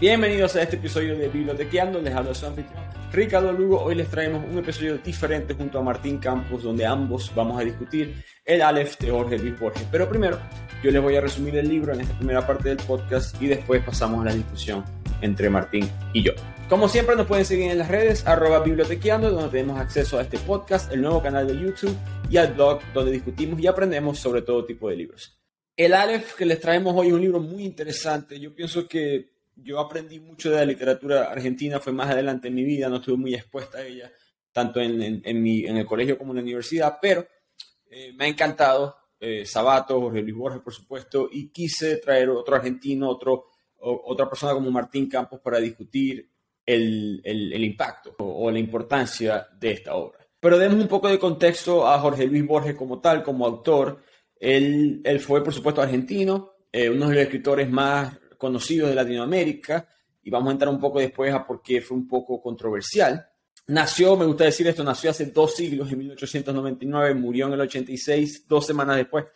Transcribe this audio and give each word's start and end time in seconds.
Bienvenidos 0.00 0.54
a 0.54 0.62
este 0.62 0.76
episodio 0.76 1.18
de 1.18 1.26
Bibliotequeando, 1.26 2.00
les 2.00 2.14
habla 2.14 2.32
su 2.32 2.46
anfitrión 2.46 2.84
Ricardo 3.10 3.52
Lugo. 3.52 3.82
Hoy 3.82 3.96
les 3.96 4.06
traemos 4.06 4.48
un 4.48 4.56
episodio 4.56 4.96
diferente 4.98 5.54
junto 5.54 5.80
a 5.80 5.82
Martín 5.82 6.18
Campos, 6.18 6.62
donde 6.62 6.86
ambos 6.86 7.32
vamos 7.34 7.60
a 7.60 7.64
discutir 7.64 8.24
el 8.44 8.62
Aleph 8.62 8.96
de 8.98 9.10
Jorge 9.10 9.36
Luis 9.36 9.58
Borges. 9.58 9.84
Pero 9.90 10.08
primero, 10.08 10.38
yo 10.84 10.92
les 10.92 11.02
voy 11.02 11.16
a 11.16 11.20
resumir 11.20 11.56
el 11.56 11.68
libro 11.68 11.92
en 11.92 12.02
esta 12.02 12.16
primera 12.16 12.46
parte 12.46 12.68
del 12.68 12.76
podcast 12.76 13.42
y 13.42 13.48
después 13.48 13.82
pasamos 13.82 14.20
a 14.20 14.26
la 14.26 14.34
discusión 14.36 14.84
entre 15.20 15.50
Martín 15.50 15.90
y 16.12 16.22
yo. 16.22 16.32
Como 16.68 16.88
siempre, 16.88 17.16
nos 17.16 17.26
pueden 17.26 17.44
seguir 17.44 17.68
en 17.68 17.78
las 17.78 17.88
redes, 17.88 18.24
arroba 18.24 18.60
bibliotequeando, 18.60 19.32
donde 19.32 19.48
tenemos 19.48 19.80
acceso 19.80 20.16
a 20.20 20.22
este 20.22 20.38
podcast, 20.38 20.92
el 20.92 21.02
nuevo 21.02 21.20
canal 21.20 21.48
de 21.48 21.58
YouTube 21.58 21.96
y 22.30 22.36
al 22.36 22.54
blog, 22.54 22.78
donde 22.94 23.10
discutimos 23.10 23.58
y 23.58 23.66
aprendemos 23.66 24.20
sobre 24.20 24.42
todo 24.42 24.64
tipo 24.64 24.88
de 24.90 24.94
libros. 24.94 25.40
El 25.76 25.92
Aleph 25.92 26.34
que 26.36 26.46
les 26.46 26.60
traemos 26.60 26.94
hoy 26.96 27.08
es 27.08 27.14
un 27.14 27.20
libro 27.20 27.40
muy 27.40 27.64
interesante. 27.64 28.38
Yo 28.38 28.54
pienso 28.54 28.86
que 28.86 29.37
yo 29.62 29.80
aprendí 29.80 30.20
mucho 30.20 30.50
de 30.50 30.56
la 30.56 30.64
literatura 30.64 31.30
argentina, 31.30 31.80
fue 31.80 31.92
más 31.92 32.10
adelante 32.10 32.48
en 32.48 32.54
mi 32.54 32.64
vida, 32.64 32.88
no 32.88 32.96
estuve 32.96 33.16
muy 33.16 33.34
expuesta 33.34 33.78
a 33.78 33.84
ella, 33.84 34.10
tanto 34.52 34.80
en, 34.80 35.22
el 35.24 35.86
colegio 35.86 36.16
como 36.16 36.32
en 36.32 36.36
la 36.36 36.42
universidad, 36.42 36.98
pero 37.00 37.26
eh, 37.90 38.12
me 38.14 38.24
ha 38.24 38.28
encantado 38.28 38.96
eh, 39.20 39.44
Sabato, 39.44 40.00
Jorge 40.00 40.22
Luis 40.22 40.34
Borges, 40.34 40.62
por 40.62 40.72
supuesto, 40.72 41.28
y 41.30 41.50
quise 41.50 41.96
traer 41.96 42.30
otro 42.30 42.56
argentino, 42.56 43.08
otro, 43.08 43.46
otra 43.78 44.28
persona 44.28 44.54
como 44.54 44.70
Martín 44.70 45.08
Campos 45.08 45.40
para 45.40 45.58
discutir 45.58 46.30
el, 46.64 47.64
impacto 47.64 48.14
o, 48.18 48.50
la 48.50 48.58
importancia 48.58 49.48
de 49.58 49.72
esta 49.72 49.94
obra. 49.94 50.18
Pero 50.40 50.58
demos 50.58 50.80
un 50.80 50.88
poco 50.88 51.08
de 51.08 51.18
contexto 51.18 51.86
a 51.86 51.98
Jorge 51.98 52.26
Luis 52.26 52.46
Borges 52.46 52.76
como 52.76 53.00
tal, 53.00 53.22
como 53.22 53.46
autor. 53.46 54.02
Él, 54.38 55.02
fue, 55.20 55.42
por 55.42 55.52
supuesto, 55.52 55.82
argentino, 55.82 56.52
eh, 56.70 56.88
uno 56.88 57.08
de 57.08 57.14
los 57.14 57.24
escritores 57.24 57.68
más 57.68 58.16
conocidos 58.38 58.88
de 58.88 58.94
Latinoamérica 58.94 59.86
y 60.22 60.30
vamos 60.30 60.48
a 60.48 60.52
entrar 60.52 60.72
un 60.72 60.80
poco 60.80 61.00
después 61.00 61.32
a 61.34 61.46
por 61.46 61.60
qué 61.60 61.82
fue 61.82 61.96
un 61.96 62.08
poco 62.08 62.40
controversial. 62.40 63.28
Nació, 63.66 64.16
me 64.16 64.24
gusta 64.24 64.44
decir 64.44 64.66
esto, 64.66 64.82
nació 64.82 65.10
hace 65.10 65.26
dos 65.26 65.54
siglos, 65.54 65.92
en 65.92 65.98
1899, 65.98 67.14
murió 67.14 67.46
en 67.48 67.52
el 67.52 67.60
86, 67.60 68.48
dos 68.48 68.66
semanas 68.66 68.96
después 68.96 69.26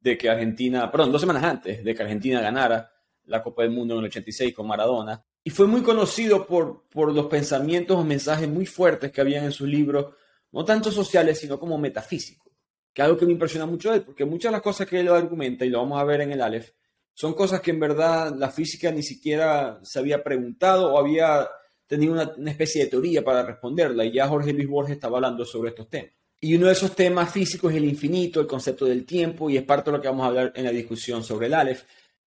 de 0.00 0.18
que 0.18 0.28
Argentina, 0.28 0.90
perdón, 0.90 1.12
dos 1.12 1.20
semanas 1.20 1.44
antes 1.44 1.84
de 1.84 1.94
que 1.94 2.02
Argentina 2.02 2.40
ganara 2.40 2.92
la 3.24 3.42
Copa 3.42 3.62
del 3.62 3.70
Mundo 3.70 3.94
en 3.94 4.00
el 4.00 4.06
86 4.06 4.54
con 4.54 4.66
Maradona. 4.66 5.24
Y 5.44 5.50
fue 5.50 5.66
muy 5.66 5.82
conocido 5.82 6.46
por, 6.46 6.88
por 6.88 7.14
los 7.14 7.26
pensamientos 7.26 7.96
o 7.96 8.04
mensajes 8.04 8.48
muy 8.48 8.66
fuertes 8.66 9.12
que 9.12 9.20
habían 9.20 9.44
en 9.44 9.52
sus 9.52 9.68
libros, 9.68 10.14
no 10.52 10.64
tanto 10.64 10.90
sociales, 10.90 11.38
sino 11.38 11.58
como 11.58 11.78
metafísicos, 11.78 12.52
que 12.92 13.02
algo 13.02 13.16
que 13.16 13.26
me 13.26 13.32
impresiona 13.32 13.66
mucho 13.66 13.90
de 13.90 13.98
él, 13.98 14.02
porque 14.02 14.24
muchas 14.24 14.50
de 14.50 14.56
las 14.56 14.62
cosas 14.62 14.86
que 14.86 15.00
él 15.00 15.08
argumenta, 15.08 15.64
y 15.64 15.70
lo 15.70 15.78
vamos 15.78 16.00
a 16.00 16.04
ver 16.04 16.22
en 16.22 16.32
el 16.32 16.42
Aleph, 16.42 16.70
son 17.14 17.34
cosas 17.34 17.60
que 17.60 17.70
en 17.70 17.80
verdad 17.80 18.34
la 18.36 18.50
física 18.50 18.90
ni 18.90 19.02
siquiera 19.02 19.78
se 19.82 19.98
había 19.98 20.22
preguntado 20.22 20.92
o 20.92 20.98
había 20.98 21.48
tenido 21.86 22.12
una, 22.12 22.50
especie 22.50 22.84
de 22.84 22.90
teoría 22.90 23.24
para 23.24 23.44
responderla. 23.44 24.04
Y 24.04 24.12
ya 24.12 24.28
Jorge 24.28 24.52
Luis 24.52 24.68
Borges 24.68 24.94
estaba 24.94 25.18
hablando 25.18 25.44
sobre 25.44 25.70
estos 25.70 25.88
temas. 25.88 26.12
Y 26.40 26.54
uno 26.54 26.66
de 26.66 26.72
esos 26.72 26.94
temas 26.94 27.30
físicos 27.30 27.72
es 27.72 27.78
el 27.78 27.84
infinito, 27.84 28.40
el 28.40 28.46
concepto 28.46 28.86
del 28.86 29.04
tiempo, 29.04 29.50
y 29.50 29.58
es 29.58 29.62
parte 29.64 29.90
de 29.90 29.96
lo 29.96 30.02
que 30.02 30.08
vamos 30.08 30.24
a 30.24 30.28
hablar 30.28 30.52
en 30.54 30.64
la 30.64 30.70
discusión 30.70 31.22
sobre 31.22 31.48
el 31.48 31.54
Aleph. 31.54 31.82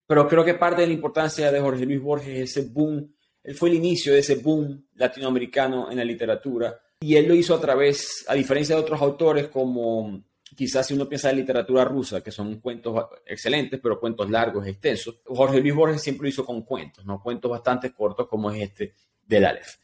Pero 0.06 0.28
creo 0.28 0.46
que 0.46 0.54
parte 0.54 0.82
de 0.82 0.88
la 0.88 0.94
importancia 0.94 1.52
de 1.52 1.60
Jorge 1.60 1.86
Luis 1.86 2.02
Borges 2.02 2.28
es 2.28 2.52
ese 2.52 2.70
boom, 2.70 3.12
él 3.44 3.56
fue 3.56 3.70
el 3.70 3.76
inicio 3.76 4.14
de 4.14 4.20
ese 4.20 4.36
boom 4.36 4.86
latinoamericano 4.96 5.92
en 5.92 5.98
la 5.98 6.06
literatura. 6.06 6.80
Y 7.02 7.16
él 7.16 7.28
lo 7.28 7.36
hizo 7.36 7.56
a 7.56 7.60
través, 7.60 8.24
a 8.28 8.34
diferencia 8.34 8.76
de 8.76 8.82
otros 8.82 9.02
autores 9.02 9.48
como 9.48 10.24
quizás 10.54 10.88
si 10.88 10.94
uno 10.94 11.08
piensa 11.08 11.30
en 11.30 11.38
literatura 11.38 11.84
rusa, 11.86 12.22
que 12.22 12.32
son 12.32 12.60
cuentos 12.60 13.06
excelentes, 13.26 13.80
pero 13.82 14.00
cuentos 14.00 14.30
largos, 14.30 14.66
extensos, 14.68 15.20
Jorge 15.26 15.60
Luis 15.60 15.74
Borges 15.74 16.02
siempre 16.02 16.30
hizo 16.30 16.46
con 16.46 16.62
cuentos, 16.64 17.06
¿no? 17.06 17.22
Cuentos 17.22 17.50
bastante 17.50 17.92
cortos 17.92 18.28
como 18.28 18.52
es 18.52 18.62
este 18.62 18.94
del 19.26 19.46
Aleph. 19.46 19.78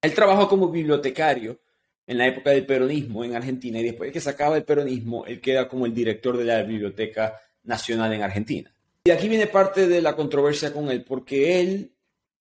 Él 0.00 0.14
trabajó 0.14 0.48
como 0.48 0.68
bibliotecario 0.68 1.60
en 2.06 2.18
la 2.18 2.26
época 2.26 2.50
del 2.50 2.66
peronismo 2.66 3.24
en 3.24 3.36
Argentina 3.36 3.78
y 3.78 3.84
después 3.84 4.08
de 4.08 4.12
que 4.12 4.20
se 4.20 4.30
acaba 4.30 4.56
el 4.56 4.64
peronismo, 4.64 5.24
él 5.26 5.40
queda 5.40 5.68
como 5.68 5.86
el 5.86 5.94
director 5.94 6.36
de 6.36 6.44
la 6.44 6.62
Biblioteca 6.62 7.40
Nacional 7.64 8.12
en 8.12 8.22
Argentina. 8.22 8.74
Y 9.04 9.10
aquí 9.10 9.28
viene 9.28 9.46
parte 9.46 9.88
de 9.88 10.02
la 10.02 10.14
controversia 10.14 10.72
con 10.72 10.90
él, 10.90 11.04
porque 11.04 11.60
él, 11.60 11.92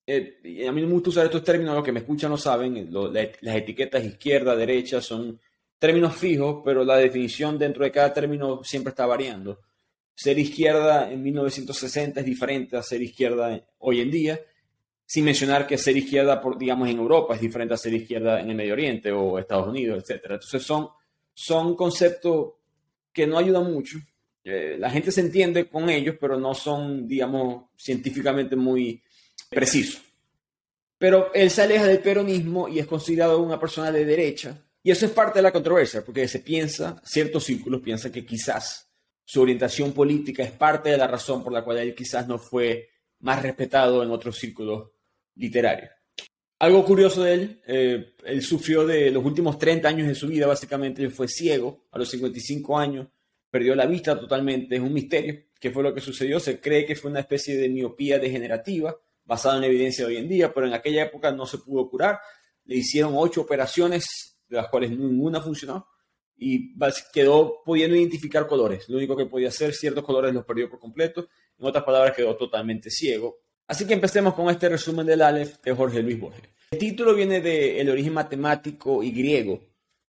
eh, 0.05 0.67
a 0.67 0.71
mí 0.71 0.81
no 0.81 0.87
me 0.87 0.93
gusta 0.93 1.09
usar 1.09 1.25
estos 1.25 1.43
términos, 1.43 1.75
los 1.75 1.83
que 1.83 1.91
me 1.91 1.99
escuchan 1.99 2.31
lo 2.31 2.37
saben, 2.37 2.89
las 2.91 3.55
etiquetas 3.55 4.03
izquierda, 4.03 4.55
derecha 4.55 5.01
son 5.01 5.39
términos 5.81 6.15
fijos, 6.15 6.61
pero 6.63 6.85
la 6.85 6.95
definición 6.97 7.57
dentro 7.57 7.83
de 7.83 7.91
cada 7.91 8.13
término 8.13 8.63
siempre 8.63 8.91
está 8.91 9.07
variando. 9.07 9.61
Ser 10.13 10.37
izquierda 10.37 11.11
en 11.11 11.23
1960 11.23 12.19
es 12.19 12.25
diferente 12.25 12.77
a 12.77 12.83
ser 12.83 13.01
izquierda 13.01 13.59
hoy 13.79 14.01
en 14.01 14.11
día, 14.11 14.39
sin 15.07 15.25
mencionar 15.25 15.65
que 15.65 15.79
ser 15.79 15.97
izquierda, 15.97 16.39
por, 16.39 16.59
digamos, 16.59 16.87
en 16.87 16.99
Europa 16.99 17.33
es 17.33 17.41
diferente 17.41 17.73
a 17.73 17.77
ser 17.77 17.95
izquierda 17.95 18.39
en 18.39 18.51
el 18.51 18.55
Medio 18.55 18.73
Oriente 18.73 19.11
o 19.11 19.39
Estados 19.39 19.69
Unidos, 19.69 20.07
etc. 20.07 20.21
Entonces 20.25 20.61
son, 20.61 20.87
son 21.33 21.75
conceptos 21.75 22.51
que 23.11 23.25
no 23.25 23.39
ayudan 23.39 23.73
mucho. 23.73 23.97
Eh, 24.43 24.75
la 24.77 24.91
gente 24.91 25.11
se 25.11 25.21
entiende 25.21 25.67
con 25.67 25.89
ellos, 25.89 26.15
pero 26.21 26.39
no 26.39 26.53
son, 26.53 27.07
digamos, 27.07 27.71
científicamente 27.75 28.55
muy 28.55 29.01
precisos. 29.49 29.99
Pero 30.99 31.33
él 31.33 31.49
se 31.49 31.63
aleja 31.63 31.87
del 31.87 32.01
peronismo 32.01 32.69
y 32.69 32.77
es 32.77 32.85
considerado 32.85 33.41
una 33.41 33.59
persona 33.59 33.91
de 33.91 34.05
derecha, 34.05 34.63
y 34.83 34.91
eso 34.91 35.05
es 35.05 35.11
parte 35.11 35.39
de 35.39 35.43
la 35.43 35.51
controversia, 35.51 36.03
porque 36.03 36.27
se 36.27 36.39
piensa, 36.39 37.01
ciertos 37.05 37.43
círculos 37.43 37.81
piensan 37.81 38.11
que 38.11 38.25
quizás 38.25 38.91
su 39.23 39.41
orientación 39.41 39.93
política 39.93 40.43
es 40.43 40.51
parte 40.51 40.89
de 40.89 40.97
la 40.97 41.07
razón 41.07 41.43
por 41.43 41.53
la 41.53 41.63
cual 41.63 41.77
él 41.77 41.93
quizás 41.93 42.27
no 42.27 42.39
fue 42.39 42.89
más 43.19 43.41
respetado 43.41 44.01
en 44.01 44.09
otros 44.09 44.37
círculos 44.37 44.89
literarios. 45.35 45.91
Algo 46.59 46.83
curioso 46.83 47.23
de 47.23 47.33
él, 47.33 47.61
eh, 47.65 48.13
él 48.23 48.41
sufrió 48.41 48.85
de 48.85 49.09
los 49.09 49.23
últimos 49.23 49.57
30 49.57 49.87
años 49.87 50.07
de 50.07 50.15
su 50.15 50.27
vida, 50.27 50.47
básicamente, 50.47 51.03
él 51.03 51.11
fue 51.11 51.27
ciego 51.27 51.87
a 51.91 51.97
los 51.97 52.09
55 52.09 52.77
años, 52.77 53.07
perdió 53.49 53.75
la 53.75 53.85
vista 53.85 54.19
totalmente, 54.19 54.75
es 54.75 54.81
un 54.81 54.93
misterio. 54.93 55.43
Qué 55.59 55.71
fue 55.71 55.83
lo 55.83 55.93
que 55.93 56.01
sucedió, 56.01 56.39
se 56.39 56.59
cree 56.59 56.85
que 56.85 56.95
fue 56.95 57.11
una 57.11 57.19
especie 57.19 57.55
de 57.57 57.69
miopía 57.69 58.19
degenerativa 58.19 58.95
basada 59.25 59.57
en 59.57 59.63
evidencia 59.65 60.05
de 60.05 60.13
hoy 60.13 60.17
en 60.17 60.27
día, 60.27 60.53
pero 60.53 60.67
en 60.67 60.73
aquella 60.73 61.03
época 61.03 61.31
no 61.31 61.45
se 61.45 61.59
pudo 61.59 61.89
curar, 61.89 62.19
le 62.65 62.75
hicieron 62.75 63.13
ocho 63.15 63.41
operaciones 63.41 64.30
de 64.51 64.57
las 64.57 64.67
cuales 64.67 64.91
ninguna 64.91 65.39
funcionó, 65.39 65.87
y 66.35 66.73
quedó 67.13 67.61
pudiendo 67.63 67.95
identificar 67.95 68.47
colores. 68.47 68.89
Lo 68.89 68.97
único 68.97 69.15
que 69.15 69.27
podía 69.27 69.47
hacer, 69.47 69.73
ciertos 69.73 70.03
colores 70.03 70.33
los 70.33 70.43
perdió 70.43 70.69
por 70.69 70.79
completo. 70.79 71.29
En 71.57 71.67
otras 71.67 71.83
palabras, 71.83 72.15
quedó 72.15 72.35
totalmente 72.35 72.89
ciego. 72.89 73.37
Así 73.67 73.85
que 73.85 73.93
empecemos 73.93 74.33
con 74.33 74.49
este 74.49 74.67
resumen 74.67 75.05
del 75.05 75.21
Aleph 75.21 75.61
de 75.63 75.73
Jorge 75.73 76.01
Luis 76.01 76.19
Borges. 76.19 76.49
El 76.71 76.79
título 76.79 77.13
viene 77.13 77.41
del 77.41 77.89
origen 77.89 78.13
matemático 78.13 79.03
y 79.03 79.11
griego 79.11 79.61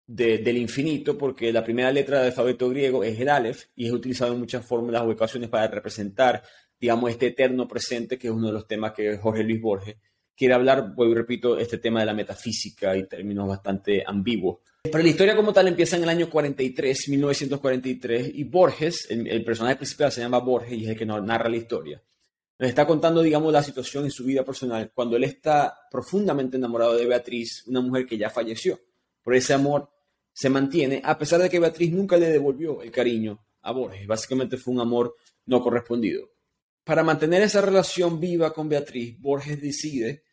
del 0.05 0.57
infinito, 0.57 1.17
porque 1.17 1.51
la 1.51 1.63
primera 1.63 1.91
letra 1.91 2.19
del 2.19 2.27
alfabeto 2.27 2.69
griego 2.69 3.03
es 3.03 3.19
el 3.19 3.29
Aleph 3.29 3.65
y 3.75 3.87
es 3.87 3.91
utilizado 3.91 4.33
en 4.33 4.39
muchas 4.39 4.65
fórmulas 4.65 5.01
o 5.01 5.11
ecuaciones 5.11 5.49
para 5.49 5.67
representar, 5.67 6.43
digamos, 6.79 7.09
este 7.09 7.27
eterno 7.27 7.67
presente, 7.67 8.17
que 8.17 8.27
es 8.27 8.33
uno 8.33 8.47
de 8.47 8.53
los 8.53 8.67
temas 8.67 8.93
que 8.93 9.17
Jorge 9.17 9.43
Luis 9.43 9.59
Borges 9.59 9.95
quiere 10.39 10.53
hablar, 10.53 10.95
repito, 10.97 11.59
este 11.59 11.79
tema 11.79 11.99
de 11.99 12.05
la 12.05 12.13
metafísica 12.13 12.95
y 12.95 13.05
términos 13.07 13.45
bastante 13.45 14.05
ambiguos. 14.07 14.59
Pero 14.83 14.99
la 14.99 15.09
historia 15.09 15.35
como 15.35 15.51
tal 15.51 15.67
empieza 15.67 15.97
en 15.97 16.03
el 16.03 16.09
año 16.09 16.29
43, 16.29 17.09
1943, 17.09 18.31
y 18.35 18.45
Borges, 18.45 19.07
el, 19.11 19.43
personaje 19.43 19.75
principal 19.75 20.13
se 20.13 20.21
llama 20.21 20.39
Borges 20.39 20.71
y 20.71 20.85
es 20.85 20.91
el 20.91 20.97
que 20.97 21.05
nos 21.05 21.21
narra 21.21 21.49
la 21.49 21.57
historia. 21.57 22.01
Nos 22.57 22.69
está 22.69 22.87
contando, 22.87 23.21
digamos, 23.21 23.51
la 23.51 23.61
situación 23.61 24.05
en 24.05 24.11
su 24.11 24.23
vida 24.23 24.45
personal 24.45 24.89
cuando 24.95 25.17
él 25.17 25.25
está 25.25 25.77
profundamente 25.91 26.55
enamorado 26.55 26.95
de 26.95 27.05
Beatriz, 27.05 27.65
una 27.67 27.81
mujer 27.81 28.05
que 28.05 28.17
ya 28.17 28.29
falleció. 28.29 28.79
Por 29.21 29.35
ese 29.35 29.53
amor 29.53 29.89
se 30.31 30.49
mantiene, 30.49 31.01
a 31.03 31.17
pesar 31.17 31.41
de 31.41 31.49
que 31.49 31.59
Beatriz 31.59 31.91
nunca 31.91 32.15
le 32.15 32.29
devolvió 32.29 32.81
el 32.81 32.91
cariño 32.91 33.45
a 33.61 33.73
Borges. 33.73 34.07
Básicamente 34.07 34.55
fue 34.55 34.73
un 34.73 34.79
amor 34.79 35.17
no 35.47 35.61
correspondido. 35.61 36.29
Para 36.85 37.03
mantener 37.03 37.41
esa 37.41 37.59
relación 37.59 38.21
viva 38.21 38.53
con 38.53 38.69
Beatriz, 38.69 39.19
Borges 39.19 39.61
decide 39.61 40.23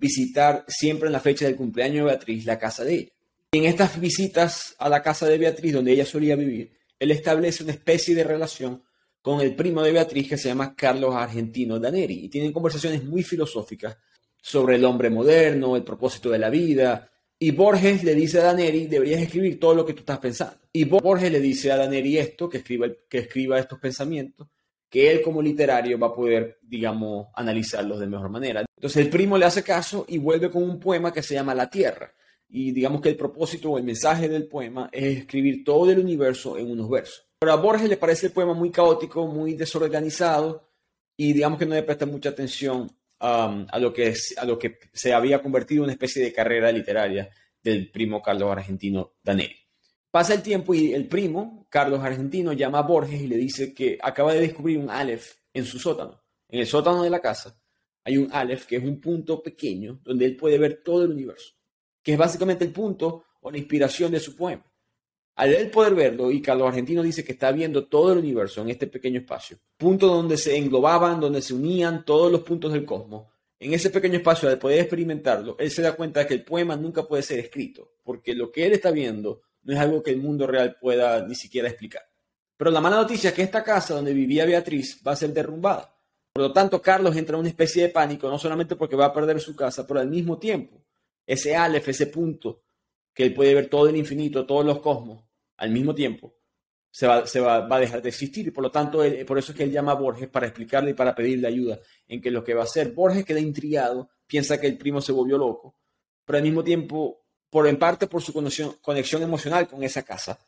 visitar 0.00 0.64
siempre 0.66 1.06
en 1.08 1.12
la 1.12 1.20
fecha 1.20 1.44
del 1.44 1.56
cumpleaños 1.56 1.98
de 1.98 2.12
Beatriz 2.12 2.46
la 2.46 2.58
casa 2.58 2.82
de 2.84 2.94
ella. 2.94 3.12
Y 3.52 3.58
en 3.58 3.64
estas 3.64 4.00
visitas 4.00 4.74
a 4.78 4.88
la 4.88 5.02
casa 5.02 5.26
de 5.26 5.38
Beatriz, 5.38 5.74
donde 5.74 5.92
ella 5.92 6.06
solía 6.06 6.36
vivir, 6.36 6.72
él 6.98 7.10
establece 7.10 7.62
una 7.62 7.72
especie 7.72 8.14
de 8.14 8.24
relación 8.24 8.82
con 9.22 9.40
el 9.40 9.54
primo 9.54 9.82
de 9.82 9.92
Beatriz 9.92 10.28
que 10.28 10.38
se 10.38 10.48
llama 10.48 10.74
Carlos 10.74 11.14
Argentino 11.14 11.78
Daneri 11.78 12.24
y 12.24 12.28
tienen 12.28 12.52
conversaciones 12.52 13.04
muy 13.04 13.22
filosóficas 13.22 13.96
sobre 14.40 14.76
el 14.76 14.84
hombre 14.84 15.10
moderno, 15.10 15.76
el 15.76 15.84
propósito 15.84 16.30
de 16.30 16.38
la 16.38 16.48
vida. 16.48 17.10
Y 17.38 17.50
Borges 17.50 18.02
le 18.04 18.14
dice 18.14 18.40
a 18.40 18.44
Daneri, 18.44 18.86
deberías 18.86 19.20
escribir 19.20 19.60
todo 19.60 19.74
lo 19.74 19.84
que 19.84 19.92
tú 19.92 20.00
estás 20.00 20.18
pensando. 20.18 20.56
Y 20.72 20.84
Borges 20.84 21.30
le 21.30 21.40
dice 21.40 21.70
a 21.72 21.76
Daneri 21.76 22.18
esto, 22.18 22.48
que 22.48 22.58
escriba, 22.58 22.86
que 23.08 23.18
escriba 23.18 23.58
estos 23.58 23.78
pensamientos, 23.78 24.48
que 24.90 25.10
él 25.10 25.22
como 25.22 25.40
literario 25.40 25.98
va 25.98 26.08
a 26.08 26.14
poder, 26.14 26.58
digamos, 26.62 27.28
analizarlos 27.34 28.00
de 28.00 28.08
mejor 28.08 28.28
manera. 28.28 28.64
Entonces 28.76 29.04
el 29.04 29.10
primo 29.10 29.38
le 29.38 29.46
hace 29.46 29.62
caso 29.62 30.04
y 30.08 30.18
vuelve 30.18 30.50
con 30.50 30.64
un 30.64 30.80
poema 30.80 31.12
que 31.12 31.22
se 31.22 31.34
llama 31.34 31.54
La 31.54 31.70
Tierra. 31.70 32.12
Y 32.48 32.72
digamos 32.72 33.00
que 33.00 33.10
el 33.10 33.16
propósito 33.16 33.70
o 33.70 33.78
el 33.78 33.84
mensaje 33.84 34.28
del 34.28 34.48
poema 34.48 34.90
es 34.90 35.18
escribir 35.18 35.62
todo 35.64 35.88
el 35.92 36.00
universo 36.00 36.58
en 36.58 36.68
unos 36.68 36.90
versos. 36.90 37.28
Pero 37.38 37.52
a 37.52 37.56
Borges 37.56 37.88
le 37.88 37.96
parece 37.96 38.26
el 38.26 38.32
poema 38.32 38.52
muy 38.52 38.70
caótico, 38.70 39.28
muy 39.28 39.54
desorganizado 39.54 40.68
y 41.16 41.32
digamos 41.32 41.58
que 41.58 41.66
no 41.66 41.74
le 41.74 41.84
presta 41.84 42.06
mucha 42.06 42.30
atención 42.30 42.90
um, 43.20 43.66
a, 43.70 43.78
lo 43.78 43.92
que, 43.92 44.12
a 44.36 44.44
lo 44.44 44.58
que 44.58 44.78
se 44.92 45.14
había 45.14 45.40
convertido 45.40 45.82
en 45.82 45.84
una 45.84 45.92
especie 45.92 46.24
de 46.24 46.32
carrera 46.32 46.72
literaria 46.72 47.30
del 47.62 47.90
primo 47.90 48.20
Carlos 48.20 48.50
Argentino 48.50 49.12
Danelli. 49.22 49.59
Pasa 50.10 50.34
el 50.34 50.42
tiempo 50.42 50.74
y 50.74 50.92
el 50.92 51.06
primo, 51.06 51.66
Carlos 51.70 52.00
Argentino, 52.02 52.52
llama 52.52 52.80
a 52.80 52.82
Borges 52.82 53.20
y 53.20 53.28
le 53.28 53.36
dice 53.36 53.72
que 53.72 53.96
acaba 54.02 54.34
de 54.34 54.40
descubrir 54.40 54.78
un 54.78 54.90
Aleph 54.90 55.36
en 55.54 55.64
su 55.64 55.78
sótano. 55.78 56.20
En 56.48 56.58
el 56.58 56.66
sótano 56.66 57.04
de 57.04 57.10
la 57.10 57.20
casa 57.20 57.56
hay 58.02 58.16
un 58.16 58.28
Aleph 58.32 58.66
que 58.66 58.76
es 58.76 58.82
un 58.82 59.00
punto 59.00 59.40
pequeño 59.40 60.00
donde 60.02 60.24
él 60.24 60.36
puede 60.36 60.58
ver 60.58 60.82
todo 60.82 61.04
el 61.04 61.12
universo, 61.12 61.54
que 62.02 62.12
es 62.12 62.18
básicamente 62.18 62.64
el 62.64 62.72
punto 62.72 63.24
o 63.40 63.52
la 63.52 63.58
inspiración 63.58 64.10
de 64.10 64.18
su 64.18 64.34
poema. 64.34 64.66
Al 65.36 65.54
él 65.54 65.70
poder 65.70 65.94
verlo, 65.94 66.32
y 66.32 66.42
Carlos 66.42 66.68
Argentino 66.68 67.04
dice 67.04 67.22
que 67.22 67.32
está 67.32 67.52
viendo 67.52 67.86
todo 67.86 68.12
el 68.12 68.18
universo 68.18 68.62
en 68.62 68.70
este 68.70 68.88
pequeño 68.88 69.20
espacio, 69.20 69.58
punto 69.76 70.08
donde 70.08 70.36
se 70.36 70.56
englobaban, 70.56 71.20
donde 71.20 71.40
se 71.40 71.54
unían 71.54 72.04
todos 72.04 72.32
los 72.32 72.42
puntos 72.42 72.72
del 72.72 72.84
cosmos, 72.84 73.28
en 73.60 73.74
ese 73.74 73.90
pequeño 73.90 74.16
espacio, 74.16 74.48
al 74.48 74.58
poder 74.58 74.80
experimentarlo, 74.80 75.56
él 75.58 75.70
se 75.70 75.82
da 75.82 75.94
cuenta 75.94 76.20
de 76.20 76.26
que 76.26 76.34
el 76.34 76.44
poema 76.44 76.76
nunca 76.76 77.06
puede 77.06 77.22
ser 77.22 77.38
escrito, 77.38 77.92
porque 78.02 78.34
lo 78.34 78.50
que 78.50 78.66
él 78.66 78.72
está 78.72 78.90
viendo 78.90 79.42
no 79.62 79.72
es 79.72 79.78
algo 79.78 80.02
que 80.02 80.10
el 80.10 80.18
mundo 80.18 80.46
real 80.46 80.76
pueda 80.80 81.26
ni 81.26 81.34
siquiera 81.34 81.68
explicar. 81.68 82.02
Pero 82.56 82.70
la 82.70 82.80
mala 82.80 82.96
noticia 82.96 83.30
es 83.30 83.34
que 83.34 83.42
esta 83.42 83.64
casa 83.64 83.94
donde 83.94 84.12
vivía 84.12 84.44
Beatriz 84.44 85.00
va 85.06 85.12
a 85.12 85.16
ser 85.16 85.32
derrumbada. 85.32 85.94
Por 86.32 86.42
lo 86.44 86.52
tanto, 86.52 86.80
Carlos 86.80 87.16
entra 87.16 87.34
en 87.34 87.40
una 87.40 87.48
especie 87.48 87.82
de 87.82 87.88
pánico, 87.88 88.28
no 88.28 88.38
solamente 88.38 88.76
porque 88.76 88.96
va 88.96 89.06
a 89.06 89.12
perder 89.12 89.40
su 89.40 89.56
casa, 89.56 89.86
pero 89.86 90.00
al 90.00 90.08
mismo 90.08 90.38
tiempo, 90.38 90.84
ese 91.26 91.56
Aleph, 91.56 91.88
ese 91.88 92.06
punto, 92.06 92.62
que 93.12 93.24
él 93.24 93.34
puede 93.34 93.54
ver 93.54 93.68
todo 93.68 93.88
el 93.88 93.96
infinito, 93.96 94.46
todos 94.46 94.64
los 94.64 94.80
cosmos, 94.80 95.24
al 95.56 95.70
mismo 95.70 95.94
tiempo, 95.94 96.34
se, 96.90 97.06
va, 97.06 97.66
a 97.70 97.80
dejar 97.80 98.02
de 98.02 98.08
existir. 98.08 98.48
Y 98.48 98.50
por 98.50 98.62
lo 98.62 98.70
tanto, 98.70 99.02
por 99.26 99.38
eso 99.38 99.52
es 99.52 99.58
que 99.58 99.64
él 99.64 99.72
llama 99.72 99.92
a 99.92 99.96
Borges 99.96 100.28
para 100.28 100.46
explicarle 100.46 100.90
y 100.90 100.94
para 100.94 101.14
pedirle 101.14 101.48
ayuda 101.48 101.80
en 102.06 102.20
que 102.20 102.30
lo 102.30 102.44
que 102.44 102.54
va 102.54 102.62
a 102.62 102.64
hacer. 102.64 102.92
Borges 102.92 103.24
queda 103.24 103.40
intrigado, 103.40 104.10
piensa 104.26 104.60
que 104.60 104.66
el 104.66 104.76
primo 104.76 105.00
se 105.00 105.12
volvió 105.12 105.38
loco, 105.38 105.76
pero 106.24 106.38
al 106.38 106.44
mismo 106.44 106.62
tiempo, 106.62 107.19
por 107.50 107.66
en 107.66 107.78
parte 107.78 108.06
por 108.06 108.22
su 108.22 108.32
conexión, 108.32 109.22
emocional 109.22 109.68
con 109.68 109.82
esa 109.82 110.02
casa, 110.02 110.38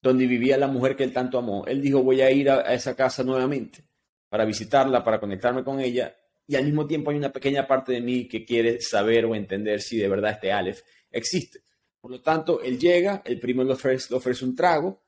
donde 0.00 0.26
vivía 0.26 0.56
la 0.56 0.68
mujer 0.68 0.96
que 0.96 1.04
él 1.04 1.12
tanto 1.12 1.38
amó. 1.38 1.66
Él 1.66 1.82
dijo, 1.82 2.02
voy 2.02 2.20
a 2.20 2.30
ir 2.30 2.48
a, 2.48 2.72
esa 2.72 2.94
casa 2.94 3.24
nuevamente 3.24 3.84
para 4.28 4.44
visitarla, 4.44 5.02
para 5.02 5.18
conectarme 5.20 5.64
con 5.64 5.80
ella. 5.80 6.16
Y 6.46 6.54
al 6.54 6.64
mismo 6.64 6.86
tiempo 6.86 7.10
hay 7.10 7.16
una 7.16 7.32
pequeña 7.32 7.66
parte 7.66 7.92
de 7.92 8.00
mí 8.00 8.28
que 8.28 8.44
quiere 8.44 8.80
saber 8.80 9.24
o 9.24 9.34
entender 9.34 9.80
si 9.80 9.98
de 9.98 10.08
verdad 10.08 10.32
este 10.32 10.52
Aleph 10.52 10.80
existe. 11.10 11.64
Por 12.00 12.12
lo 12.12 12.22
tanto, 12.22 12.62
él 12.62 12.78
llega, 12.78 13.22
el 13.24 13.40
primo 13.40 13.64
le 13.64 13.72
ofrece, 13.72 14.06
le 14.10 14.16
ofrece 14.16 14.44
un 14.44 14.54
trago, 14.54 15.02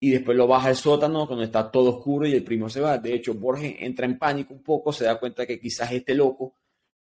y 0.00 0.10
después 0.10 0.36
lo 0.36 0.46
baja 0.46 0.68
al 0.68 0.76
sótano 0.76 1.26
cuando 1.26 1.44
está 1.44 1.70
todo 1.70 1.96
oscuro 1.96 2.26
y 2.26 2.32
el 2.32 2.44
primo 2.44 2.68
se 2.68 2.80
va. 2.80 2.98
De 2.98 3.14
hecho, 3.14 3.32
Borges 3.34 3.76
entra 3.78 4.04
en 4.04 4.18
pánico 4.18 4.52
un 4.52 4.62
poco, 4.62 4.92
se 4.92 5.04
da 5.04 5.18
cuenta 5.18 5.46
que 5.46 5.58
quizás 5.58 5.92
este 5.92 6.14
loco 6.14 6.56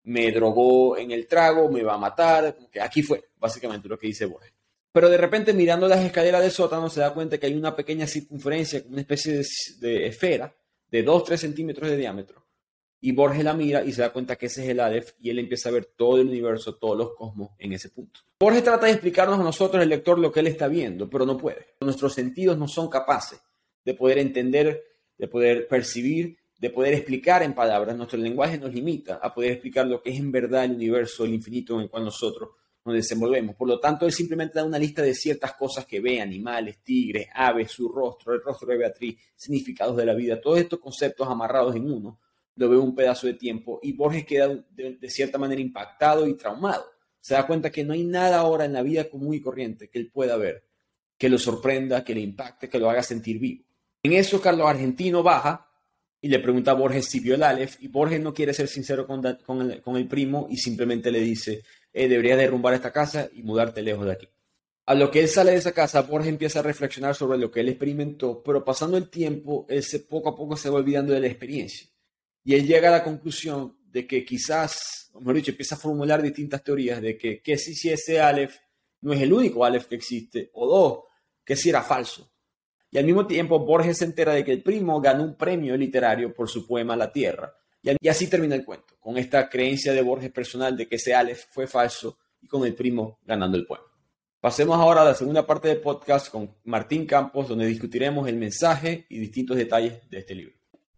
me 0.03 0.31
drogó 0.31 0.97
en 0.97 1.11
el 1.11 1.27
trago, 1.27 1.69
me 1.69 1.83
va 1.83 1.95
a 1.95 1.97
matar, 1.97 2.57
que 2.71 2.81
aquí 2.81 3.01
fue 3.01 3.29
básicamente 3.37 3.87
lo 3.87 3.97
que 3.97 4.07
dice 4.07 4.25
Borges. 4.25 4.53
Pero 4.91 5.09
de 5.09 5.17
repente 5.17 5.53
mirando 5.53 5.87
las 5.87 6.03
escaleras 6.03 6.41
del 6.41 6.51
sótano 6.51 6.89
se 6.89 7.01
da 7.01 7.13
cuenta 7.13 7.37
que 7.37 7.45
hay 7.45 7.55
una 7.55 7.75
pequeña 7.75 8.07
circunferencia, 8.07 8.83
una 8.89 9.01
especie 9.01 9.41
de, 9.79 10.07
esfera 10.07 10.53
de 10.89 11.05
2-3 11.05 11.37
centímetros 11.37 11.89
de 11.89 11.97
diámetro, 11.97 12.45
y 13.01 13.11
Borges 13.11 13.43
la 13.43 13.53
mira 13.53 13.83
y 13.83 13.93
se 13.93 14.01
da 14.01 14.11
cuenta 14.11 14.35
que 14.35 14.47
ese 14.47 14.63
es 14.63 14.69
el 14.69 14.79
Aleph 14.79 15.13
y 15.19 15.29
él 15.29 15.39
empieza 15.39 15.69
a 15.69 15.71
ver 15.71 15.85
todo 15.85 16.19
el 16.19 16.27
universo, 16.27 16.75
todos 16.75 16.97
los 16.97 17.15
cosmos 17.15 17.51
en 17.57 17.71
ese 17.73 17.89
punto. 17.89 18.19
Borges 18.39 18.63
trata 18.63 18.87
de 18.87 18.93
explicarnos 18.93 19.39
a 19.39 19.43
nosotros, 19.43 19.81
el 19.81 19.89
lector, 19.89 20.19
lo 20.19 20.31
que 20.31 20.41
él 20.41 20.47
está 20.47 20.67
viendo, 20.67 21.09
pero 21.09 21.25
no 21.25 21.37
puede. 21.37 21.75
Nuestros 21.79 22.13
sentidos 22.13 22.57
no 22.57 22.67
son 22.67 22.89
capaces 22.89 23.39
de 23.85 23.93
poder 23.93 24.17
entender, 24.17 24.83
de 25.17 25.27
poder 25.27 25.67
percibir, 25.67 26.37
de 26.59 26.69
poder 26.69 26.93
explicar 26.93 27.41
en 27.41 27.53
palabras. 27.53 27.95
Nuestro 27.95 28.19
lenguaje 28.19 28.57
nos 28.57 28.73
limita 28.73 29.15
a 29.15 29.33
poder 29.33 29.53
explicar 29.53 29.87
lo 29.87 30.01
que 30.01 30.11
es 30.11 30.19
en 30.19 30.31
verdad 30.31 30.65
el 30.65 30.71
universo, 30.71 31.23
el 31.23 31.33
infinito 31.33 31.75
en 31.75 31.81
el 31.81 31.89
cual 31.89 32.03
nosotros 32.03 32.49
nos 32.83 32.95
desenvolvemos. 32.95 33.55
Por 33.55 33.67
lo 33.67 33.79
tanto, 33.79 34.05
él 34.05 34.11
simplemente 34.11 34.55
da 34.55 34.65
una 34.65 34.77
lista 34.77 35.01
de 35.01 35.13
ciertas 35.13 35.53
cosas 35.53 35.85
que 35.85 36.01
ve, 36.01 36.21
animales, 36.21 36.79
tigres, 36.83 37.27
aves, 37.33 37.71
su 37.71 37.87
rostro, 37.87 38.33
el 38.33 38.41
rostro 38.41 38.67
de 38.67 38.77
Beatriz, 38.77 39.17
significados 39.35 39.95
de 39.95 40.05
la 40.05 40.13
vida, 40.13 40.41
todos 40.41 40.59
estos 40.59 40.79
conceptos 40.79 41.27
amarrados 41.27 41.75
en 41.75 41.89
uno 41.89 42.19
lo 42.55 42.67
ve 42.67 42.77
un 42.77 42.93
pedazo 42.93 43.25
de 43.25 43.35
tiempo 43.35 43.79
y 43.81 43.93
Borges 43.93 44.25
queda 44.25 44.49
de, 44.49 45.09
cierta 45.09 45.37
manera 45.37 45.61
impactado 45.61 46.27
y 46.27 46.35
traumado. 46.35 46.85
Se 47.21 47.33
da 47.33 47.47
cuenta 47.47 47.71
que 47.71 47.85
no 47.85 47.93
hay 47.93 48.03
nada 48.03 48.39
ahora 48.39 48.65
en 48.65 48.73
la 48.73 48.81
vida 48.81 49.09
común 49.09 49.33
y 49.33 49.39
corriente 49.39 49.89
que 49.89 49.97
él 49.97 50.11
pueda 50.11 50.35
ver, 50.35 50.65
que 51.17 51.29
lo 51.29 51.37
sorprenda, 51.37 52.03
que 52.03 52.13
le 52.13 52.19
impacte, 52.19 52.67
que 52.67 52.77
lo 52.77 52.89
haga 52.89 53.01
sentir 53.01 53.39
vivo. 53.39 53.63
En 54.03 54.11
eso 54.11 54.41
Carlos 54.41 54.67
Argentino 54.67 55.23
baja 55.23 55.68
y 56.21 56.27
le 56.27 56.39
pregunta 56.39 56.71
a 56.71 56.75
Borges 56.75 57.05
si 57.05 57.19
vio 57.19 57.35
el 57.35 57.43
Aleph 57.43 57.77
y 57.79 57.87
Borges 57.87 58.19
no 58.19 58.33
quiere 58.33 58.53
ser 58.53 58.67
sincero 58.67 59.07
con, 59.07 59.25
el, 59.25 60.07
primo 60.07 60.47
y 60.49 60.57
simplemente 60.57 61.11
le 61.11 61.21
dice, 61.21 61.63
eh, 61.93 62.07
deberías 62.07 62.37
derrumbar 62.37 62.73
esta 62.73 62.91
casa 62.91 63.29
y 63.33 63.43
mudarte 63.43 63.81
lejos 63.81 64.05
de 64.05 64.11
aquí. 64.11 64.29
A 64.85 64.95
lo 64.95 65.11
que 65.11 65.21
él 65.21 65.29
sale 65.29 65.51
de 65.51 65.57
esa 65.57 65.71
casa, 65.71 66.01
Borges 66.01 66.29
empieza 66.29 66.59
a 66.59 66.63
reflexionar 66.63 67.15
sobre 67.15 67.37
lo 67.37 67.51
que 67.51 67.59
él 67.59 67.69
experimentó, 67.69 68.41
pero 68.43 68.65
pasando 68.65 68.97
el 68.97 69.09
tiempo, 69.09 69.65
él 69.69 69.83
poco 70.09 70.29
a 70.29 70.35
poco 70.35 70.57
se 70.57 70.69
va 70.69 70.77
olvidando 70.77 71.13
de 71.13 71.19
la 71.19 71.27
experiencia. 71.27 71.87
Y 72.43 72.55
él 72.55 72.65
llega 72.65 72.89
a 72.89 72.93
la 72.93 73.03
conclusión 73.03 73.77
de 73.85 74.07
que 74.07 74.25
quizás, 74.25 75.11
o 75.13 75.19
mejor 75.19 75.35
dicho, 75.35 75.51
empieza 75.51 75.75
a 75.75 75.77
formular 75.77 76.21
distintas 76.21 76.63
teorías 76.63 77.01
de 77.01 77.17
que, 77.17 77.41
que 77.41 77.57
si, 77.57 77.75
si 77.75 77.89
ese 77.89 78.19
Aleph 78.19 78.55
no 79.01 79.13
es 79.13 79.21
el 79.21 79.31
único 79.31 79.63
Aleph 79.63 79.85
que 79.85 79.95
existe, 79.95 80.49
o 80.53 80.67
dos, 80.67 81.03
que 81.45 81.55
si 81.55 81.69
era 81.69 81.83
falso. 81.83 82.31
Y 82.91 82.97
al 82.97 83.05
mismo 83.05 83.27
tiempo 83.27 83.59
Borges 83.59 83.99
se 83.99 84.05
entera 84.05 84.33
de 84.33 84.43
que 84.43 84.51
el 84.51 84.63
primo 84.63 84.99
ganó 84.99 85.23
un 85.23 85.35
premio 85.35 85.77
literario 85.77 86.33
por 86.33 86.49
su 86.49 86.65
poema 86.65 86.95
La 86.95 87.11
Tierra. 87.11 87.53
Y 87.81 88.07
así 88.07 88.27
termina 88.27 88.55
el 88.55 88.65
cuento, 88.65 88.95
con 88.99 89.17
esta 89.17 89.47
creencia 89.49 89.93
de 89.93 90.01
Borges 90.01 90.31
personal 90.31 90.75
de 90.75 90.87
que 90.87 90.95
ese 90.95 91.13
Aleph 91.13 91.45
fue 91.49 91.67
falso 91.67 92.17
y 92.41 92.47
con 92.47 92.65
el 92.65 92.73
primo 92.73 93.19
ganando 93.25 93.57
el 93.57 93.65
poema. 93.65 93.85
Pasemos 94.41 94.77
ahora 94.77 95.01
a 95.01 95.05
la 95.05 95.15
segunda 95.15 95.45
parte 95.45 95.67
del 95.67 95.81
podcast 95.81 96.29
con 96.29 96.49
Martín 96.63 97.05
Campos, 97.05 97.47
donde 97.47 97.65
discutiremos 97.65 98.27
el 98.27 98.37
mensaje 98.37 99.05
y 99.09 99.19
distintos 99.19 99.57
detalles 99.57 100.09
de 100.09 100.19
este 100.19 100.33
libro. 100.33 100.55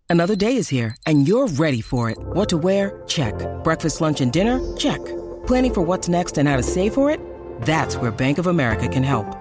Another 0.09 0.35
day 0.35 0.57
is 0.57 0.69
here, 0.69 0.95
and 1.05 1.25
you're 1.25 1.47
ready 1.57 1.81
for 1.81 2.09
it. 2.09 2.17
What 2.33 2.49
to 2.49 2.57
wear? 2.57 3.01
Check. 3.07 3.33
Breakfast, 3.63 4.01
lunch, 4.01 4.21
and 4.21 4.31
dinner? 4.31 4.59
Check. 4.75 4.99
Planning 5.47 5.73
for 5.73 5.81
what's 5.81 6.09
next 6.09 6.37
and 6.37 6.47
how 6.47 6.57
to 6.57 6.63
save 6.63 6.93
for 6.93 7.09
it? 7.09 7.19
That's 7.61 7.95
where 7.95 8.11
Bank 8.11 8.37
of 8.37 8.47
America 8.47 8.87
can 8.87 9.03
help. 9.03 9.40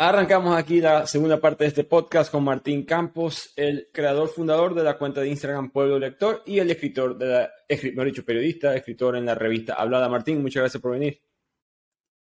Arrancamos 0.00 0.56
aquí 0.56 0.80
la 0.80 1.08
segunda 1.08 1.40
parte 1.40 1.64
de 1.64 1.68
este 1.68 1.82
podcast 1.82 2.30
con 2.30 2.44
Martín 2.44 2.84
Campos, 2.84 3.52
el 3.56 3.88
creador 3.92 4.28
fundador 4.28 4.72
de 4.72 4.84
la 4.84 4.96
cuenta 4.96 5.20
de 5.20 5.28
Instagram 5.28 5.70
Pueblo 5.70 5.98
Lector 5.98 6.44
y 6.46 6.60
el 6.60 6.70
escritor 6.70 7.18
de 7.18 7.26
la, 7.26 7.50
mejor 7.68 8.04
dicho, 8.04 8.24
periodista, 8.24 8.76
escritor 8.76 9.16
en 9.16 9.26
la 9.26 9.34
revista 9.34 9.74
Hablada. 9.74 10.08
Martín, 10.08 10.40
muchas 10.40 10.60
gracias 10.60 10.80
por 10.80 10.92
venir. 10.92 11.20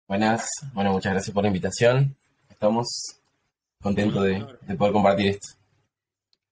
Buenas, 0.07 0.49
bueno, 0.73 0.91
muchas 0.91 1.13
gracias 1.13 1.31
por 1.31 1.43
la 1.43 1.49
invitación. 1.49 2.17
Estamos 2.49 2.87
contentos 3.79 4.23
de, 4.23 4.43
poder 4.75 4.93
compartir 4.93 5.27
esto. 5.27 5.49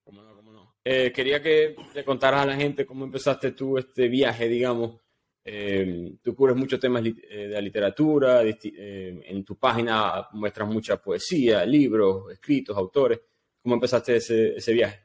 ¿Cómo 0.04 0.22
no, 0.22 0.36
cómo 0.36 0.52
no? 0.52 0.74
Eh, 0.84 1.10
quería 1.12 1.42
que 1.42 1.74
le 1.92 2.04
contaras 2.04 2.42
a 2.42 2.46
la 2.46 2.54
gente 2.54 2.86
cómo 2.86 3.04
empezaste 3.04 3.50
tú 3.50 3.78
este 3.78 4.06
viaje, 4.06 4.46
digamos, 4.46 5.00
eh, 5.44 6.12
tú 6.22 6.34
cubres 6.34 6.56
muchos 6.56 6.78
temas 6.78 7.04
eh, 7.04 7.14
de 7.30 7.48
la 7.48 7.60
literatura, 7.60 8.42
eh, 8.42 9.22
en 9.26 9.44
tu 9.44 9.56
página 9.56 10.28
muestras 10.32 10.68
mucha 10.68 10.96
poesía, 10.96 11.64
libros, 11.64 12.32
escritos, 12.32 12.76
autores. 12.76 13.20
¿Cómo 13.62 13.74
empezaste 13.74 14.16
ese, 14.16 14.56
ese 14.56 14.72
viaje? 14.72 15.00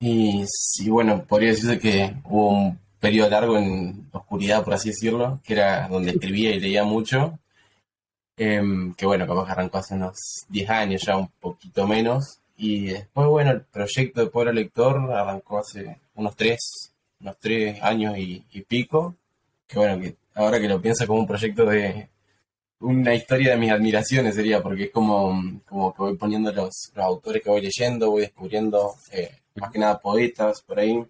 Y 0.00 0.44
sí, 0.46 0.88
bueno, 0.88 1.24
podría 1.26 1.50
decirse 1.50 1.78
que 1.78 2.14
hubo 2.24 2.50
un 2.50 2.78
periodo 2.98 3.30
largo 3.30 3.58
en 3.58 4.08
oscuridad, 4.12 4.64
por 4.64 4.74
así 4.74 4.90
decirlo, 4.90 5.40
que 5.44 5.54
era 5.54 5.88
donde 5.88 6.12
escribía 6.12 6.54
y 6.54 6.60
leía 6.60 6.84
mucho. 6.84 7.38
Em, 8.36 8.94
que 8.94 9.04
bueno, 9.04 9.26
capaz 9.26 9.44
que 9.46 9.52
arrancó 9.52 9.78
hace 9.78 9.94
unos 9.94 10.16
10 10.48 10.70
años, 10.70 11.02
ya 11.06 11.16
un 11.16 11.28
poquito 11.40 11.86
menos. 11.86 12.40
Y 12.56 12.86
después, 12.86 13.28
bueno, 13.28 13.50
el 13.52 13.62
proyecto 13.62 14.20
de 14.22 14.30
Pueblo 14.30 14.52
Lector 14.52 14.96
arrancó 15.12 15.58
hace 15.58 16.00
unos 16.14 16.36
3, 16.36 16.58
unos 17.20 17.38
tres 17.38 17.82
años 17.82 18.16
y, 18.18 18.40
pico. 18.68 19.16
Que 19.66 19.78
bueno, 19.78 20.00
que 20.00 20.16
ahora 20.34 20.60
que 20.60 20.68
lo 20.68 20.80
pienso 20.80 21.06
como 21.06 21.20
un 21.20 21.26
proyecto 21.26 21.64
de 21.66 22.08
una 22.80 23.14
historia 23.14 23.52
de 23.52 23.58
mis 23.58 23.70
admiraciones 23.70 24.34
sería, 24.34 24.62
porque 24.62 24.84
es 24.84 24.90
como, 24.90 25.60
como 25.66 25.92
que 25.94 26.02
voy 26.02 26.16
poniendo 26.16 26.52
los, 26.52 26.92
autores 26.96 27.42
que 27.42 27.50
voy 27.50 27.60
leyendo, 27.62 28.10
voy 28.10 28.22
descubriendo 28.22 28.94
eh, 29.12 29.30
más 29.56 29.70
que 29.70 29.78
nada 29.78 30.00
poetas 30.00 30.62
por 30.62 30.78
ahí. 30.78 31.04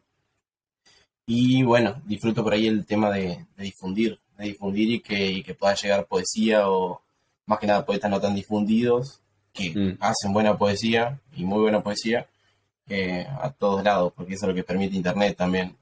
Y 1.26 1.62
bueno, 1.62 2.02
disfruto 2.04 2.42
por 2.42 2.54
ahí 2.54 2.66
el 2.66 2.84
tema 2.86 3.10
de, 3.10 3.46
difundir, 3.56 4.18
de 4.36 4.46
difundir 4.46 4.90
y 4.90 5.00
que, 5.00 5.30
y 5.30 5.42
que 5.42 5.54
pueda 5.54 5.74
llegar 5.74 6.06
poesía 6.06 6.68
o, 6.68 7.02
más 7.46 7.58
que 7.58 7.66
nada 7.66 7.84
poetas 7.84 8.10
no 8.10 8.20
tan 8.20 8.34
difundidos, 8.34 9.20
que 9.52 9.70
mm. 9.70 9.98
hacen 10.00 10.32
buena 10.32 10.56
poesía 10.56 11.20
y 11.34 11.44
muy 11.44 11.60
buena 11.60 11.82
poesía 11.82 12.26
eh, 12.88 13.26
a 13.28 13.50
todos 13.50 13.82
lados, 13.82 14.12
porque 14.14 14.34
eso 14.34 14.46
es 14.46 14.48
lo 14.50 14.54
que 14.54 14.64
permite 14.64 14.96
Internet 14.96 15.36
también. 15.36 15.76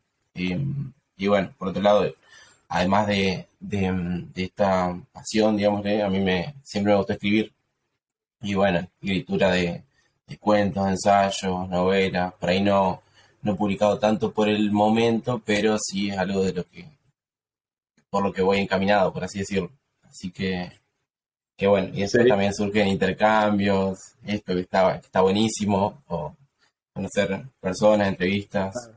Y 1.16 1.26
bueno, 1.26 1.52
por 1.58 1.68
otro 1.68 1.82
lado, 1.82 2.14
además 2.68 3.06
de, 3.06 3.46
esta 4.36 4.98
pasión, 5.12 5.56
digamos, 5.56 5.84
a 5.84 6.08
mí 6.08 6.20
me 6.20 6.54
siempre 6.62 6.92
me 6.92 6.98
gusta 6.98 7.14
escribir. 7.14 7.52
Y 8.40 8.54
bueno, 8.54 8.80
escritura 9.00 9.50
de, 9.52 9.82
cuentos, 10.40 10.86
ensayos, 10.88 11.68
novelas, 11.68 12.34
por 12.34 12.50
ahí 12.50 12.62
no, 12.62 13.02
no 13.42 13.52
he 13.52 13.56
publicado 13.56 13.98
tanto 13.98 14.32
por 14.32 14.48
el 14.48 14.70
momento, 14.70 15.42
pero 15.44 15.78
sí 15.78 16.10
es 16.10 16.18
algo 16.18 16.42
de 16.44 16.52
lo 16.52 16.64
que, 16.64 16.86
por 18.10 18.22
lo 18.22 18.32
que 18.32 18.42
voy 18.42 18.58
encaminado, 18.58 19.12
por 19.12 19.24
así 19.24 19.40
decirlo. 19.40 19.70
Así 20.02 20.30
que 20.30 20.72
que 21.58 21.66
bueno, 21.66 21.90
y 21.92 22.04
eso 22.04 22.18
también 22.24 22.54
surge 22.54 22.82
en 22.82 22.88
intercambios, 22.88 24.14
esto 24.24 24.54
que 24.54 24.60
está, 24.60 24.94
está 24.94 25.22
buenísimo, 25.22 26.04
o 26.06 26.32
conocer 26.92 27.46
personas, 27.60 28.06
entrevistas. 28.06 28.92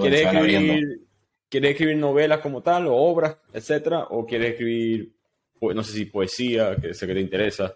¿Quieres, 0.00 0.22
escribir, 0.22 1.06
escribir 1.50 1.96
novelas 1.96 2.40
como 2.40 2.62
tal, 2.62 2.86
o 2.86 2.94
obras, 2.94 3.36
etcétera? 3.52 4.04
¿O 4.10 4.26
quieres 4.26 4.52
escribir, 4.52 5.12
pues, 5.58 5.74
no 5.74 5.82
sé 5.82 5.92
si 5.92 6.04
poesía, 6.06 6.76
que 6.76 6.94
sé 6.94 7.06
que 7.06 7.14
te 7.14 7.20
interesa? 7.20 7.74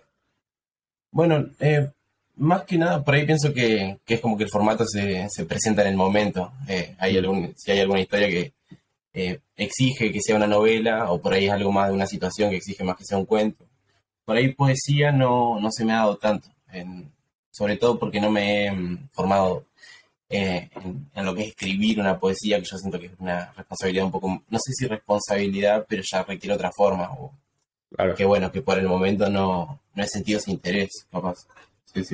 Bueno, 1.11 1.50
eh, 1.61 1.91
más 2.37 2.64
que 2.64 2.79
nada, 2.79 3.05
por 3.05 3.14
ahí 3.14 3.26
pienso 3.26 3.52
que, 3.52 3.99
es 4.07 4.21
como 4.21 4.37
que 4.37 4.45
el 4.45 4.50
formato 4.50 4.85
se, 4.87 5.26
se 5.29 5.45
presenta 5.45 5.83
en 5.83 5.88
el 5.88 5.97
momento. 5.97 6.52
Eh, 6.69 6.95
hay 6.99 7.19
algún, 7.19 7.52
si 7.57 7.71
hay 7.71 7.81
alguna 7.81 8.00
historia 8.00 8.29
que, 8.29 8.52
eh, 9.14 9.41
exige 9.57 10.11
que 10.11 10.23
sea 10.23 10.37
una 10.37 10.47
novela 10.47 11.11
o 11.12 11.21
por 11.21 11.35
ahí 11.35 11.45
es 11.45 11.52
algo 11.52 11.71
más 11.71 11.88
de 11.88 11.95
una 11.95 12.07
situación 12.07 12.49
que 12.50 12.57
exige 12.57 12.83
más 12.83 12.97
que 12.97 13.05
sea 13.05 13.19
un 13.19 13.26
cuento. 13.26 13.64
Por 14.25 14.37
ahí 14.37 14.55
poesía 14.55 15.12
no, 15.12 15.61
no 15.61 15.71
se 15.71 15.85
me 15.85 15.93
ha 15.93 15.97
dado 15.97 16.17
tanto, 16.17 16.49
sobre 17.50 17.76
todo 17.76 17.99
porque 17.99 18.21
no 18.21 18.31
me 18.31 18.67
he 18.67 18.73
mm, 18.73 19.09
formado 19.12 19.67
eh, 20.34 20.70
en, 21.14 21.26
lo 21.26 21.34
que 21.34 21.42
es 21.42 21.48
escribir 21.48 22.00
una 22.00 22.18
poesía, 22.18 22.58
que 22.58 22.64
yo 22.64 22.78
siento 22.78 22.98
que 22.98 23.06
es 23.06 23.12
una 23.18 23.52
responsabilidad 23.52 24.06
un 24.06 24.12
poco, 24.12 24.42
no 24.48 24.58
sé 24.58 24.72
si 24.72 24.86
responsabilidad, 24.86 25.84
pero 25.86 26.02
ya 26.10 26.22
requiere 26.22 26.54
otra 26.54 26.72
forma. 26.72 27.10
O, 27.12 27.34
Que 28.16 28.24
bueno, 28.24 28.50
que 28.50 28.62
por 28.62 28.78
el 28.78 28.88
momento 28.88 29.28
no, 29.28 29.82
no 29.94 30.02
he 30.02 30.08
sentido 30.08 30.38
ese 30.38 30.50
interés, 30.50 31.06
capaz. 31.10 31.46
Es, 31.94 32.10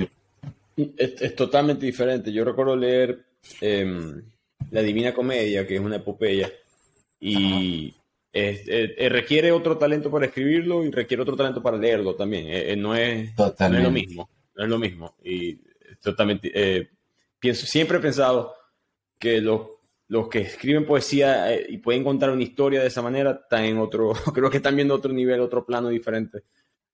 es, 0.96 1.36
totalmente 1.36 1.86
diferente. 1.86 2.32
Yo 2.32 2.44
recuerdo 2.44 2.74
leer 2.74 3.24
em, 3.60 4.20
La 4.72 4.82
Divina 4.82 5.14
Comedia, 5.14 5.64
que 5.64 5.76
es 5.76 5.80
una 5.80 5.96
epopeya, 5.96 6.50
y 7.20 7.94
requiere 8.32 9.52
otro 9.52 9.78
talento 9.78 10.10
para 10.10 10.26
escribirlo 10.26 10.84
y 10.84 10.90
requiere 10.90 11.22
otro 11.22 11.36
talento 11.36 11.62
para 11.62 11.78
leerlo 11.78 12.16
también. 12.16 12.48
Eh, 12.48 12.72
eh, 12.72 12.76
no, 12.76 12.96
es, 12.96 13.30
lo 13.36 13.90
mismo. 13.92 14.28
No 14.56 14.64
es 14.64 14.70
lo 14.70 14.78
mismo. 14.78 15.14
Y 15.22 15.60
totalmente. 16.02 16.50
Eh, 17.38 17.40
pienso, 17.40 17.66
siempre 17.66 17.98
he 17.98 18.00
pensado 18.00 18.54
que 19.18 19.40
los, 19.40 19.62
los 20.08 20.28
que 20.28 20.40
escriben 20.40 20.86
poesía 20.86 21.54
y 21.68 21.78
pueden 21.78 22.04
contar 22.04 22.30
una 22.30 22.42
historia 22.42 22.80
de 22.80 22.88
esa 22.88 23.02
manera 23.02 23.40
están 23.42 23.64
en 23.64 23.78
otro. 23.78 24.12
Creo 24.34 24.50
que 24.50 24.58
están 24.58 24.76
viendo 24.76 24.94
otro 24.94 25.12
nivel, 25.12 25.40
otro 25.40 25.64
plano 25.64 25.88
diferente 25.88 26.44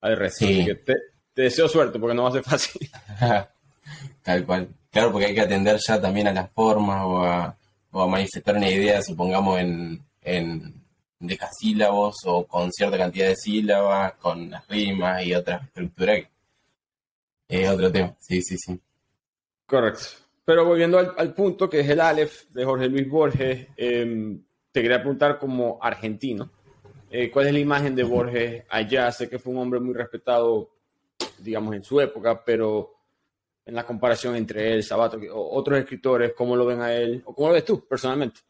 al 0.01 0.17
resto. 0.17 0.47
te, 0.47 0.97
deseo 1.35 1.69
suerte 1.69 1.99
porque 1.99 2.15
no 2.15 2.25
va 2.25 2.29
a 2.29 2.33
ser 2.33 2.43
fácil. 2.43 2.89
Tal 4.23 4.47
cual. 4.47 4.69
Claro, 4.91 5.11
porque 5.11 5.27
hay 5.27 5.35
que 5.35 5.41
atender 5.41 5.79
ya 5.87 6.01
también 6.01 6.29
a 6.29 6.33
las 6.33 6.51
formas 6.53 7.03
o 7.05 7.25
a, 7.25 7.57
o 7.91 8.03
a 8.03 8.07
manifestar 8.07 8.57
una 8.57 8.71
idea, 8.71 9.03
supongamos, 9.03 9.59
en, 9.59 10.01
en 10.23 10.85
decasílabos 11.19 12.17
o 12.25 12.47
con 12.47 12.71
cierta 12.73 12.97
cantidad 12.97 13.29
de 13.29 13.37
sílabas, 13.37 14.15
con 14.15 14.51
las 14.51 14.67
rimas 14.69 15.25
y 15.25 15.35
otras 15.35 15.65
estructuras. 15.65 16.21
Es 17.49 17.69
otro 17.69 17.91
tema, 17.91 18.15
sí, 18.21 18.41
sí, 18.41 18.57
sí. 18.57 18.81
Correcto. 19.67 20.24
Pero 20.45 20.65
volviendo 20.65 20.99
al, 20.99 21.35
punto 21.35 21.71
que 21.71 21.81
es 21.81 21.89
el 21.89 22.01
Aleph 22.01 22.49
de 22.51 22.65
Jorge 22.65 22.89
Luis 22.89 23.09
Borges, 23.09 23.69
em, 23.77 24.43
te 24.71 24.83
quería 24.83 24.99
preguntar 24.99 25.39
como 25.39 25.79
argentino, 25.81 26.51
eh, 27.11 27.31
¿cuál 27.31 27.47
es 27.47 27.53
la 27.53 27.61
imagen 27.61 27.95
de 27.95 28.03
Borges 28.03 28.65
allá? 28.69 29.11
Sé 29.11 29.29
que 29.29 29.39
fue 29.39 29.53
un 29.53 29.61
hombre 29.61 29.81
muy 29.81 29.95
respetado, 29.95 30.71
digamos, 31.39 31.75
en 31.75 31.85
su 31.85 32.01
época, 32.01 32.45
pero 32.45 32.95
en 33.65 33.75
la 33.75 33.87
comparación 33.87 34.37
entre 34.37 34.75
él, 34.75 34.83
Sabato, 34.83 35.19
o 35.33 35.57
otros 35.57 35.79
escritores, 35.79 36.35
¿cómo 36.37 36.57
lo 36.57 36.67
ven 36.67 36.83
a 36.83 36.93
él? 36.93 37.23
¿O 37.25 37.35
cómo 37.35 37.49
lo 37.49 37.55
ves 37.55 37.65
tú 37.65 37.87
personalmente? 37.87 38.41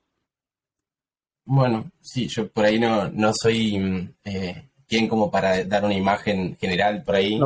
Bueno, 1.44 1.90
sí, 2.00 2.26
yo 2.26 2.48
por 2.48 2.64
ahí 2.64 2.80
no, 2.80 3.08
no 3.10 3.32
soy 3.34 3.78
mm, 3.78 4.14
eh, 4.24 4.68
quien 4.88 5.08
como 5.08 5.30
para 5.30 5.62
dar 5.64 5.84
una 5.84 5.94
imagen 5.94 6.56
general 6.56 7.02
por 7.04 7.14
ahí. 7.16 7.38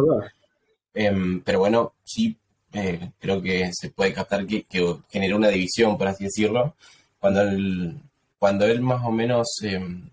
Em, 0.94 1.42
pero 1.42 1.60
bueno, 1.60 1.94
sí, 2.02 2.36
eh, 2.72 3.10
creo 3.18 3.42
que 3.42 3.70
se 3.72 3.90
puede 3.90 4.12
captar 4.12 4.46
que, 4.46 4.66
generó 5.10 5.36
una 5.36 5.48
división, 5.48 5.96
por 5.98 6.08
así 6.08 6.24
decirlo. 6.24 6.74
Cuando 7.18 7.42
él, 7.42 8.00
cuando 8.38 8.66
él 8.66 8.80
más 8.80 9.04
o 9.04 9.10
menos 9.10 9.46
em, 9.62 10.10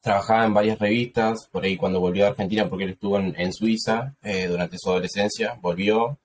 trabajaba 0.00 0.46
en 0.46 0.54
varias 0.54 0.78
revistas, 0.78 1.48
por 1.50 1.64
ahí 1.64 1.76
cuando 1.76 2.00
volvió 2.00 2.26
a 2.26 2.30
Argentina, 2.30 2.68
porque 2.68 2.84
él 2.84 2.90
estuvo 2.90 3.18
en, 3.18 3.52
Suiza 3.52 4.14
eh, 4.22 4.46
durante 4.48 4.78
su 4.78 4.90
adolescencia, 4.90 5.58
volvió. 5.60 6.18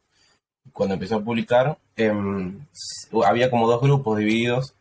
Cuando 0.72 0.96
empezó 0.96 1.18
a 1.18 1.24
publicar, 1.24 1.78
em, 1.96 2.66
había 3.26 3.50
como 3.50 3.68
dos 3.68 3.82
grupos 3.82 4.18
divididos 4.18 4.74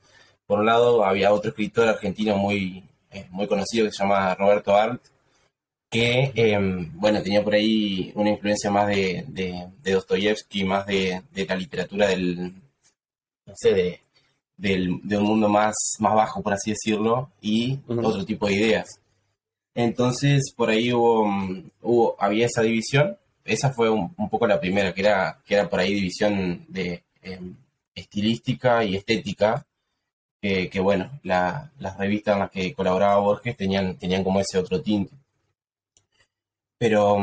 por 0.52 0.60
un 0.60 0.66
lado, 0.66 1.04
había 1.04 1.32
otro 1.32 1.50
escritor 1.50 1.88
argentino 1.88 2.36
muy, 2.36 2.84
eh, 3.10 3.26
muy 3.30 3.46
conocido 3.46 3.86
que 3.86 3.92
se 3.92 4.02
llama 4.02 4.34
Roberto 4.34 4.76
Arlt, 4.76 5.00
que, 5.92 6.32
em, 6.34 6.90
bueno, 6.94 7.22
tenía 7.22 7.44
por 7.44 7.54
ahí 7.54 8.12
una 8.14 8.30
influencia 8.30 8.70
más 8.70 8.88
de, 8.88 9.24
de, 9.28 9.92
Dostoyevsky, 9.92 10.64
más 10.64 10.86
de, 10.86 11.22
la 11.46 11.54
literatura 11.54 12.08
del, 12.08 12.54
no 13.46 13.54
sé, 13.54 13.74
de, 13.74 14.00
del, 14.56 15.00
de 15.02 15.18
un 15.18 15.24
mundo 15.24 15.48
más, 15.50 15.74
más 15.98 16.14
bajo, 16.14 16.42
por 16.42 16.54
así 16.54 16.70
decirlo, 16.70 17.30
y 17.42 17.78
otro 17.86 18.24
tipo 18.24 18.46
de 18.46 18.54
ideas. 18.54 18.88
Entonces, 19.74 20.52
por 20.56 20.70
ahí 20.70 20.92
hubo, 20.94 21.26
hubo 21.82 22.16
había 22.18 22.46
esa 22.46 22.62
división. 22.62 23.18
Esa 23.44 23.72
fue 23.72 23.90
un, 23.90 24.14
poco 24.30 24.46
la 24.46 24.60
primera, 24.60 24.94
que 24.94 25.02
era, 25.02 25.42
que 25.44 25.54
era 25.54 25.68
por 25.68 25.80
ahí 25.80 25.94
división 25.94 26.64
de 26.68 27.04
em, 27.22 27.54
estilística 27.94 28.84
y 28.84 28.96
estética, 28.96 29.66
que, 30.40 30.80
bueno, 30.80 31.20
las 31.22 31.98
revistas 31.98 32.34
en 32.34 32.40
las 32.40 32.50
que 32.50 32.74
colaboraba 32.74 33.18
Borges 33.18 33.56
tenían, 33.56 33.96
tenían 33.98 34.24
como 34.24 34.40
ese 34.40 34.58
otro 34.58 34.82
tinte. 34.82 35.21
Pero, 36.82 37.16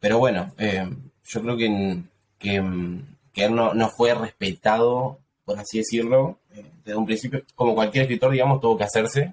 pero 0.00 0.18
bueno, 0.18 0.52
eh, 0.58 0.84
yo 1.26 1.40
creo 1.40 1.56
que, 1.56 2.02
que, 2.40 2.56
él 2.56 3.54
no, 3.54 3.88
fue 3.96 4.12
respetado, 4.14 5.20
por 5.44 5.60
así 5.60 5.78
decirlo, 5.78 6.38
eh, 6.52 6.64
desde 6.84 6.98
un 6.98 7.06
principio, 7.06 7.44
como 7.54 7.76
cualquier 7.76 8.02
escritor, 8.02 8.32
digamos, 8.32 8.60
tuvo 8.60 8.76
que 8.76 8.82
hacerse, 8.82 9.32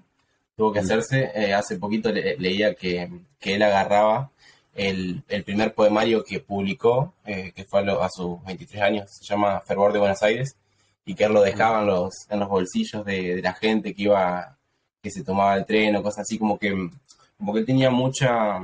tuvo 0.56 0.72
que 0.72 0.78
hacerse. 0.78 1.32
Eh, 1.34 1.56
hace 1.56 1.78
poquito 1.78 2.12
leía 2.12 2.76
que, 2.76 3.10
él 3.42 3.64
agarraba 3.64 4.30
el, 4.76 5.24
primer 5.44 5.74
poemario 5.74 6.24
que 6.24 6.40
publicó, 6.40 7.16
que 7.26 7.66
fue 7.68 7.80
a, 7.80 8.06
a, 8.06 8.10
sus 8.12 8.44
23 8.46 8.84
años, 8.84 9.10
se 9.10 9.26
llama 9.26 9.60
Fervor 9.66 9.92
de 9.92 9.98
Buenos 9.98 10.22
Aires, 10.22 10.56
y 11.04 11.16
que 11.16 11.24
él 11.24 11.34
lo 11.34 11.42
dejaba 11.42 11.82
en 11.82 11.88
los, 11.88 12.14
en 12.30 12.42
los 12.42 12.48
bolsillos 12.48 13.04
de, 13.06 13.42
la 13.42 13.54
gente 13.54 13.96
que 13.96 14.04
iba, 14.04 14.56
que 15.02 15.10
se 15.10 15.24
tomaba 15.24 15.56
el 15.56 15.66
tren 15.66 15.96
o 15.96 16.04
cosas 16.04 16.20
así, 16.20 16.38
como 16.38 16.60
que, 16.60 16.92
como 17.40 17.54
que 17.54 17.62
él 17.62 17.66
tenía 17.66 17.90
mucha 17.90 18.60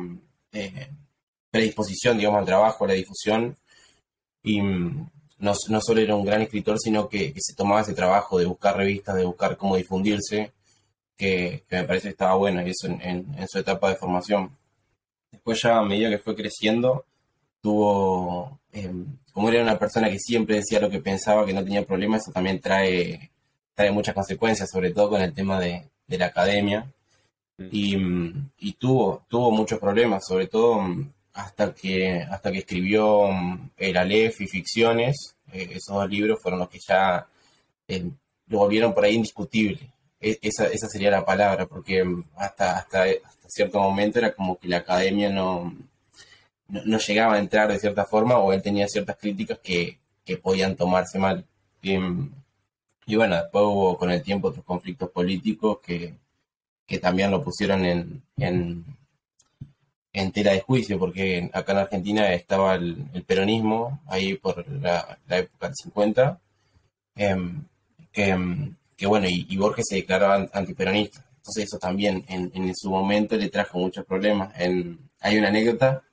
eh, 0.52 0.90
predisposición, 1.52 2.18
digamos, 2.18 2.40
al 2.40 2.46
trabajo, 2.46 2.86
a 2.86 2.90
la 2.90 2.94
difusión, 2.94 3.58
y 4.44 4.62
mm, 4.62 5.10
no, 5.40 5.54
no 5.70 5.82
solo 5.82 6.02
era 6.02 6.16
un 6.16 6.26
gran 6.26 6.42
escritor, 6.42 6.78
sino 6.80 7.08
que, 7.10 7.34
se 7.38 7.56
tomaba 7.56 7.82
ese 7.82 7.94
trabajo 7.94 8.38
de 8.38 8.46
buscar 8.46 8.78
revistas, 8.78 9.16
de 9.16 9.26
buscar 9.26 9.58
cómo 9.58 9.76
difundirse, 9.76 10.52
que, 11.18 11.64
me 11.72 11.84
parece 11.84 12.10
que 12.10 12.12
estaba 12.12 12.36
bueno, 12.36 12.66
y 12.66 12.72
eso 12.72 12.88
en, 12.88 13.02
en 13.02 13.48
su 13.48 13.60
etapa 13.60 13.90
de 13.90 13.96
formación. 13.96 14.52
Después 15.32 15.62
ya 15.62 15.78
a 15.78 15.84
medida 15.84 16.10
que 16.10 16.20
fue 16.20 16.36
creciendo, 16.36 17.06
tuvo, 17.62 18.60
em, 18.72 19.06
como 19.34 19.50
era 19.50 19.62
una 19.64 19.80
persona 19.80 20.10
que 20.10 20.20
siempre 20.20 20.58
decía 20.58 20.80
lo 20.80 20.90
que 20.90 21.02
pensaba, 21.02 21.46
que 21.46 21.54
no 21.54 21.64
tenía 21.64 21.86
problemas, 21.86 22.22
eso 22.24 22.32
también 22.32 22.60
trae, 22.60 23.32
trae 23.76 23.92
muchas 23.92 24.16
consecuencias, 24.16 24.70
sobre 24.72 24.92
todo 24.92 25.12
con 25.12 25.22
el 25.22 25.34
tema 25.34 25.60
de, 25.60 25.88
la 26.08 26.26
academia. 26.26 26.92
mm. 27.58 27.68
y, 27.72 27.98
y, 28.60 28.74
tuvo, 28.74 29.26
tuvo 29.28 29.52
muchos 29.52 29.80
problemas, 29.80 30.26
sobre 30.28 30.48
todo 30.48 30.82
hasta 31.34 31.74
que, 31.74 32.22
hasta 32.22 32.52
que 32.52 32.60
escribió 32.60 33.30
El 33.78 33.98
Aleph 33.98 34.42
y 34.42 34.48
Ficciones, 34.48 35.36
eh, 35.52 35.70
esos 35.72 35.96
dos 35.96 36.10
libros 36.10 36.40
fueron 36.42 36.60
los 36.60 36.70
que 36.70 36.80
ya 36.80 37.28
eh, 37.88 38.10
lo 38.48 38.58
volvieron 38.60 38.94
por 38.94 39.06
ahí 39.06 39.16
indiscutible. 39.16 39.80
E, 40.20 40.38
esa, 40.42 40.68
esa 40.68 40.88
sería 40.88 41.12
la 41.12 41.26
palabra, 41.26 41.66
porque 41.66 42.04
hasta, 42.36 42.78
hasta, 42.78 43.04
hasta 43.04 43.50
cierto 43.50 43.80
momento 43.80 44.20
era 44.20 44.34
como 44.34 44.58
que 44.58 44.68
la 44.68 44.78
academia 44.78 45.30
no, 45.30 45.74
no, 46.68 46.98
llegaba 47.00 47.36
a 47.36 47.40
entrar 47.40 47.72
de 47.72 47.80
cierta 47.80 48.06
forma 48.06 48.38
o 48.38 48.54
él 48.54 48.62
tenía 48.62 48.88
ciertas 48.88 49.18
críticas 49.18 49.60
que, 49.60 49.98
podían 50.44 50.76
tomarse 50.76 51.18
mal. 51.18 51.44
Y, 51.82 51.96
y, 53.08 53.16
bueno, 53.16 53.36
después 53.36 53.64
hubo 53.66 53.98
con 53.98 54.12
el 54.12 54.22
tiempo 54.22 54.50
otros 54.50 54.64
conflictos 54.64 55.10
políticos 55.10 55.80
que, 55.84 56.16
también 57.02 57.32
lo 57.32 57.44
pusieron 57.44 57.84
en, 57.86 58.86
en, 60.14 60.32
tela 60.32 60.52
de 60.52 60.62
juicio, 60.62 61.00
porque 61.00 61.50
acá 61.54 61.74
en 61.74 61.78
Argentina 61.80 62.34
estaba 62.34 62.76
el, 62.76 63.24
peronismo, 63.26 64.02
ahí 64.08 64.36
por 64.36 64.68
la, 64.68 65.18
época 65.30 65.68
del 65.68 65.76
50, 65.76 66.40
em, 67.16 67.64
em, 68.14 68.76
que, 68.98 69.06
bueno, 69.08 69.28
y, 69.30 69.58
Borges 69.58 69.86
se 69.90 69.98
declaraba 69.98 70.48
antiperonista. 70.54 71.24
Entonces 71.38 71.66
eso 71.66 71.80
también 71.80 72.26
en, 72.28 72.76
su 72.76 72.90
momento 72.90 73.36
le 73.38 73.50
trajo 73.50 73.80
muchos 73.80 74.06
problemas. 74.06 74.54
Hay 75.22 75.38
una 75.38 75.48
anécdota 75.50 76.04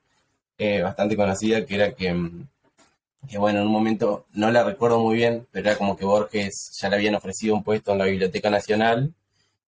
eh, 0.59 0.83
bastante 0.83 1.17
conocida, 1.17 1.67
que 1.67 1.75
era 1.75 1.93
que, 1.93 2.13
mm, 2.15 2.49
que, 3.29 3.39
bueno, 3.39 3.61
en 3.61 3.67
un 3.67 3.73
momento, 3.73 4.27
no 4.33 4.51
la 4.51 4.65
recuerdo 4.65 4.99
muy 5.01 5.17
bien, 5.17 5.47
pero 5.51 5.69
era 5.69 5.79
como 5.79 5.97
que 5.97 6.05
Borges 6.05 6.71
ya 6.81 6.89
le 6.89 6.97
habían 6.97 7.15
ofrecido 7.17 7.55
un 7.55 7.63
puesto 7.63 7.93
en 7.93 7.99
la 7.99 8.05
Biblioteca 8.07 8.51
Nacional 8.51 9.13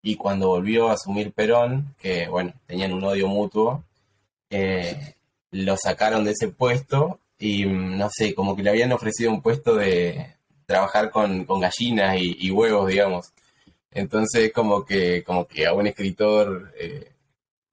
y 0.02 0.16
cuando 0.16 0.48
volvió 0.50 0.90
a 0.90 0.94
asumir 0.94 1.34
Perón, 1.34 1.96
que 2.00 2.28
bueno, 2.30 2.54
tenían 2.68 2.94
un 2.94 3.04
odio 3.04 3.28
mutuo, 3.28 3.84
eh, 4.50 5.16
lo 5.52 5.78
sacaron 5.78 6.24
de 6.24 6.32
ese 6.32 6.50
puesto 6.50 7.20
y 7.38 7.66
mm, 7.66 7.98
no 7.98 8.10
sé, 8.12 8.34
como 8.36 8.56
que 8.56 8.64
le 8.64 8.72
habían 8.72 8.92
ofrecido 8.92 9.32
un 9.32 9.42
puesto 9.42 9.76
de 9.76 10.36
trabajar 10.66 11.10
con, 11.10 11.46
gallinas 11.46 12.18
y, 12.20 12.52
huevos, 12.52 12.90
digamos. 12.90 13.34
Entonces, 13.92 14.52
como 14.54 14.86
que, 14.86 15.24
como 15.24 15.48
que 15.48 15.66
a 15.66 15.74
un 15.74 15.88
escritor 15.88 16.74
eh, 16.80 17.12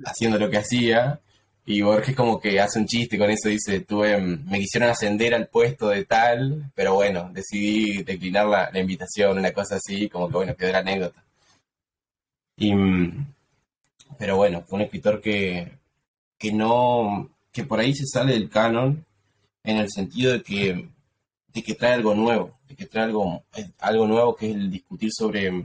haciendo 0.04 0.38
lo 0.38 0.50
que 0.50 0.58
hacía, 0.58 1.20
y 1.68 1.82
Borges 1.82 2.14
como 2.14 2.40
que 2.40 2.60
hace 2.60 2.78
un 2.78 2.86
chiste 2.86 3.18
con 3.18 3.28
eso, 3.30 3.48
dice, 3.48 3.80
tuve, 3.80 4.16
me 4.18 4.60
quisieron 4.60 4.88
ascender 4.88 5.34
al 5.34 5.48
puesto 5.48 5.88
de 5.88 6.04
tal, 6.04 6.70
pero 6.76 6.94
bueno, 6.94 7.28
decidí 7.32 8.04
declinar 8.04 8.46
la, 8.46 8.80
invitación, 8.80 9.38
una 9.38 9.52
cosa 9.52 9.76
así, 9.76 10.08
como 10.08 10.28
que 10.28 10.34
bueno, 10.34 10.56
quedó 10.56 10.72
la 10.72 10.78
anécdota. 10.78 11.24
Y, 12.56 12.72
pero 14.18 14.36
bueno, 14.36 14.62
fue 14.62 14.76
un 14.78 14.84
escritor 14.84 15.20
que, 15.20 15.75
que 16.38 16.52
no, 16.52 17.30
que 17.52 17.64
por 17.64 17.80
ahí 17.80 17.94
se 17.94 18.06
sale 18.06 18.32
del 18.32 18.48
canon 18.48 19.04
en 19.64 19.78
el 19.78 19.90
sentido 19.90 20.32
de 20.32 20.42
que, 20.42 20.88
de 21.52 21.62
que 21.62 21.74
trae 21.74 21.94
algo 21.94 22.14
nuevo, 22.14 22.58
de 22.68 22.76
que 22.76 22.86
trae 22.86 23.04
algo, 23.04 23.42
algo 23.80 24.06
nuevo 24.06 24.36
que 24.36 24.50
es 24.50 24.56
el 24.56 24.70
discutir 24.70 25.10
sobre, 25.12 25.64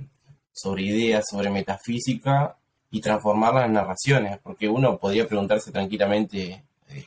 sobre 0.51 0.84
ideas, 0.84 1.25
sobre 1.30 1.50
metafísica 1.50 2.58
y 2.90 3.00
transformarlas 3.00 3.66
en 3.66 3.74
narraciones, 3.74 4.40
porque 4.44 4.68
uno 4.68 4.98
podría 4.98 5.28
preguntarse 5.28 5.72
tranquilamente, 5.72 6.63
eh, 6.90 7.06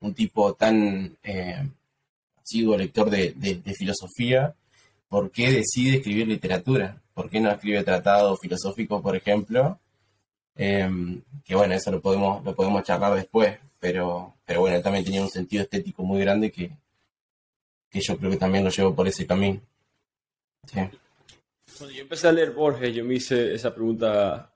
un 0.00 0.14
tipo 0.14 0.54
tan 0.54 1.16
eh, 1.22 1.68
asiduo 2.40 2.76
lector 2.76 3.10
de, 3.10 3.74
filosofía, 3.76 4.54
¿por 5.08 5.30
qué 5.30 5.50
decide 5.50 5.96
escribir 5.96 6.28
literatura? 6.28 7.02
¿Por 7.12 7.28
qué 7.28 7.40
no 7.40 7.50
escribe 7.50 7.82
tratados 7.82 8.38
filosóficos, 8.40 9.02
por 9.02 9.16
ejemplo? 9.16 9.80
Em, 10.56 11.20
que 11.44 11.54
bueno, 11.54 11.74
eso 11.74 11.90
lo 11.90 12.00
podemos, 12.00 12.42
lo 12.44 12.54
podemos 12.54 12.82
charlar 12.82 13.14
después, 13.14 13.58
pero, 13.78 14.34
pero 14.44 14.60
bueno, 14.60 14.80
también 14.80 15.04
tenía 15.04 15.22
un 15.22 15.28
sentido 15.28 15.62
estético 15.62 16.02
muy 16.02 16.20
grande 16.20 16.50
que, 16.50 16.70
que 17.90 18.00
yo 18.00 18.16
creo 18.16 18.30
que 18.30 18.36
también 18.36 18.64
lo 18.64 18.70
llevo 18.70 18.94
por 18.94 19.06
ese 19.06 19.26
camino. 19.26 19.60
Cuando 20.72 21.94
yo 21.94 22.02
empecé 22.02 22.28
a 22.28 22.32
leer 22.32 22.52
Borges, 22.52 22.94
yo 22.94 23.04
me 23.04 23.14
hice 23.14 23.54
esa 23.54 23.74
pregunta 23.74 24.52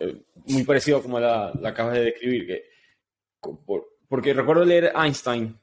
eh, 0.00 0.22
muy 0.46 0.62
parecido 0.62 1.02
como 1.02 1.18
la, 1.18 1.52
la 1.60 1.70
acabas 1.70 1.94
de 1.94 2.04
describir, 2.04 2.46
que, 2.46 2.64
porque 4.08 4.32
recuerdo 4.32 4.64
leer 4.64 4.92
Einstein 4.94 5.58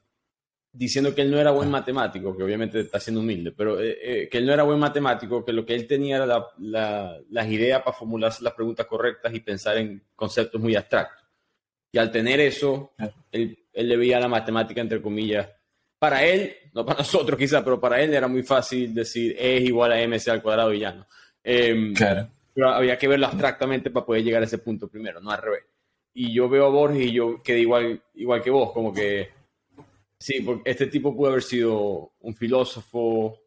diciendo 0.72 1.14
que 1.14 1.22
él 1.22 1.30
no 1.30 1.38
era 1.38 1.50
buen 1.50 1.70
matemático, 1.70 2.34
que 2.36 2.42
obviamente 2.42 2.80
está 2.80 2.98
siendo 2.98 3.20
humilde, 3.20 3.52
pero 3.52 3.78
eh, 3.78 3.98
eh, 4.02 4.28
que 4.28 4.38
él 4.38 4.46
no 4.46 4.54
era 4.54 4.62
buen 4.62 4.78
matemático, 4.78 5.44
que 5.44 5.52
lo 5.52 5.66
que 5.66 5.74
él 5.74 5.86
tenía 5.86 6.16
era 6.16 6.46
las 6.58 7.48
ideas 7.48 7.82
para 7.82 7.96
formular 7.96 8.32
las 8.40 8.54
preguntas 8.54 8.86
correctas 8.86 9.34
y 9.34 9.40
pensar 9.40 9.76
en 9.76 10.02
conceptos 10.16 10.60
muy 10.60 10.74
abstractos. 10.74 11.26
Y 11.92 11.98
al 11.98 12.10
tener 12.10 12.40
eso, 12.40 12.92
él, 13.30 13.58
él 13.72 13.88
le 13.88 13.96
veía 13.98 14.18
la 14.18 14.28
matemática, 14.28 14.80
entre 14.80 15.02
comillas, 15.02 15.46
para 15.98 16.24
él, 16.24 16.56
no 16.72 16.86
para 16.86 16.98
nosotros 17.00 17.38
quizás, 17.38 17.62
pero 17.62 17.78
para 17.78 18.00
él 18.00 18.14
era 18.14 18.26
muy 18.26 18.42
fácil 18.42 18.94
decir 18.94 19.36
E 19.38 19.58
es 19.58 19.64
igual 19.64 19.92
a 19.92 20.02
mc 20.02 20.28
al 20.28 20.42
cuadrado 20.42 20.72
y 20.72 20.80
ya 20.80 20.92
no. 20.92 21.06
Em, 21.44 21.92
claro. 21.94 22.28
Pero 22.54 22.70
había 22.70 22.98
que 22.98 23.08
verlo 23.08 23.26
abstractamente 23.26 23.90
para 23.90 24.04
poder 24.06 24.24
llegar 24.24 24.42
a 24.42 24.46
ese 24.46 24.58
punto 24.58 24.88
primero, 24.88 25.20
no 25.20 25.30
al 25.30 25.40
revés. 25.40 25.64
Y 26.14 26.32
yo 26.34 26.48
veo 26.48 26.66
a 26.66 26.70
Borges 26.70 27.06
y 27.06 27.12
yo 27.12 27.42
quedé 27.42 27.60
igual, 27.60 28.02
igual 28.14 28.42
que 28.42 28.50
vos, 28.50 28.72
como 28.72 28.92
que 28.92 29.30
sí, 30.22 30.40
porque 30.40 30.70
este 30.70 30.86
tipo 30.86 31.14
pudo 31.14 31.30
haber 31.30 31.42
sido 31.42 32.12
un 32.20 32.34
filósofo, 32.34 33.40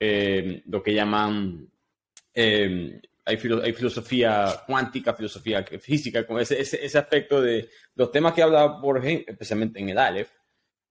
eh, 0.00 0.62
lo 0.66 0.82
que 0.82 0.94
llaman, 0.94 1.68
eh, 2.34 3.00
hay, 3.24 3.38
hay, 3.62 3.72
filosofía 3.72 4.62
cuántica, 4.66 5.14
filosofía 5.14 5.62
física, 5.80 6.26
como 6.26 6.40
ese, 6.40 6.60
ese, 6.60 6.98
aspecto 6.98 7.40
de 7.40 7.68
los 7.94 8.10
temas 8.10 8.32
que 8.32 8.42
habla 8.42 8.66
Borges, 8.66 9.24
especialmente 9.26 9.78
en 9.80 9.90
el 9.90 9.98
Aleph, 9.98 10.30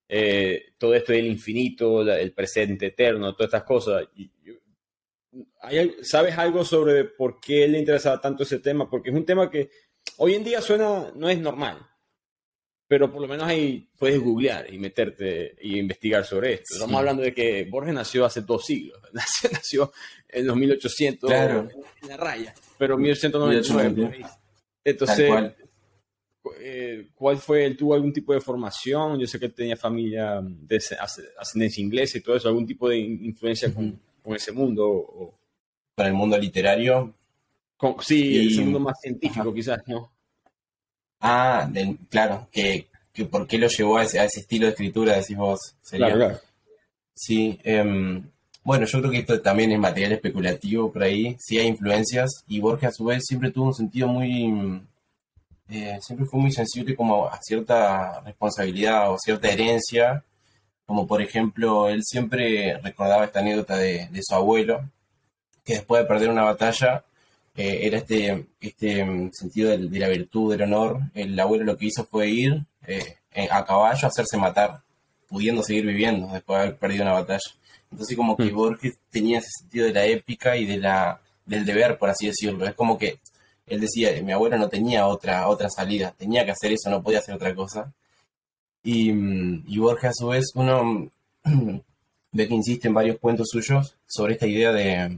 eh, 0.07 0.73
todo 0.77 0.93
esto 0.93 1.11
del 1.11 1.25
infinito, 1.25 2.01
el 2.01 2.33
presente 2.33 2.88
eterno, 2.88 3.33
todas 3.33 3.47
estas 3.47 3.63
cosas. 3.63 4.07
Y, 4.15 4.29
¿Sabes 6.01 6.38
algo 6.38 6.63
sobre 6.63 7.05
por 7.05 7.39
qué 7.39 7.67
le 7.67 7.79
interesaba 7.79 8.21
tanto 8.21 8.43
ese 8.43 8.59
tema? 8.59 8.89
Porque 8.89 9.09
es 9.09 9.15
un 9.15 9.25
tema 9.25 9.49
que 9.49 9.69
hoy 10.17 10.35
en 10.35 10.43
día 10.43 10.61
suena, 10.61 11.11
no 11.15 11.27
es 11.29 11.39
normal, 11.39 11.85
pero 12.88 13.12
por 13.12 13.21
lo 13.21 13.28
menos 13.28 13.48
ahí 13.48 13.88
puedes 13.98 14.19
googlear 14.19 14.71
y 14.71 14.78
meterte 14.78 15.56
y 15.62 15.80
investigar 15.80 16.26
sobre 16.26 16.54
esto. 16.54 16.74
Estamos 16.74 16.95
hablando 16.95 17.24
de 17.24 17.34
que 17.34 17.65
Borges 17.65 17.93
nació 17.93 18.26
hace 18.26 18.41
dos 18.41 18.65
siglos, 18.65 19.00
nació 19.52 19.91
en 20.28 20.48
los 20.48 20.56
1800 20.56 21.32
en 21.32 21.69
la 22.08 22.17
raya, 22.17 22.54
pero 22.78 22.98
1899. 22.98 24.26
Entonces, 24.84 25.32
eh, 26.60 27.08
¿cuál 27.15 27.38
fue? 27.38 27.65
¿Él 27.65 27.76
tuvo 27.76 27.95
algún 27.95 28.13
tipo 28.13 28.34
de 28.34 28.41
formación? 28.41 29.19
Yo 29.19 29.26
sé 29.26 29.39
que 29.39 29.48
él 29.48 29.54
tenía 29.54 29.76
familia 29.76 30.39
de 30.43 30.80
ascendencia 31.39 31.84
inglesa 31.84 32.17
y 32.17 32.21
todo 32.21 32.36
eso, 32.36 32.48
algún 32.48 32.67
tipo 32.67 32.88
de 32.88 32.98
influencia 32.98 33.74
con 33.74 34.00
con 34.26 34.36
ese 34.36 34.52
mundo. 34.52 34.88
O... 34.88 35.39
Con 35.95 36.08
el 36.08 36.13
mundo 36.13 36.38
literario. 36.38 37.13
sí, 38.02 38.58
el 38.58 38.65
mundo 38.65 38.80
más 38.82 39.00
científico 39.00 39.54
quizás, 39.54 39.80
¿no? 39.88 40.12
Ah, 41.19 41.69
claro, 42.10 42.47
que, 42.51 42.88
que, 43.13 43.25
por 43.25 43.47
qué 43.47 43.58
lo 43.58 43.67
llevó 43.67 43.97
a 43.97 44.04
ese, 44.04 44.23
estilo 44.23 44.65
de 44.65 44.71
escritura, 44.71 45.15
decís 45.15 45.38
vos. 45.38 45.60
Sería. 45.82 46.13
Claro, 46.13 46.39
Sí, 47.17 47.58
em, 47.63 48.30
bueno, 48.62 48.86
yo 48.86 48.99
creo 48.99 49.12
que 49.12 49.19
esto 49.19 49.39
también 49.39 49.71
es 49.71 49.80
material 49.80 50.12
especulativo 50.12 50.91
por 50.91 51.04
ahí, 51.04 51.38
sí 51.39 51.58
hay 51.58 51.67
influencias, 51.67 52.43
y 52.45 52.60
Borges 52.60 52.89
a 52.89 52.91
su 52.91 53.06
vez 53.06 53.23
siempre 53.25 53.51
tuvo 53.51 53.67
un 53.67 53.73
sentido 53.73 54.10
muy, 54.10 54.82
eh, 55.69 55.97
siempre 56.01 56.25
fue 56.25 56.41
muy 56.41 56.51
sensible 56.51 56.93
como 56.93 57.25
a 57.28 57.39
cierta 57.41 58.19
responsabilidad 58.21 59.13
o 59.13 59.17
cierta 59.17 59.47
herencia 59.47 60.25
como 60.86 61.08
por 61.08 61.21
ejemplo, 61.21 61.89
él 61.89 62.04
siempre 62.04 62.78
recordaba 62.78 63.25
esta 63.25 63.39
anécdota 63.39 63.78
de, 63.78 64.10
su 64.21 64.36
abuelo, 64.36 64.89
que 65.63 65.75
después 65.75 66.04
de 66.04 66.08
perder 66.08 66.30
una 66.30 66.43
batalla, 66.43 67.04
eh, 67.56 67.80
era 67.84 68.00
este, 68.00 68.48
este 68.60 69.06
mm, 69.06 69.32
sentido 69.32 69.72
de, 69.72 70.00
la 70.00 70.10
virtud, 70.10 70.52
del 70.52 70.63
honor. 70.63 71.00
El 71.13 71.39
abuelo 71.39 71.63
lo 71.63 71.78
que 71.78 71.86
hizo 71.86 72.06
fue 72.06 72.28
ir 72.30 72.65
eh, 72.86 73.15
a 73.50 73.65
caballo 73.65 74.06
a 74.06 74.10
hacerse 74.10 74.38
matar, 74.38 74.82
pudiendo 75.30 75.63
seguir 75.63 75.86
viviendo 75.86 76.28
después 76.34 76.58
de 76.58 76.63
haber 76.63 76.78
perdido 76.78 77.04
una 77.04 77.13
batalla. 77.13 77.52
Entonces 77.91 78.18
como 78.18 78.36
que 78.36 78.52
mm. 78.52 78.56
Borges 78.56 78.98
tenía 79.10 79.39
ese 79.39 79.50
sentido 79.62 79.86
de 79.88 79.94
la 79.94 80.06
épica 80.06 80.58
y 80.58 80.65
de 80.65 80.78
la, 80.78 81.22
del 81.46 81.65
deber, 81.65 81.98
por 81.98 82.10
así 82.10 82.28
decirlo. 82.28 82.65
Es 82.65 82.76
como 82.76 82.98
que 82.98 83.20
él 83.68 83.80
decía, 83.80 84.12
mi 84.22 84.34
abuelo 84.34 84.58
no 84.58 84.70
tenía 84.70 85.08
otra, 85.08 85.48
otra 85.48 85.70
salida, 85.70 86.13
tenía 86.18 86.46
que 86.46 86.52
hacer 86.52 86.74
eso, 86.74 86.89
no 86.89 87.02
podía 87.02 87.20
hacer 87.20 87.36
otra 87.36 87.56
cosa. 87.56 87.94
Y, 88.84 89.10
y 89.12 89.78
Borges, 89.80 90.12
a 90.12 90.13
su 90.13 90.28
vez, 90.28 90.46
uno 90.56 91.10
ve 92.32 92.48
que 92.48 92.54
insiste 92.54 92.89
en 92.89 92.94
varios 92.94 93.18
cuentos 93.18 93.48
suyos 93.50 93.96
sobre 94.06 94.34
esta 94.34 94.46
idea 94.46 94.72
de, 94.72 95.18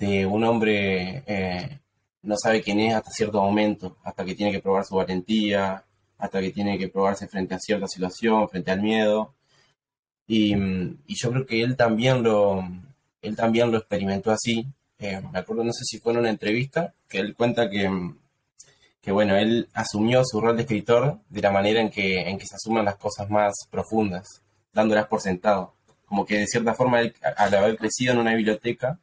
un 0.00 0.44
hombre 0.44 1.22
eh, 1.26 1.80
no 2.22 2.36
sabe 2.36 2.62
quién 2.62 2.80
es 2.80 2.94
hasta 2.94 3.10
cierto 3.10 3.40
momento, 3.42 3.96
hasta 4.04 4.24
que 4.24 4.34
tiene 4.34 4.52
que 4.52 4.60
probar 4.60 4.84
su 4.84 4.96
valentía, 4.96 5.84
hasta 6.18 6.40
que 6.40 6.50
tiene 6.52 6.78
que 6.78 6.88
probarse 6.88 7.28
frente 7.28 7.54
a 7.54 7.58
cierta 7.58 7.88
situación, 7.88 8.48
frente 8.48 8.70
al 8.70 8.80
miedo. 8.80 9.34
Y, 10.26 10.54
yo 11.08 11.30
creo 11.30 11.46
que 11.46 11.62
él 11.62 11.76
también 11.76 12.22
lo, 12.22 12.64
él 13.20 13.36
también 13.36 13.70
lo 13.70 13.78
experimentó 13.78 14.30
así. 14.30 14.66
Eh, 14.98 15.20
me 15.32 15.40
acuerdo, 15.40 15.64
no 15.64 15.72
sé 15.72 15.84
si 15.84 15.98
fue 15.98 16.12
en 16.12 16.20
una 16.20 16.30
entrevista, 16.30 16.94
que 17.08 17.18
él 17.18 17.34
cuenta 17.34 17.68
que, 17.68 17.90
que 19.00 19.12
bueno, 19.12 19.36
él 19.36 19.68
asumió 19.74 20.22
su 20.24 20.40
rol 20.40 20.56
de 20.56 20.62
escritor 20.62 21.18
de 21.28 21.40
la 21.42 21.50
manera 21.50 21.80
en 21.80 21.90
que, 21.90 22.20
en 22.20 22.38
que 22.38 22.46
se 22.46 22.54
asumen 22.54 22.84
las 22.84 22.96
cosas 22.96 23.28
más 23.28 23.52
profundas, 23.70 24.26
dándolas 24.72 25.06
por 25.08 25.20
sentado. 25.20 25.74
Como 26.06 26.24
que 26.24 26.38
de 26.38 26.46
cierta 26.46 26.74
forma, 26.74 27.00
al 27.36 27.54
haber 27.54 27.76
crecido 27.76 28.12
en 28.12 28.20
una 28.20 28.34
biblioteca, 28.34 29.00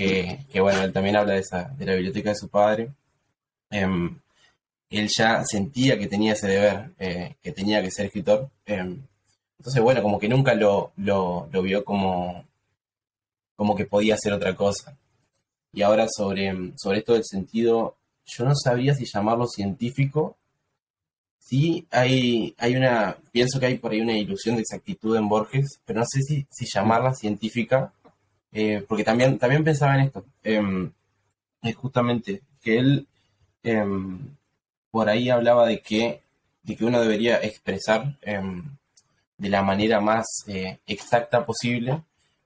que, 0.00 0.60
bueno, 0.60 0.82
él 0.82 0.92
también 0.92 1.16
habla 1.16 1.34
de, 1.34 1.40
esa, 1.40 1.64
de 1.76 1.84
la 1.84 1.94
biblioteca 1.94 2.30
de 2.30 2.36
su 2.36 2.48
padre, 2.48 2.90
em, 3.70 4.18
él 4.88 5.08
ya 5.14 5.44
sentía 5.44 5.98
que 5.98 6.06
tenía 6.06 6.32
ese 6.32 6.48
deber, 6.48 6.90
eh, 6.98 7.36
que 7.42 7.52
tenía 7.52 7.82
que 7.82 7.90
ser 7.90 8.06
escritor. 8.06 8.48
Em, 8.64 9.02
entonces, 9.58 9.82
bueno, 9.82 10.02
como 10.02 10.18
que 10.18 10.28
nunca 10.28 10.54
lo, 10.54 10.92
lo, 10.96 11.48
lo, 11.52 11.62
vio 11.62 11.84
como, 11.84 12.46
como 13.56 13.76
que 13.76 13.84
podía 13.84 14.14
hacer 14.14 14.32
otra 14.32 14.54
cosa. 14.56 14.96
Y 15.72 15.82
ahora 15.82 16.06
sobre, 16.08 16.72
sobre 16.76 17.00
esto 17.00 17.12
del 17.12 17.24
sentido, 17.24 17.96
yo 18.24 18.44
no 18.44 18.54
sabría 18.54 18.94
si 18.94 19.04
llamarlo 19.04 19.46
científico. 19.46 20.38
Sí, 21.38 21.86
hay, 21.90 22.54
hay 22.58 22.74
una, 22.74 23.18
pienso 23.32 23.60
que 23.60 23.66
hay 23.66 23.78
por 23.78 23.92
ahí 23.92 24.00
una 24.00 24.16
ilusión 24.16 24.56
de 24.56 24.62
exactitud 24.62 25.16
en 25.16 25.28
Borges, 25.28 25.80
pero 25.84 26.00
no 26.00 26.06
sé 26.08 26.22
si, 26.22 26.46
si 26.50 26.64
llamarla 26.72 27.14
científica, 27.14 27.92
eh, 28.52 28.84
porque 28.88 29.04
también, 29.04 29.38
también 29.38 29.64
pensaba 29.64 29.94
en 29.94 30.00
esto, 30.02 30.24
em, 30.42 30.90
es 31.62 31.76
justamente 31.76 32.42
que 32.62 32.78
él 32.78 33.06
em, 33.62 34.18
por 34.90 35.08
ahí 35.08 35.30
hablaba 35.30 35.66
de 35.66 35.80
que, 35.80 36.20
de 36.62 36.76
que 36.76 36.84
uno 36.84 37.00
debería 37.00 37.42
expresar 37.42 38.16
em, 38.22 38.62
de 39.38 39.48
la 39.48 39.62
manera 39.62 40.00
más 40.00 40.26
eh, 40.48 40.78
exacta 40.86 41.44
posible, 41.44 42.02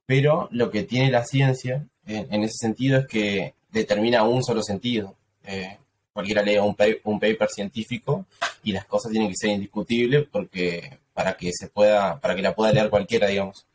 pero 0.06 0.48
lo 0.52 0.70
que 0.70 0.84
tiene 0.84 1.10
la 1.10 1.24
ciencia 1.24 1.86
en 2.06 2.42
ese 2.42 2.58
sentido 2.58 2.98
es 2.98 3.06
que 3.06 3.54
determina 3.74 4.22
un 4.22 4.42
solo 4.42 4.62
sentido. 4.62 5.14
Eh, 5.44 5.76
cualquiera 6.12 6.42
lee 6.42 6.58
un, 6.58 6.76
un, 7.04 7.20
paper 7.20 7.48
científico 7.48 8.24
y 8.62 8.72
las 8.72 8.86
cosas 8.86 9.10
tienen 9.10 9.28
que 9.28 9.36
ser 9.36 9.50
indiscutibles 9.50 10.26
porque 10.30 10.98
para 11.12 11.36
que 11.36 11.50
se 11.52 11.68
pueda, 11.68 12.18
para 12.20 12.34
que 12.34 12.42
la 12.42 12.54
pueda 12.54 12.72
leer 12.72 12.88
cualquiera, 12.88 13.26
digamos. 13.26 13.66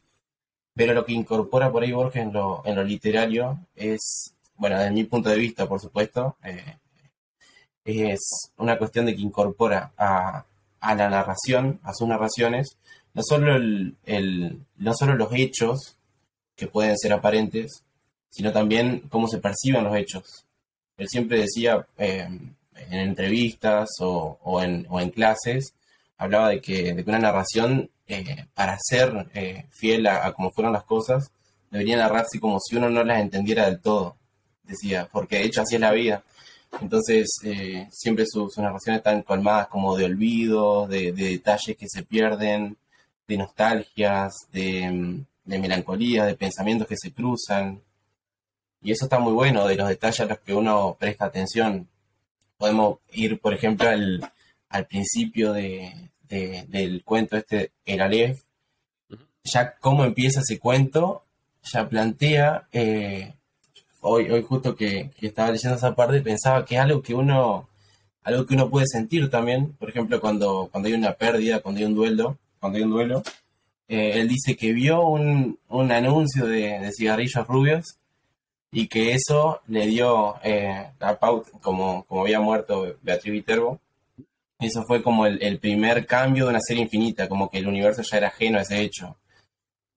Pero 0.73 0.93
lo 0.93 1.05
que 1.05 1.13
incorpora 1.13 1.71
por 1.71 1.83
ahí 1.83 1.91
Borges 1.91 2.23
en 2.23 2.33
lo, 2.33 2.61
en 2.65 2.75
lo 2.75 2.83
literario 2.83 3.59
es, 3.75 4.33
bueno, 4.55 4.77
desde 4.77 4.91
mi 4.91 5.03
punto 5.03 5.29
de 5.29 5.37
vista, 5.37 5.67
por 5.67 5.79
supuesto, 5.79 6.37
eh, 6.43 6.77
es 7.85 8.51
una 8.57 8.77
cuestión 8.77 9.05
de 9.05 9.15
que 9.15 9.21
incorpora 9.21 9.91
a, 9.97 10.45
a, 10.79 10.95
la 10.95 11.09
narración, 11.09 11.79
a 11.83 11.93
sus 11.93 12.07
narraciones, 12.07 12.77
no 13.13 13.21
solo, 13.23 13.55
el, 13.55 14.59
no 14.77 14.93
solo 14.93 15.15
los 15.15 15.33
hechos 15.33 15.97
que 16.55 16.67
pueden 16.67 16.97
ser 16.97 17.13
aparentes, 17.13 17.83
sino 18.29 18.51
también 18.51 19.01
cómo 19.09 19.27
se 19.27 19.39
perciben 19.39 19.83
los 19.83 19.95
hechos. 19.95 20.45
Él 20.97 21.07
siempre 21.09 21.39
decía 21.39 21.85
eh, 21.97 22.27
en 22.75 22.99
entrevistas 22.99 23.89
o, 23.99 24.61
en, 24.61 25.09
clases, 25.11 25.73
hablaba 26.17 26.49
de 26.49 26.61
que, 26.61 26.93
de 26.93 27.03
una 27.03 27.19
narración, 27.19 27.89
eh, 28.09 28.47
para 28.55 28.75
ser 28.79 29.29
eh, 29.35 29.67
fiel 29.69 30.07
a, 30.07 30.33
cómo 30.33 30.51
fueron 30.51 30.73
las 30.73 30.83
cosas, 30.83 31.31
debería 31.69 31.97
narrarse 31.97 32.39
como 32.39 32.59
si 32.59 32.75
uno 32.75 32.89
no 32.89 33.03
las 33.03 33.21
entendiera 33.21 33.65
del 33.65 33.79
todo, 33.79 34.17
decía, 34.63 35.07
porque 35.11 35.37
de 35.37 35.43
hecho 35.45 35.61
así 35.61 35.75
es 35.75 35.81
la 35.81 35.91
vida. 35.91 36.23
Entonces, 36.81 37.27
siempre 37.91 38.25
sus, 38.27 38.57
narraciones 38.57 38.99
están 38.99 39.23
colmadas 39.23 39.67
como 39.67 39.95
de 39.97 40.05
olvido, 40.05 40.87
de, 40.87 41.11
detalles 41.11 41.77
que 41.77 41.87
se 41.87 42.03
pierden, 42.03 42.77
de 43.27 43.37
nostalgias, 43.37 44.33
de, 44.51 45.23
de 45.45 45.59
melancolía, 45.59 46.25
de 46.25 46.35
pensamientos 46.35 46.87
que 46.87 46.97
se 46.97 47.11
cruzan. 47.11 47.81
Y 48.81 48.91
eso 48.91 49.05
está 49.05 49.19
muy 49.19 49.33
bueno, 49.33 49.67
de 49.67 49.75
los 49.75 49.89
detalles 49.89 50.21
a 50.21 50.25
los 50.25 50.39
que 50.39 50.53
uno 50.53 50.95
presta 50.99 51.25
atención. 51.25 51.87
Podemos 52.57 52.99
ir, 53.11 53.39
por 53.39 53.53
ejemplo, 53.53 53.89
al, 53.89 54.31
al 54.69 54.85
principio 54.85 55.53
de, 55.53 55.93
del 56.29 57.03
cuento 57.03 57.37
este, 57.37 57.71
El 57.85 58.01
Aleph. 58.01 58.41
Ya 59.43 59.75
cómo 59.79 60.05
empieza 60.05 60.41
ese 60.41 60.59
cuento, 60.59 61.23
ya 61.63 61.87
plantea, 61.89 62.67
eh, 62.71 63.33
hoy, 64.01 64.29
hoy 64.29 64.43
justo 64.43 64.75
que, 64.75 65.11
estaba 65.21 65.51
leyendo 65.51 65.77
esa 65.77 65.95
parte, 65.95 66.21
pensaba 66.21 66.65
que 66.65 66.75
es 66.75 66.81
algo 66.81 67.01
que 67.01 67.13
uno, 67.13 67.67
algo 68.23 68.45
que 68.45 68.53
uno 68.53 68.69
puede 68.69 68.85
sentir 68.87 69.29
también, 69.29 69.73
por 69.73 69.89
ejemplo, 69.89 70.19
cuando, 70.21 70.69
cuando 70.71 70.87
hay 70.87 70.93
una 70.93 71.13
pérdida, 71.13 71.61
cuando 71.61 71.79
hay 71.79 71.85
un 71.85 71.95
duelo, 71.95 72.37
cuando 72.59 72.77
hay 72.77 72.83
un 72.83 72.91
duelo, 72.91 73.23
eh, 73.87 74.19
él 74.19 74.27
dice 74.27 74.55
que 74.55 74.71
vio 74.73 75.01
un, 75.01 75.57
un 75.69 75.91
anuncio 75.91 76.45
de, 76.45 76.79
de 76.79 76.91
cigarrillos 76.91 77.47
rubios 77.47 77.97
y 78.71 78.87
que 78.87 79.13
eso 79.13 79.61
le 79.67 79.87
dio 79.87 80.35
eh, 80.43 80.91
la 80.99 81.17
pauta, 81.17 81.51
como, 81.61 82.03
como 82.05 82.21
había 82.21 82.39
muerto 82.39 82.95
Beatriz 83.01 83.33
Viterbo, 83.33 83.79
eso 84.59 84.83
fue 84.85 85.01
como 85.01 85.25
el, 85.25 85.59
primer 85.59 86.05
cambio 86.05 86.45
de 86.45 86.49
una 86.51 86.61
serie 86.61 86.83
infinita, 86.83 87.29
como 87.29 87.49
que 87.49 87.59
el 87.59 87.67
universo 87.67 88.01
ya 88.01 88.17
era 88.17 88.27
ajeno 88.27 88.57
a 88.59 88.61
ese 88.61 88.81
hecho. 88.81 89.17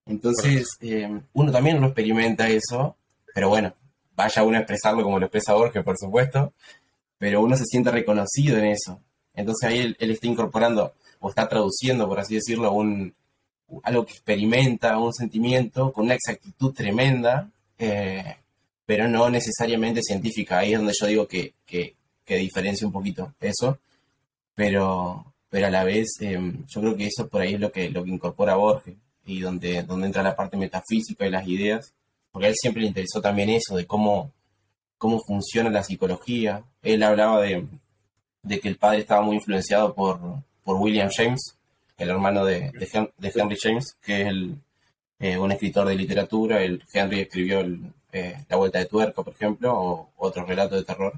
Entonces, 0.05 0.65
eh, 0.81 1.21
uno 1.33 1.51
también 1.51 1.79
lo 1.79 1.87
experimenta 1.87 2.47
eso, 2.47 2.95
pero 3.33 3.49
bueno, 3.49 3.73
vaya 4.15 4.43
uno 4.43 4.57
a 4.57 4.61
expresarlo 4.61 5.03
como 5.03 5.19
lo 5.19 5.25
expresa 5.25 5.53
Borges, 5.53 5.83
por 5.83 5.97
supuesto, 5.97 6.53
pero 7.17 7.41
uno 7.41 7.55
se 7.55 7.65
siente 7.65 7.91
reconocido 7.91 8.57
en 8.57 8.65
eso. 8.65 8.99
Entonces 9.33 9.69
ahí 9.69 9.95
él, 9.97 10.11
está 10.11 10.27
incorporando 10.27 10.93
o 11.19 11.29
está 11.29 11.47
traduciendo, 11.47 12.07
por 12.07 12.19
así 12.19 12.35
decirlo, 12.35 12.71
un, 12.73 13.13
algo 13.83 14.05
que 14.05 14.13
experimenta, 14.13 14.97
un 14.97 15.13
sentimiento 15.13 15.91
con 15.91 16.05
una 16.05 16.15
exactitud 16.15 16.73
tremenda, 16.73 17.49
eh, 17.77 18.37
pero 18.85 19.07
no 19.07 19.29
necesariamente 19.29 20.01
científica. 20.01 20.59
Ahí 20.59 20.73
es 20.73 20.79
donde 20.79 20.93
yo 20.99 21.07
digo 21.07 21.27
que, 21.27 21.53
que, 21.65 21.95
diferencia 22.25 22.87
un 22.87 22.93
poquito 22.93 23.33
eso, 23.39 23.77
pero, 24.55 25.33
pero 25.49 25.67
a 25.67 25.69
la 25.69 25.83
vez 25.83 26.17
em, 26.21 26.63
yo 26.67 26.81
creo 26.81 26.95
que 26.95 27.07
eso 27.07 27.27
por 27.27 27.41
ahí 27.41 27.55
es 27.55 27.59
lo 27.59 27.71
que, 27.71 27.89
lo 27.89 28.03
que 28.03 28.11
incorpora 28.11 28.55
Borges 28.55 28.95
y 29.25 29.39
donde, 29.39 29.83
donde 29.83 30.07
entra 30.07 30.23
la 30.23 30.35
parte 30.35 30.57
metafísica 30.57 31.25
y 31.25 31.31
las 31.31 31.47
ideas, 31.47 31.93
porque 32.31 32.47
a 32.47 32.49
él 32.49 32.55
siempre 32.55 32.81
le 32.81 32.89
interesó 32.89 33.21
también 33.21 33.49
eso, 33.49 33.75
de 33.75 33.85
cómo, 33.85 34.31
cómo 34.97 35.21
funciona 35.25 35.69
la 35.69 35.83
psicología. 35.83 36.63
Él 36.81 37.03
hablaba 37.03 37.41
de, 37.41 37.67
de 38.41 38.59
que 38.59 38.67
el 38.69 38.77
padre 38.77 38.99
estaba 38.99 39.21
muy 39.21 39.37
influenciado 39.37 39.93
por, 39.93 40.19
por 40.63 40.77
William 40.77 41.09
James, 41.15 41.57
el 41.97 42.09
hermano 42.09 42.43
de, 42.45 42.71
de, 42.71 43.31
Henry 43.33 43.57
James, 43.61 43.95
que 44.01 44.21
es 44.21 44.27
el, 44.27 44.57
eh, 45.19 45.37
un 45.37 45.51
escritor 45.51 45.87
de 45.87 45.95
literatura. 45.95 46.61
El 46.61 46.83
Henry 46.91 47.21
escribió 47.21 47.61
el, 47.61 47.81
eh, 48.11 48.43
la 48.49 48.57
Vuelta 48.57 48.79
de 48.79 48.85
Tuerco, 48.85 49.23
por 49.23 49.33
ejemplo, 49.33 49.73
o 49.73 50.09
otro 50.17 50.45
relato 50.45 50.75
de 50.75 50.83
terror. 50.83 51.13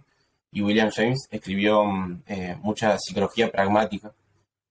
Y 0.56 0.62
William 0.62 0.90
James 0.90 1.28
escribió 1.30 1.84
mm, 1.84 2.24
eh, 2.28 2.56
mucha 2.62 2.98
psicología 2.98 3.52
pragmática, 3.52 4.14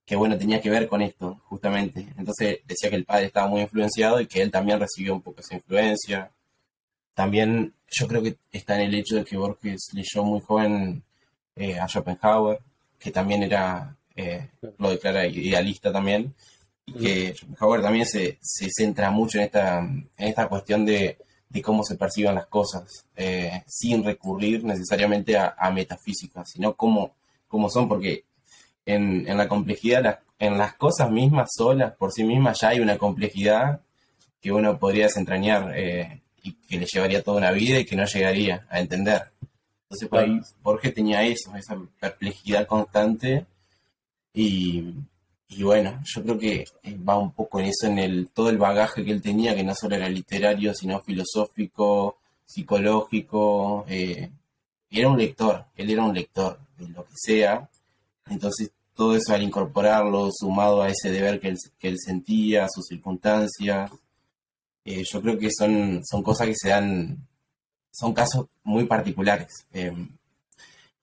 que 0.03 0.15
bueno, 0.15 0.35
tenía 0.35 0.59
que 0.59 0.71
ver 0.71 0.87
con 0.87 1.03
esto, 1.03 1.39
justamente. 1.45 2.07
Entonces 2.17 2.61
decía 2.65 2.89
que 2.89 2.95
el 2.95 3.05
padre 3.05 3.25
estaba 3.25 3.47
muy 3.47 3.61
influenciado 3.61 4.19
y 4.19 4.25
que 4.25 4.41
él 4.41 4.49
también 4.49 4.79
recibió 4.79 5.13
un 5.13 5.21
poco 5.21 5.41
esa 5.41 5.53
influencia. 5.53 6.31
También 7.13 7.71
yo 7.87 8.07
creo 8.07 8.23
que 8.23 8.35
está 8.51 8.73
en 8.81 8.87
el 8.87 8.95
hecho 8.95 9.17
de 9.17 9.25
que 9.25 9.37
Borges 9.37 9.89
leyó 9.93 10.23
muy 10.23 10.39
joven 10.41 11.03
eh, 11.55 11.77
a 11.79 11.87
Schopenhauer, 11.87 12.59
que 12.97 13.11
también 13.11 13.43
era, 13.43 13.95
lo 14.79 14.89
declara 14.89 15.27
idealista 15.27 15.91
también, 15.91 16.33
y 16.87 16.93
que 16.93 17.35
Schopenhauer 17.35 17.83
también 17.83 18.07
se, 18.07 18.39
se 18.41 18.69
centra 18.75 19.11
mucho 19.11 19.37
en 19.37 19.43
esta, 19.43 19.79
en 19.81 20.07
esta 20.17 20.47
cuestión 20.47 20.83
de 20.83 21.19
de 21.49 21.61
cómo 21.61 21.83
se 21.83 21.95
perciben 21.95 22.35
las 22.35 22.47
cosas, 22.47 23.05
eh, 23.15 23.63
sin 23.67 24.03
recurrir 24.03 24.63
necesariamente 24.63 25.37
a, 25.37 25.71
metafísica, 25.71 26.43
sino 26.45 26.73
cómo, 26.73 27.15
cómo, 27.47 27.69
son, 27.69 27.87
porque 27.87 28.25
en, 28.85 29.25
la 29.37 29.47
complejidad, 29.47 30.19
en 30.39 30.57
las 30.57 30.75
cosas 30.75 31.09
mismas 31.11 31.49
solas, 31.55 31.93
por 31.95 32.11
sí 32.11 32.23
mismas, 32.23 32.59
ya 32.61 32.69
hay 32.69 32.79
una 32.79 32.97
complejidad 32.97 33.81
que 34.41 34.51
uno 34.51 34.77
podría 34.77 35.05
desentrañar 35.05 35.73
eh, 35.75 36.21
y 36.43 36.53
que 36.53 36.77
le 36.77 36.85
llevaría 36.85 37.23
toda 37.23 37.37
una 37.37 37.51
vida 37.51 37.79
y 37.79 37.85
que 37.85 37.95
no 37.95 38.05
llegaría 38.05 38.67
a 38.69 38.79
entender. 38.79 39.31
Entonces, 39.83 40.09
por 40.09 40.19
ahí 40.19 40.41
Borges 40.61 40.93
tenía 40.93 41.23
eso, 41.23 41.55
esa 41.55 41.79
perplejidad 41.99 42.67
constante 42.67 43.45
y, 44.33 44.93
y 45.47 45.63
bueno, 45.63 46.01
yo 46.03 46.23
creo 46.23 46.37
que 46.39 46.65
eh, 46.83 46.97
va 46.97 47.17
un 47.17 47.31
poco 47.31 47.59
en 47.59 47.67
eso, 47.67 47.87
en 47.87 47.99
el 47.99 48.29
todo 48.29 48.49
el 48.49 48.57
bagaje 48.57 49.05
que 49.05 49.11
él 49.11 49.21
tenía, 49.21 49.55
que 49.55 49.63
no 49.63 49.75
solo 49.75 49.95
era 49.95 50.09
literario, 50.09 50.73
sino 50.73 51.01
filosófico, 51.01 52.17
psicológico. 52.45 53.85
Eh, 53.87 54.31
era 54.89 55.09
un 55.09 55.17
lector, 55.17 55.65
él 55.75 55.89
era 55.91 56.03
un 56.03 56.13
lector 56.13 56.59
de 56.77 56.87
lo 56.89 57.03
que 57.05 57.13
sea. 57.15 57.69
Entonces, 58.29 58.71
todo 58.95 59.15
eso 59.15 59.33
al 59.33 59.43
incorporarlo, 59.43 60.29
sumado 60.31 60.81
a 60.81 60.89
ese 60.89 61.11
deber 61.11 61.39
que 61.39 61.49
él, 61.49 61.57
que 61.79 61.89
él 61.89 61.97
sentía, 61.99 62.67
sus 62.69 62.87
circunstancias, 62.87 63.91
eh, 64.85 65.03
yo 65.03 65.21
creo 65.21 65.37
que 65.37 65.49
son, 65.51 66.01
son 66.05 66.23
cosas 66.23 66.47
que 66.47 66.55
se 66.55 66.69
dan, 66.69 67.27
son 67.91 68.13
casos 68.13 68.47
muy 68.63 68.85
particulares. 68.85 69.67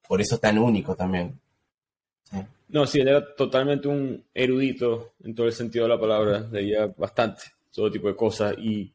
por 0.08 0.20
eso 0.20 0.38
tan 0.38 0.58
único 0.58 0.94
también. 0.96 1.41
No, 2.72 2.86
sí, 2.86 3.00
él 3.00 3.08
era 3.08 3.34
totalmente 3.34 3.86
un 3.86 4.24
erudito 4.32 5.12
en 5.22 5.34
todo 5.34 5.46
el 5.46 5.52
sentido 5.52 5.84
de 5.84 5.90
la 5.90 6.00
palabra, 6.00 6.48
leía 6.50 6.86
bastante, 6.96 7.42
todo 7.70 7.90
tipo 7.90 8.08
de 8.08 8.16
cosas. 8.16 8.54
Y 8.58 8.92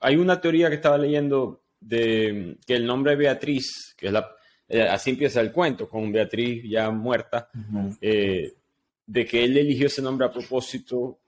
hay 0.00 0.16
una 0.16 0.38
teoría 0.38 0.68
que 0.68 0.76
estaba 0.76 0.98
leyendo 0.98 1.62
de 1.80 2.58
que 2.66 2.76
el 2.76 2.86
nombre 2.86 3.16
Beatriz, 3.16 3.94
que 3.96 4.08
es 4.08 4.12
la, 4.12 4.36
Eh, 4.68 4.82
así 4.82 5.10
empieza 5.10 5.40
el 5.40 5.52
cuento, 5.52 5.88
con 5.88 6.10
Beatriz 6.10 6.64
ya 6.68 6.90
muerta, 6.90 7.48
eh, 8.00 8.52
de 9.06 9.24
que 9.24 9.44
él 9.44 9.56
eligió 9.56 9.86
ese 9.86 10.02
nombre 10.02 10.26
a 10.26 10.32
propósito 10.32 11.18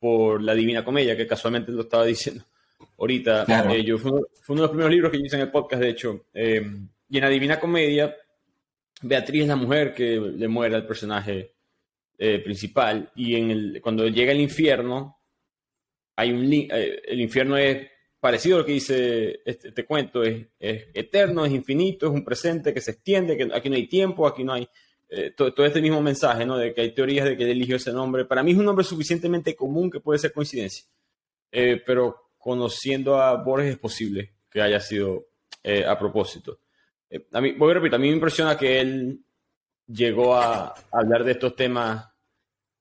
por 0.00 0.42
la 0.42 0.52
Divina 0.52 0.84
Comedia, 0.84 1.16
que 1.16 1.26
casualmente 1.26 1.70
lo 1.70 1.82
estaba 1.82 2.04
diciendo 2.04 2.44
ahorita. 2.98 3.44
Eh, 3.72 3.84
yo, 3.84 3.98
fue, 3.98 4.10
uno, 4.10 4.22
de 4.22 4.62
los 4.62 4.70
primeros 4.70 4.90
libros 4.90 5.12
que 5.12 5.18
yo 5.18 5.24
hice 5.24 5.36
en 5.36 5.42
el 5.42 5.50
podcast, 5.50 5.82
de 5.82 5.88
hecho. 5.88 6.26
y 6.34 7.18
en 7.18 7.20
la 7.22 7.28
Divina 7.28 7.60
Comedia, 7.60 8.16
Beatriz 9.02 9.42
es 9.42 9.48
la 9.48 9.56
mujer 9.56 9.94
que 9.94 10.18
le 10.18 10.48
muere 10.48 10.76
al 10.76 10.86
personaje 10.86 11.52
principal. 12.44 13.10
Y 13.16 13.34
en 13.34 13.50
el, 13.50 13.80
cuando 13.82 14.06
llega 14.06 14.30
al 14.30 14.40
infierno, 14.40 15.18
hay 16.14 16.30
un 16.30 16.44
el 16.52 17.20
infierno 17.20 17.56
es 17.56 17.88
parecido 18.22 18.54
a 18.54 18.58
lo 18.60 18.64
que 18.64 18.72
dice 18.74 19.40
este, 19.44 19.70
este 19.70 19.84
cuento, 19.84 20.22
es, 20.22 20.46
eterno, 20.60 21.44
es 21.44 21.50
infinito, 21.50 22.06
es 22.06 22.12
un 22.12 22.24
presente 22.24 22.72
que 22.72 22.80
se 22.80 22.92
extiende, 22.92 23.36
que 23.36 23.50
aquí 23.52 23.68
no 23.68 23.74
hay 23.74 23.88
tiempo, 23.88 24.28
aquí 24.28 24.44
no 24.44 24.52
hay 24.52 24.68
eh, 25.08 25.32
todo, 25.36 25.66
este 25.66 25.82
mismo 25.82 26.00
mensaje, 26.00 26.46
¿no? 26.46 26.56
De 26.56 26.72
que 26.72 26.82
hay 26.82 26.92
teorías 26.92 27.26
de 27.26 27.36
que 27.36 27.42
él 27.42 27.50
eligió 27.50 27.74
ese 27.74 27.92
nombre. 27.92 28.24
Para 28.24 28.44
mí 28.44 28.52
es 28.52 28.56
un 28.58 28.64
nombre 28.64 28.84
suficientemente 28.84 29.56
común 29.56 29.90
que 29.90 29.98
puede 29.98 30.20
ser 30.20 30.32
coincidencia, 30.32 30.86
eh, 31.50 31.82
pero 31.84 32.30
conociendo 32.38 33.20
a 33.20 33.34
Borges 33.42 33.72
es 33.72 33.78
posible 33.78 34.30
que 34.48 34.62
haya 34.62 34.78
sido 34.78 35.26
eh, 35.64 35.84
a 35.84 35.98
propósito. 35.98 36.60
A 37.32 37.40
mí, 37.40 37.52
voy 37.52 37.70
a 37.70 37.74
repetir, 37.74 37.94
a 37.94 37.98
mí 37.98 38.08
me 38.08 38.14
impresiona 38.14 38.56
que 38.56 38.80
él 38.80 39.20
llegó 39.86 40.34
a, 40.34 40.74
hablar 40.90 41.24
de 41.24 41.32
estos 41.32 41.54
temas 41.54 42.12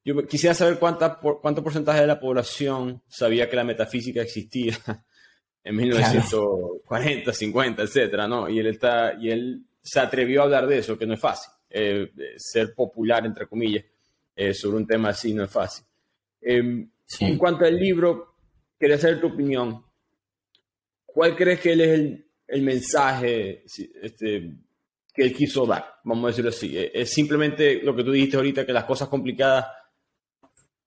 yo 0.04 0.26
quisiera 0.26 0.56
saber 0.56 0.80
cuánta, 0.80 1.20
cuánto 1.20 1.64
porcentaje 1.64 2.02
de 2.02 2.08
la 2.08 2.20
población 2.20 3.04
sabía 3.08 3.48
que 3.48 3.56
la 3.56 3.64
metafísica 3.64 4.22
existía 4.22 4.76
en 5.64 5.76
1940, 5.76 7.32
50, 7.32 7.84
etcétera, 7.84 8.28
¿no? 8.28 8.50
Y 8.50 8.60
él 8.60 8.68
está, 8.68 9.14
y 9.14 9.30
él 9.30 9.64
se 9.82 10.00
atrevió 10.00 10.42
a 10.42 10.46
hablar 10.46 10.66
de 10.66 10.80
eso, 10.80 10.98
que 10.98 11.06
no 11.06 11.14
es 11.14 11.20
fácil. 11.20 11.52
Eh, 11.70 12.12
ser 12.36 12.74
popular, 12.74 13.26
entre 13.26 13.48
comillas, 13.48 13.86
eh, 14.36 14.54
sobre 14.54 14.78
un 14.78 14.88
tema 14.88 15.10
así 15.10 15.34
no 15.34 15.44
es 15.44 15.52
fácil. 15.52 15.86
Em, 16.42 16.90
en 17.20 17.38
cuanto 17.38 17.66
al 17.66 17.78
libro, 17.78 18.36
quería 18.80 18.98
saber 18.98 19.22
tu 19.22 19.28
opinión. 19.28 19.86
¿Cuál 21.06 21.36
crees 21.36 21.60
que 21.60 21.74
él 21.74 21.82
es 21.82 21.90
el, 21.90 22.31
el 22.52 22.62
mensaje 22.62 23.64
este, 23.66 24.54
que 25.14 25.24
él 25.24 25.34
quiso 25.34 25.66
dar? 25.66 25.96
Vamos 26.04 26.26
a 26.26 26.28
decirlo 26.28 26.50
así. 26.50 26.78
Eh, 26.78 26.92
es 26.94 27.12
simplemente 27.12 27.82
lo 27.82 27.96
que 27.96 28.04
tú 28.04 28.12
dijiste 28.12 28.38
ahorita, 28.38 28.66
que 28.66 28.74
las 28.74 28.86
cosas 28.86 29.08
complicadas 29.08 29.68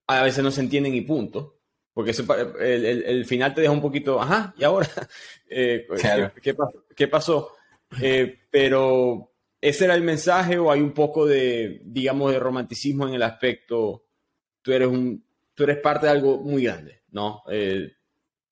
a 0.07 0.23
veces 0.23 0.43
no 0.43 0.51
se 0.51 0.61
entienden 0.61 0.93
y 0.95 1.01
punto. 1.01 1.55
Porque 1.95 2.11
el, 2.59 3.23
final 3.25 3.53
te 3.53 3.61
deja 3.61 3.71
un 3.71 3.81
poquito, 3.81 4.21
ajá, 4.21 4.53
¿y 4.57 4.63
ahora? 4.63 4.89
Eh, 5.47 5.85
¿qué, 6.95 7.07
pasó? 7.07 7.51
Eh, 8.01 8.39
pero, 8.49 9.31
¿ese 9.61 9.85
era 9.85 9.93
el 9.93 10.01
mensaje 10.01 10.57
o 10.57 10.71
hay 10.71 10.81
un 10.81 10.91
poco 10.91 11.25
de, 11.25 11.81
digamos, 11.85 12.31
de 12.31 12.39
romanticismo 12.39 13.07
en 13.07 13.13
el 13.13 13.21
aspecto, 13.21 14.05
tú 14.63 14.73
eres, 14.73 14.87
un, 14.87 15.23
tú 15.53 15.63
eres 15.63 15.77
parte 15.77 16.07
de 16.07 16.13
algo 16.13 16.39
muy 16.39 16.63
grande, 16.63 17.03
¿no? 17.11 17.43
Eh, 17.49 17.93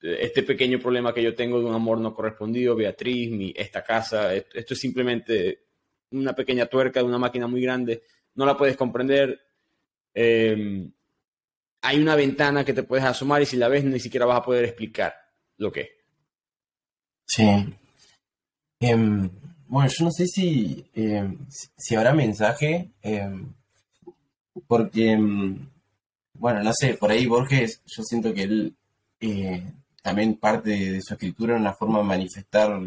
este 0.04 0.44
pequeño 0.44 0.80
problema 0.80 1.14
que 1.14 1.24
yo 1.24 1.34
tengo 1.34 1.60
de 1.60 1.66
un 1.66 1.74
amor 1.74 1.98
no 2.00 2.14
correspondido, 2.14 2.76
Beatriz, 2.76 3.32
mi, 3.32 3.54
esta 3.56 3.84
casa, 3.84 4.34
esto, 4.36 4.74
es 4.74 4.80
simplemente 4.80 5.64
una 6.12 6.36
pequeña 6.36 6.66
tuerca 6.66 7.00
de 7.00 7.06
una 7.06 7.18
máquina 7.18 7.48
muy 7.48 7.62
grande, 7.62 8.04
no 8.36 8.46
la 8.46 8.58
puedes 8.58 8.76
comprender. 8.76 9.40
Eh, 10.14 10.90
hay 11.82 12.00
una 12.02 12.16
ventana 12.16 12.66
que 12.66 12.74
te 12.74 12.84
puedes 12.84 13.06
asomar 13.06 13.42
y 13.42 13.46
si 13.46 13.56
la 13.56 13.70
ves 13.70 13.86
ni 13.86 14.00
siquiera 14.00 14.26
vas 14.26 14.40
a 14.40 14.44
poder 14.44 14.66
explicar 14.66 15.16
lo 15.58 15.72
que 15.72 15.82
es. 15.82 15.90
Sí. 17.26 17.44
Em, 18.82 19.30
bueno, 19.68 19.90
yo 19.90 20.06
no 20.06 20.12
sé 20.12 20.28
si, 20.28 20.86
em, 20.94 21.48
si 21.50 21.96
habrá 21.96 22.14
mensaje, 22.14 22.92
em, 23.02 23.54
porque, 24.68 25.18
bueno, 26.34 26.62
no 26.62 26.74
sé, 26.74 26.96
por 26.96 27.10
ahí 27.10 27.26
Borges, 27.26 27.82
yo 27.86 28.04
siento 28.04 28.34
que 28.34 28.44
él 28.44 28.76
eh, 29.22 29.64
también 30.04 30.36
parte 30.36 30.70
de 30.70 31.02
su 31.02 31.14
escritura 31.14 31.56
una 31.56 31.74
forma 31.74 32.00
de 32.00 32.04
manifestar 32.04 32.78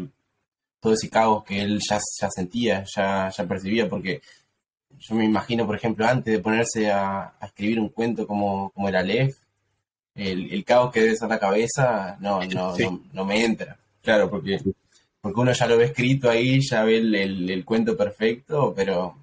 todo 0.79 0.93
ese 0.93 1.09
caos 1.09 1.43
que 1.43 1.61
él 1.61 1.79
ya, 1.79 1.99
ya 2.21 2.29
sentía, 2.29 2.85
ya, 2.95 3.29
ya 3.35 3.47
percibía, 3.47 3.89
porque 3.89 4.21
yo 4.99 5.15
me 5.15 5.25
imagino, 5.25 5.65
por 5.65 5.75
ejemplo, 5.75 6.07
antes 6.07 6.31
de 6.31 6.39
ponerse 6.39 6.91
a, 6.91 7.33
escribir 7.41 7.79
un 7.79 7.89
cuento 7.89 8.27
como, 8.27 8.69
como 8.69 8.87
el 8.87 8.95
Aleph, 8.95 9.35
el, 10.13 10.63
caos 10.63 10.91
que 10.91 11.01
debe 11.01 11.15
ser 11.15 11.29
la 11.29 11.39
cabeza, 11.39 12.17
no, 12.19 12.43
no, 12.45 12.75
no, 13.11 13.25
me 13.25 13.43
entra. 13.43 13.77
Claro, 14.01 14.29
porque, 14.29 14.59
porque 15.19 15.39
uno 15.39 15.51
ya 15.51 15.67
lo 15.67 15.77
ve 15.77 15.85
escrito 15.85 16.29
ahí, 16.29 16.59
ya 16.61 16.83
ve 16.83 16.97
el, 16.97 17.65
cuento 17.65 17.97
perfecto, 17.97 18.73
pero, 18.75 19.17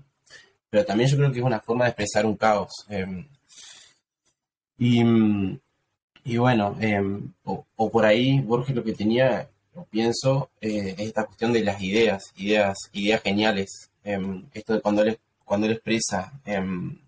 pero 0.69 0.85
también 0.85 1.09
yo 1.09 1.17
creo 1.17 1.33
que 1.33 1.39
es 1.39 1.45
una 1.45 1.61
forma 1.61 1.85
de 1.85 1.91
expresar 1.91 2.27
un 2.27 2.37
caos. 2.37 2.73
Em, 2.89 3.27
y, 4.79 5.03
y, 6.25 6.37
bueno, 6.39 6.77
em, 6.81 7.33
o, 7.45 7.91
por 7.91 8.05
ahí 8.07 8.41
Borges 8.41 8.75
lo 8.75 8.85
que 8.85 8.93
tenía, 8.95 9.49
lo 9.75 9.85
pienso, 9.85 10.51
eh, 10.61 10.95
es 10.99 11.07
esta 11.09 11.25
cuestión 11.27 11.53
de 11.53 11.65
las 11.65 11.81
ideas, 11.83 12.33
ideas, 12.37 12.77
ideas 12.93 13.23
geniales. 13.23 13.91
Em, 14.05 14.45
esto 14.53 14.75
de 14.75 14.81
cuando 14.81 15.03
él 15.03 15.19
cuando 15.45 15.67
él 15.67 15.73
expresa 15.73 16.33
em, 16.45 16.99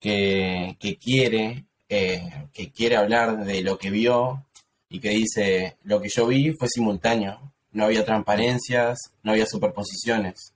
que, 0.00 0.76
quiere, 1.00 1.64
eh, 1.88 2.48
que 2.52 2.70
quiere 2.70 2.96
hablar 2.96 3.44
de 3.44 3.62
lo 3.62 3.78
que 3.78 3.90
vio 3.90 4.44
y 4.88 5.00
que 5.00 5.10
dice, 5.10 5.76
lo 5.84 6.00
que 6.00 6.08
yo 6.08 6.26
vi 6.26 6.52
fue 6.52 6.68
simultáneo, 6.68 7.52
no 7.72 7.84
había 7.84 8.04
transparencias, 8.04 8.98
no 9.22 9.32
había 9.32 9.46
superposiciones. 9.46 10.52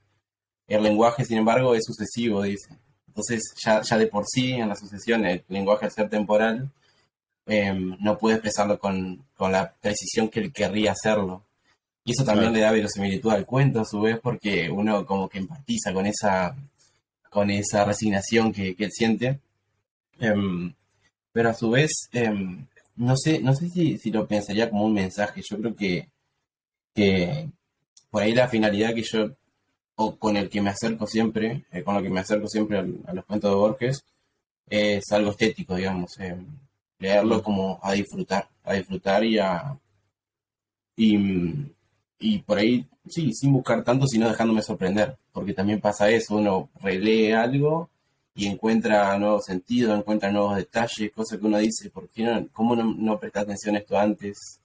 El 0.66 0.82
lenguaje, 0.82 1.24
sin 1.24 1.38
embargo, 1.38 1.74
es 1.74 1.84
sucesivo, 1.84 2.42
dice. 2.42 2.76
Entonces, 3.06 3.54
ya, 3.64 3.82
ya 3.82 3.96
de 3.96 4.08
por 4.08 4.24
sí, 4.26 4.52
en 4.52 4.68
la 4.68 4.76
sucesión, 4.76 5.24
el 5.24 5.44
lenguaje 5.48 5.86
al 5.86 5.92
ser 5.92 6.10
temporal, 6.10 6.70
em, 7.46 7.96
no 8.00 8.18
puede 8.18 8.36
expresarlo 8.36 8.78
con, 8.78 9.24
con, 9.36 9.52
la 9.52 9.72
precisión 9.72 10.28
que 10.28 10.40
él 10.40 10.52
querría 10.52 10.92
hacerlo. 10.92 11.42
Y 12.04 12.12
eso 12.12 12.24
también 12.24 12.52
le 12.52 12.60
da 12.60 12.72
verosimilitud 12.72 13.30
al 13.32 13.46
cuento, 13.46 13.80
a 13.80 13.84
su 13.84 14.00
vez, 14.00 14.18
porque 14.20 14.70
uno 14.70 15.04
como 15.06 15.28
que 15.28 15.38
empatiza 15.38 15.92
con 15.92 16.06
esa 16.06 16.54
con 17.36 17.50
esa 17.50 17.84
resignación 17.84 18.50
que, 18.50 18.74
él 18.78 18.90
siente. 18.92 19.40
Em, 20.18 20.72
pero 21.32 21.50
a 21.50 21.54
su 21.54 21.68
vez, 21.70 21.90
em, 22.12 22.66
no 22.96 23.14
sé, 23.16 23.40
no 23.40 23.54
sé 23.54 23.68
si, 23.68 24.10
lo 24.10 24.26
pensaría 24.26 24.70
como 24.70 24.86
un 24.86 24.94
mensaje. 24.94 25.42
Yo 25.48 25.58
creo 25.58 25.76
que, 25.76 26.08
que 26.94 27.50
por 28.10 28.22
ahí 28.22 28.32
la 28.34 28.48
finalidad 28.48 28.94
que 28.94 29.02
yo, 29.02 29.32
o 29.96 30.16
con 30.16 30.38
el 30.38 30.48
que 30.48 30.62
me 30.62 30.70
acerco 30.70 31.06
siempre, 31.06 31.66
eh, 31.72 31.82
con 31.82 31.94
lo 31.96 32.02
que 32.02 32.08
me 32.08 32.20
acerco 32.20 32.48
siempre 32.48 32.78
a, 32.78 33.12
los 33.12 33.24
cuentos 33.26 33.50
de 33.50 33.56
Borges, 33.56 34.04
es 34.68 35.04
algo 35.12 35.32
estético, 35.32 35.76
digamos. 35.76 36.18
Leerlo 36.98 37.42
como 37.42 37.78
a 37.82 37.92
disfrutar, 37.92 38.48
a 38.64 38.74
disfrutar 38.74 39.24
y 39.24 39.38
a. 39.38 39.78
Y, 40.96 41.18
y 42.18 42.38
por 42.38 42.58
ahí, 42.58 42.86
sí, 43.08 43.32
sin 43.34 43.52
buscar 43.52 43.84
tanto, 43.84 44.06
sino 44.06 44.28
dejándome 44.28 44.62
sorprender, 44.62 45.16
porque 45.32 45.52
también 45.52 45.80
pasa 45.80 46.08
eso, 46.10 46.36
uno 46.36 46.70
relee 46.80 47.34
algo 47.34 47.90
y 48.34 48.46
encuentra 48.46 49.18
nuevos 49.18 49.46
sentidos, 49.46 49.98
encuentra 49.98 50.30
nuevos 50.30 50.56
detalles, 50.56 51.10
cosas 51.12 51.38
que 51.38 51.46
uno 51.46 51.58
dice, 51.58 51.90
¿por 51.90 52.08
qué 52.08 52.22
no, 52.24 52.48
cómo 52.52 52.76
no, 52.76 52.94
no 52.96 53.12
atención 53.12 53.76
a 53.76 53.78
esto 53.78 53.98
antes? 53.98 54.60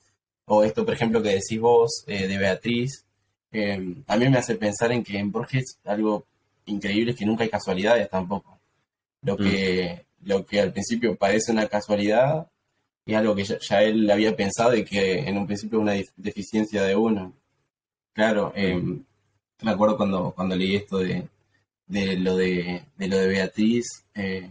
O 0.45 0.63
esto, 0.63 0.83
por 0.85 0.93
ejemplo, 0.93 1.21
que 1.21 1.29
decís 1.29 1.59
vos 1.59 2.03
eh, 2.07 2.27
de 2.27 2.37
Beatriz, 2.37 3.05
eh, 3.51 3.95
también 4.05 4.31
me 4.31 4.39
hace 4.39 4.55
pensar 4.55 4.91
en 4.91 5.03
que 5.03 5.17
en 5.17 5.31
Borges 5.31 5.79
algo 5.85 6.25
increíble 6.65 7.11
es 7.11 7.17
que 7.17 7.25
nunca 7.25 7.43
hay 7.43 7.49
casualidades 7.49 8.09
tampoco. 8.09 8.59
Lo 9.21 9.35
mm. 9.35 9.37
que, 9.37 10.05
lo 10.23 10.45
que 10.45 10.61
al 10.61 10.71
principio 10.71 11.15
parece 11.15 11.51
una 11.51 11.67
casualidad 11.67 12.47
es 13.05 13.15
algo 13.15 13.35
que 13.35 13.43
ya, 13.43 13.57
ya 13.59 13.81
él 13.81 14.09
había 14.09 14.35
pensado 14.35 14.75
y 14.75 14.85
que 14.85 15.19
en 15.19 15.37
un 15.37 15.47
principio 15.47 15.79
es 15.79 15.83
una 15.83 15.95
deficiencia 16.17 16.83
de 16.83 16.95
uno. 16.95 17.33
Claro, 18.13 18.51
em, 18.55 19.03
me 19.61 19.71
acuerdo 19.71 19.97
cuando, 19.97 20.31
cuando 20.31 20.55
leí 20.55 20.75
esto 20.75 20.99
de, 20.99 21.27
lo 21.87 22.35
de, 22.35 22.83
lo 22.97 23.17
de 23.17 23.27
Beatriz. 23.27 23.85
Eh, 24.13 24.49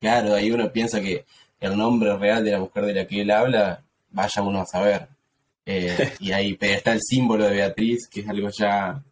claro, 0.00 0.34
ahí 0.34 0.50
uno 0.50 0.70
piensa 0.72 1.00
que 1.00 1.24
el 1.60 1.76
nombre 1.76 2.16
real 2.16 2.44
de 2.44 2.52
la 2.52 2.60
mujer 2.60 2.84
de 2.86 2.94
la 2.94 3.06
que 3.06 3.22
él 3.22 3.30
habla, 3.30 3.82
vaya 4.10 4.42
uno 4.42 4.60
a 4.60 4.66
saber. 4.66 5.08
Eh, 5.66 6.12
y 6.20 6.32
ahí 6.32 6.54
pero 6.54 6.74
está 6.74 6.92
el 6.92 7.00
símbolo 7.02 7.44
de 7.44 7.52
Beatriz, 7.52 8.08
que 8.08 8.20
es 8.20 8.28
algo 8.28 8.48
ya, 8.50 9.02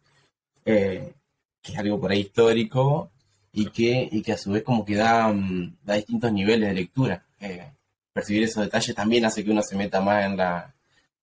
eh, 0.65 1.13
que 1.61 1.71
es 1.71 1.77
algo 1.77 1.99
por 1.99 2.11
ahí 2.11 2.21
histórico, 2.21 3.11
y 3.51 3.69
que, 3.71 4.07
y 4.11 4.21
que 4.21 4.33
a 4.33 4.37
su 4.37 4.51
vez 4.51 4.63
como 4.63 4.85
que 4.85 4.95
da, 4.95 5.27
mm, 5.29 5.77
da 5.83 5.95
distintos 5.95 6.31
niveles 6.31 6.69
de 6.69 6.75
lectura. 6.75 7.25
percibir 8.13 8.43
esos 8.43 8.63
detalles 8.63 8.95
también 8.95 9.25
hace 9.25 9.43
que 9.43 9.51
uno 9.51 9.61
se 9.61 9.75
meta 9.75 10.01
más 10.01 10.25
en 10.25 10.37
la, 10.37 10.73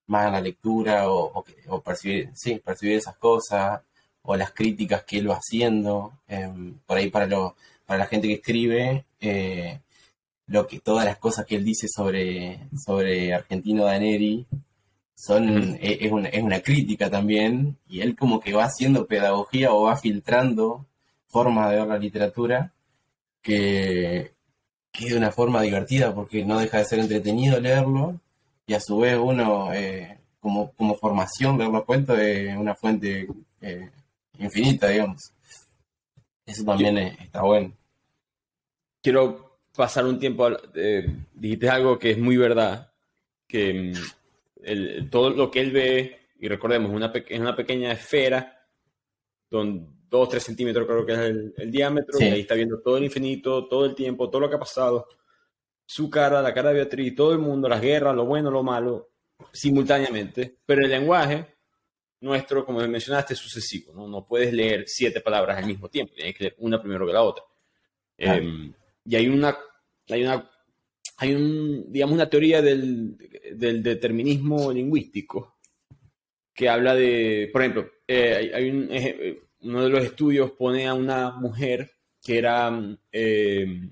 más 0.07 0.27
en 0.27 0.33
la 0.33 0.41
lectura 0.41 1.11
o, 1.11 1.45
o, 1.69 1.81
percibir, 1.81 2.31
sí, 2.35 2.61
percibir 2.65 2.97
esas 2.97 3.17
cosas 3.17 3.83
o 4.23 4.37
las 4.37 4.53
críticas 4.53 5.05
que 5.05 5.19
él 5.19 5.31
va 5.31 5.37
haciendo. 5.37 6.13
Em, 6.29 6.79
por 6.87 6.97
ahí 6.99 7.11
para, 7.11 7.27
lo, 7.27 7.57
para 7.87 8.01
la 8.01 8.07
gente 8.07 8.29
que 8.29 8.35
escribe, 8.35 9.05
eh, 9.21 9.81
lo 10.47 10.67
que, 10.67 10.81
todas 10.81 11.05
las 11.05 11.19
cosas 11.19 11.47
que 11.47 11.57
él 11.57 11.65
dice 11.65 11.87
sobre, 11.89 12.61
sobre 12.85 13.35
Argentino 13.35 13.85
Daneri, 13.85 14.47
son, 15.15 15.77
e, 15.81 15.99
es, 16.03 16.13
una, 16.13 16.29
es 16.29 16.43
una 16.43 16.61
crítica 16.61 17.11
también, 17.11 17.79
y 17.89 18.01
él 18.01 18.17
como 18.17 18.41
que 18.41 18.53
va 18.53 18.65
haciendo 18.65 19.07
pedagogía 19.07 19.73
o 19.73 19.85
va 19.85 19.97
filtrando 19.97 20.87
formas 21.37 21.69
de 21.69 21.77
ver 21.77 21.87
la 21.87 21.99
literatura 21.99 22.73
que, 23.43 24.33
que 24.91 25.05
es 25.05 25.11
de 25.11 25.19
una 25.19 25.31
forma 25.31 25.61
divertida 25.61 26.15
porque 26.15 26.43
no 26.43 26.59
deja 26.59 26.79
de 26.79 26.87
ser 26.87 26.99
entretenido 26.99 27.61
leerlo 27.61 28.19
y 28.67 28.73
a 28.73 28.81
su 28.81 29.01
vez 29.01 29.19
uno 29.19 29.71
eh, 29.75 30.19
como, 30.41 30.73
como 30.73 30.97
formación 30.97 31.59
leer 31.59 31.71
los 31.71 31.85
cuentos 31.85 32.19
es 32.19 32.57
una 32.57 32.75
fuente 32.75 33.29
eh, 33.61 33.91
infinita, 34.39 34.89
digamos. 34.89 35.31
Eso 36.47 36.65
también 36.65 36.97
está 36.97 37.43
bueno. 37.43 37.71
Quiero 39.03 39.59
pasar 39.77 40.07
un 40.07 40.19
tiempo, 40.19 40.49
eh, 40.75 41.07
dijiste 41.35 41.69
algo 41.69 41.99
que 41.99 42.13
es 42.13 42.19
muy 42.19 42.39
verdad, 42.39 42.91
que 43.47 43.93
mm, 43.93 45.11
todo 45.11 45.29
lo 45.29 45.51
que 45.51 45.61
él 45.61 45.71
ve, 45.71 46.29
y 46.41 46.49
recordemos, 46.49 46.91
una 46.91 47.13
es 47.15 47.41
una 47.41 47.55
pequeña 47.55 47.93
esfera, 47.93 48.67
donde 49.51 49.96
2 50.09 50.29
3 50.29 50.43
centímetros 50.43 50.87
creo 50.87 51.07
que 51.07 51.13
es 51.13 51.19
el, 51.19 51.71
diámetro, 51.71 52.19
y 52.21 52.25
ahí 52.25 52.41
está 52.41 52.55
viendo 52.55 52.81
todo 52.81 52.97
el 52.97 53.05
infinito, 53.05 53.67
todo 53.67 53.85
el 53.85 53.95
tiempo, 53.95 54.31
todo 54.31 54.43
lo 54.43 54.49
que 54.49 54.57
ha 54.57 54.61
pasado, 54.61 55.09
su 55.85 56.09
cara, 56.11 56.43
la 56.43 56.55
cara 56.55 56.71
de 56.71 56.77
Beatriz, 56.77 57.15
todo 57.15 57.33
el 57.33 57.39
mundo, 57.39 57.69
las 57.69 57.81
guerras, 57.81 58.15
lo 58.15 58.25
bueno, 58.27 58.51
lo 58.51 58.63
malo, 58.63 59.11
simultáneamente, 59.53 60.59
pero 60.65 60.83
el 60.83 60.91
lenguaje 60.91 61.57
nuestro, 62.21 62.65
como 62.65 62.81
mencionaste, 62.81 63.35
es 63.35 63.41
sucesivo, 63.41 63.93
¿no? 63.93 64.09
No 64.09 64.27
puedes 64.27 64.53
leer 64.53 64.85
siete 64.87 65.21
palabras 65.21 65.59
al 65.59 65.67
mismo 65.67 65.89
tiempo, 65.89 66.15
tienes 66.15 66.35
que 66.35 66.45
leer 66.45 66.57
una 66.59 66.81
primero 66.81 67.07
que 67.07 67.13
la 67.13 67.23
otra. 67.23 67.45
Em, 68.17 68.73
y 69.05 69.17
hay 69.17 69.29
una, 69.29 69.57
hay 70.09 70.25
una, 70.25 70.51
hay 71.19 71.35
un, 71.35 71.93
digamos, 71.93 72.15
una 72.15 72.29
teoría 72.29 72.63
del, 72.63 73.17
del 73.53 73.83
determinismo 73.83 74.73
lingüístico 74.73 75.57
que 76.57 76.69
habla 76.69 76.95
de, 76.95 77.51
por 77.53 77.61
ejemplo, 77.63 77.91
eh, 78.09 78.51
hay, 78.55 78.71
un, 78.71 78.89
eh, 78.91 79.43
uno 79.67 79.85
de 79.85 79.91
los 79.91 80.05
estudios 80.05 80.53
pone 80.53 80.87
a 80.87 80.95
una 80.95 81.33
mujer 81.33 81.91
que 82.23 82.39
era, 82.39 82.69
em, 83.13 83.91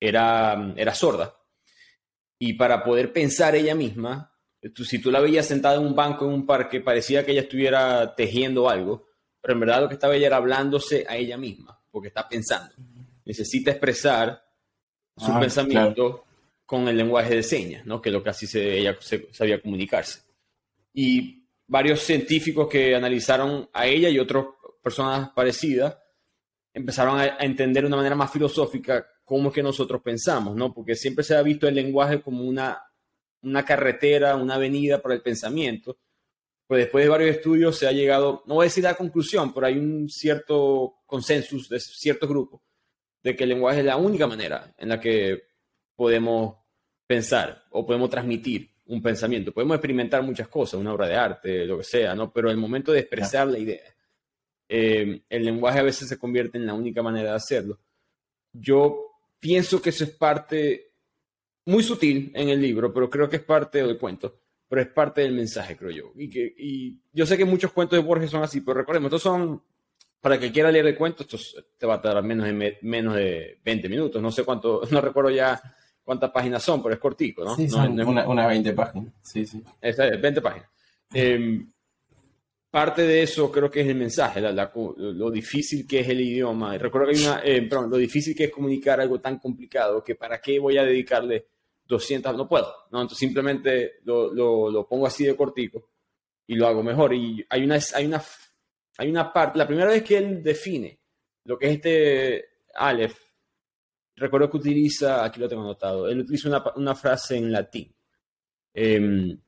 era, 0.00 0.74
era 0.76 0.94
sorda 0.94 1.34
y 2.44 2.54
para 2.54 2.82
poder 2.82 3.12
pensar 3.12 3.54
ella 3.54 3.76
misma, 3.76 4.34
si 4.74 4.98
tú 4.98 5.12
la 5.12 5.20
veías 5.20 5.46
sentada 5.46 5.76
en 5.76 5.86
un 5.86 5.94
banco 5.94 6.24
en 6.24 6.32
un 6.32 6.44
parque, 6.44 6.80
parecía 6.80 7.24
que 7.24 7.30
ella 7.30 7.42
estuviera 7.42 8.16
tejiendo 8.16 8.68
algo, 8.68 9.06
pero 9.40 9.54
en 9.54 9.60
verdad 9.60 9.82
lo 9.82 9.88
que 9.88 9.94
estaba 9.94 10.16
ella 10.16 10.26
era 10.26 10.38
hablándose 10.38 11.06
a 11.08 11.16
ella 11.16 11.36
misma, 11.36 11.80
porque 11.88 12.08
está 12.08 12.28
pensando. 12.28 12.74
Necesita 13.24 13.70
expresar 13.70 14.44
su 15.16 15.30
ah, 15.30 15.38
pensamiento 15.38 16.24
con 16.66 16.88
el 16.88 16.96
lenguaje 16.96 17.36
de 17.36 17.44
señas, 17.44 17.86
¿no? 17.86 18.02
que 18.02 18.08
es 18.08 18.12
lo 18.12 18.24
que 18.24 18.30
así 18.30 18.48
se, 18.48 18.76
ella 18.76 18.98
sabía 19.30 19.62
comunicarse. 19.62 20.22
Y 20.92 21.44
varios 21.68 22.00
científicos 22.00 22.66
que 22.66 22.96
analizaron 22.96 23.70
a 23.72 23.86
ella 23.86 24.08
y 24.08 24.18
otras 24.18 24.46
personas 24.82 25.30
parecidas 25.30 25.96
empezaron 26.74 27.18
a, 27.18 27.22
a 27.22 27.44
entender 27.44 27.82
de 27.82 27.88
una 27.88 27.96
manera 27.96 28.16
más 28.16 28.30
filosófica 28.30 29.06
cómo 29.24 29.48
es 29.48 29.54
que 29.54 29.62
nosotros 29.62 30.02
pensamos, 30.02 30.54
¿no? 30.56 30.74
Porque 30.74 30.94
siempre 30.94 31.24
se 31.24 31.36
ha 31.36 31.42
visto 31.42 31.68
el 31.68 31.74
lenguaje 31.74 32.20
como 32.20 32.44
una 32.44 32.82
una 33.42 33.64
carretera, 33.64 34.36
una 34.36 34.54
avenida 34.54 35.00
para 35.00 35.14
el 35.14 35.22
pensamiento. 35.22 35.98
Pues 36.66 36.84
después 36.84 37.04
de 37.04 37.10
varios 37.10 37.36
estudios 37.36 37.76
se 37.76 37.86
ha 37.86 37.92
llegado, 37.92 38.42
no 38.46 38.54
voy 38.54 38.64
a 38.64 38.68
decir 38.68 38.84
la 38.84 38.94
conclusión, 38.94 39.52
pero 39.52 39.66
hay 39.66 39.76
un 39.78 40.08
cierto 40.08 41.02
consenso 41.06 41.56
de 41.68 41.80
ciertos 41.80 42.28
grupos 42.28 42.62
de 43.22 43.36
que 43.36 43.44
el 43.44 43.50
lenguaje 43.50 43.80
es 43.80 43.84
la 43.84 43.96
única 43.96 44.26
manera 44.26 44.74
en 44.78 44.88
la 44.88 44.98
que 44.98 45.42
podemos 45.94 46.56
pensar 47.06 47.64
o 47.70 47.84
podemos 47.84 48.08
transmitir 48.08 48.70
un 48.86 49.02
pensamiento. 49.02 49.52
Podemos 49.52 49.76
experimentar 49.76 50.22
muchas 50.22 50.48
cosas, 50.48 50.80
una 50.80 50.94
obra 50.94 51.08
de 51.08 51.14
arte, 51.14 51.66
lo 51.66 51.78
que 51.78 51.84
sea, 51.84 52.14
¿no? 52.14 52.32
Pero 52.32 52.50
el 52.50 52.56
momento 52.56 52.92
de 52.92 53.00
expresar 53.00 53.48
la 53.48 53.58
idea, 53.58 53.82
eh, 54.74 55.20
el 55.28 55.44
lenguaje 55.44 55.80
a 55.80 55.82
veces 55.82 56.08
se 56.08 56.18
convierte 56.18 56.56
en 56.56 56.64
la 56.64 56.72
única 56.72 57.02
manera 57.02 57.28
de 57.28 57.36
hacerlo. 57.36 57.78
Yo 58.54 59.18
pienso 59.38 59.82
que 59.82 59.90
eso 59.90 60.04
es 60.04 60.10
parte 60.12 60.92
muy 61.66 61.82
sutil 61.82 62.32
en 62.34 62.48
el 62.48 62.58
libro, 62.58 62.90
pero 62.90 63.10
creo 63.10 63.28
que 63.28 63.36
es 63.36 63.42
parte 63.42 63.82
del 63.82 63.98
cuento, 63.98 64.40
pero 64.66 64.80
es 64.80 64.88
parte 64.88 65.20
del 65.20 65.34
mensaje, 65.34 65.76
creo 65.76 65.90
yo. 65.90 66.12
Y, 66.16 66.30
que, 66.30 66.54
y 66.56 66.98
yo 67.12 67.26
sé 67.26 67.36
que 67.36 67.44
muchos 67.44 67.70
cuentos 67.72 67.98
de 67.98 68.02
Borges 68.02 68.30
son 68.30 68.42
así, 68.42 68.62
pero 68.62 68.80
recordemos, 68.80 69.08
estos 69.08 69.20
son, 69.20 69.62
para 70.22 70.40
que 70.40 70.50
quiera 70.50 70.72
leer 70.72 70.86
el 70.86 70.96
cuento, 70.96 71.24
esto 71.24 71.36
te 71.76 71.86
va 71.86 71.96
a 71.96 72.00
tardar 72.00 72.24
menos 72.24 72.46
de, 72.46 72.78
menos 72.80 73.14
de 73.14 73.60
20 73.62 73.90
minutos, 73.90 74.22
no 74.22 74.32
sé 74.32 74.42
cuánto, 74.42 74.80
no 74.90 75.02
recuerdo 75.02 75.28
ya 75.28 75.60
cuántas 76.02 76.30
páginas 76.30 76.62
son, 76.62 76.82
pero 76.82 76.94
es 76.94 77.00
cortico, 77.00 77.44
¿no? 77.44 77.54
Sí, 77.56 77.68
son 77.68 78.00
una, 78.00 78.46
20 78.46 78.72
páginas, 78.72 79.12
sí, 79.20 79.44
sí. 79.44 79.62
es, 79.82 79.98
20 79.98 80.40
páginas. 80.40 80.68
Em, 81.14 81.70
parte 82.72 83.02
de 83.02 83.22
eso 83.22 83.52
creo 83.52 83.70
que 83.70 83.82
es 83.82 83.86
el 83.86 83.96
mensaje, 83.96 84.40
lo 84.40 85.30
difícil 85.30 85.86
que 85.86 86.00
es 86.00 86.08
el 86.08 86.22
idioma. 86.22 86.78
Recuerdo 86.78 87.08
que 87.08 87.18
hay 87.18 87.24
una, 87.26 87.42
eh, 87.44 87.60
perdón, 87.68 87.90
lo 87.90 87.98
difícil 87.98 88.34
que 88.34 88.44
es 88.44 88.50
comunicar 88.50 88.98
algo 88.98 89.20
tan 89.20 89.38
complicado 89.38 90.02
que 90.02 90.14
para 90.14 90.40
qué 90.40 90.58
voy 90.58 90.78
a 90.78 90.82
dedicarle 90.82 91.48
200, 91.86 92.34
no 92.34 92.48
puedo, 92.48 92.72
¿no? 92.90 93.02
Entonces 93.02 93.18
simplemente 93.18 94.00
lo, 94.04 94.32
lo, 94.32 94.88
pongo 94.88 95.06
así 95.06 95.26
de 95.26 95.36
cortico 95.36 95.90
y 96.46 96.54
lo 96.54 96.66
hago 96.66 96.82
mejor. 96.82 97.12
Y 97.12 97.44
hay 97.50 97.62
una, 97.62 97.78
hay 97.94 98.06
una, 98.06 98.22
hay 98.96 99.10
una 99.10 99.30
parte, 99.30 99.58
la 99.58 99.66
primera 99.66 99.90
vez 99.90 100.02
que 100.02 100.16
él 100.16 100.42
define 100.42 100.98
lo 101.44 101.58
que 101.58 101.66
es 101.66 101.72
este 101.74 102.44
Aleph, 102.74 103.18
recuerdo 104.16 104.48
que 104.48 104.56
utiliza, 104.56 105.22
aquí 105.22 105.40
lo 105.40 105.48
tengo 105.48 105.60
anotado, 105.60 106.08
él 106.08 106.20
utiliza 106.20 106.48
una, 106.48 106.64
una 106.76 106.94
frase 106.94 107.36
en 107.36 107.52
latín. 107.52 107.94
Em, 108.72 109.38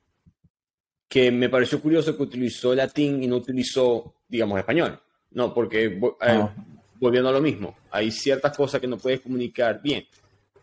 que 1.14 1.30
me 1.30 1.48
pareció 1.48 1.80
curioso 1.80 2.16
que 2.16 2.24
utilizó 2.24 2.74
latín 2.74 3.22
y 3.22 3.28
no 3.28 3.36
utilizó, 3.36 4.16
digamos, 4.26 4.58
español. 4.58 5.00
No, 5.30 5.54
porque 5.54 5.84
eh, 5.84 6.00
ah. 6.22 6.52
volviendo 6.98 7.28
a 7.28 7.32
lo 7.32 7.40
mismo, 7.40 7.76
hay 7.92 8.10
ciertas 8.10 8.56
cosas 8.56 8.80
que 8.80 8.88
no 8.88 8.98
puedes 8.98 9.20
comunicar 9.20 9.80
bien 9.80 10.04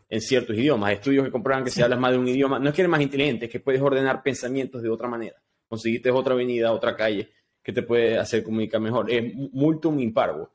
en 0.10 0.20
ciertos 0.20 0.58
idiomas. 0.58 0.92
Estudios 0.92 1.24
que 1.24 1.32
comprueban 1.32 1.64
que 1.64 1.70
si 1.70 1.82
hablas 1.82 1.98
más 1.98 2.12
de 2.12 2.18
un 2.18 2.28
idioma, 2.28 2.60
no 2.60 2.68
es 2.68 2.76
que 2.76 2.82
eres 2.82 2.90
más 2.90 3.00
inteligente, 3.00 3.46
es 3.46 3.52
que 3.52 3.62
puedes 3.62 3.82
ordenar 3.82 4.22
pensamientos 4.22 4.82
de 4.82 4.90
otra 4.90 5.08
manera. 5.08 5.42
Conseguiste 5.70 6.12
otra 6.12 6.34
avenida, 6.34 6.74
otra 6.74 6.98
calle 6.98 7.30
que 7.64 7.72
te 7.72 7.84
puede 7.84 8.18
hacer 8.18 8.44
comunicar 8.44 8.82
mejor. 8.82 9.10
Es 9.10 9.34
multum 9.34 10.02
in 10.02 10.14
parvo, 10.14 10.52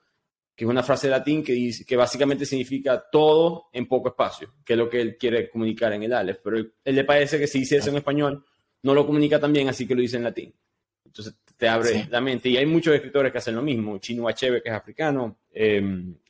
que 0.54 0.66
es 0.66 0.70
una 0.70 0.82
frase 0.82 1.08
latín 1.08 1.42
que, 1.42 1.54
dice, 1.54 1.86
que 1.86 1.96
básicamente 1.96 2.44
significa 2.44 3.02
todo 3.10 3.70
en 3.72 3.86
poco 3.86 4.10
espacio, 4.10 4.56
que 4.62 4.74
es 4.74 4.78
lo 4.78 4.90
que 4.90 5.00
él 5.00 5.16
quiere 5.16 5.48
comunicar 5.48 5.94
en 5.94 6.02
el 6.02 6.12
Aleph. 6.12 6.40
Pero 6.44 6.58
él, 6.58 6.74
le 6.84 7.04
parece 7.04 7.38
que 7.38 7.46
si 7.46 7.60
dice 7.60 7.78
eso 7.78 7.88
en 7.88 7.96
español, 7.96 8.44
no 8.86 8.94
lo 8.94 9.04
comunica 9.04 9.40
tan 9.40 9.52
bien, 9.52 9.68
así 9.68 9.84
que 9.84 9.96
lo 9.96 10.00
dice 10.00 10.16
en 10.16 10.22
latín. 10.22 10.54
Entonces 11.04 11.34
te 11.56 11.68
abre 11.68 12.06
la 12.08 12.20
mente. 12.20 12.48
Y 12.48 12.56
hay 12.56 12.66
muchos 12.66 12.94
escritores 12.94 13.32
que 13.32 13.38
hacen 13.38 13.56
lo 13.56 13.62
mismo. 13.62 13.98
Chino 13.98 14.28
Achebe, 14.28 14.62
que 14.62 14.68
es 14.68 14.74
africano, 14.74 15.38
eh, 15.52 15.82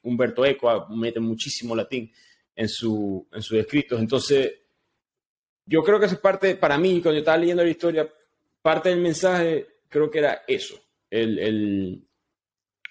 Humberto 0.03 0.43
Eco 0.47 0.87
mete 0.89 1.21
muchísimo 1.21 1.77
latín 1.77 2.11
en, 2.55 2.69
su, 2.69 3.29
en 3.31 3.43
sus 3.43 3.59
escritos. 3.59 4.01
Entonces, 4.01 4.55
yo 5.67 5.83
creo 5.83 6.01
que 6.01 6.07
eso 6.07 6.15
es 6.15 6.21
parte, 6.21 6.57
para 6.57 6.79
mí, 6.79 7.03
cuando 7.03 7.13
yo 7.13 7.19
estaba 7.19 7.37
leyendo 7.37 7.63
la 7.63 7.69
historia, 7.69 8.11
parte 8.63 8.89
del 8.89 9.01
mensaje 9.01 9.67
creo 9.87 10.11
que 10.11 10.19
era 10.19 10.43
eso. 10.47 10.81
El, 11.11 12.03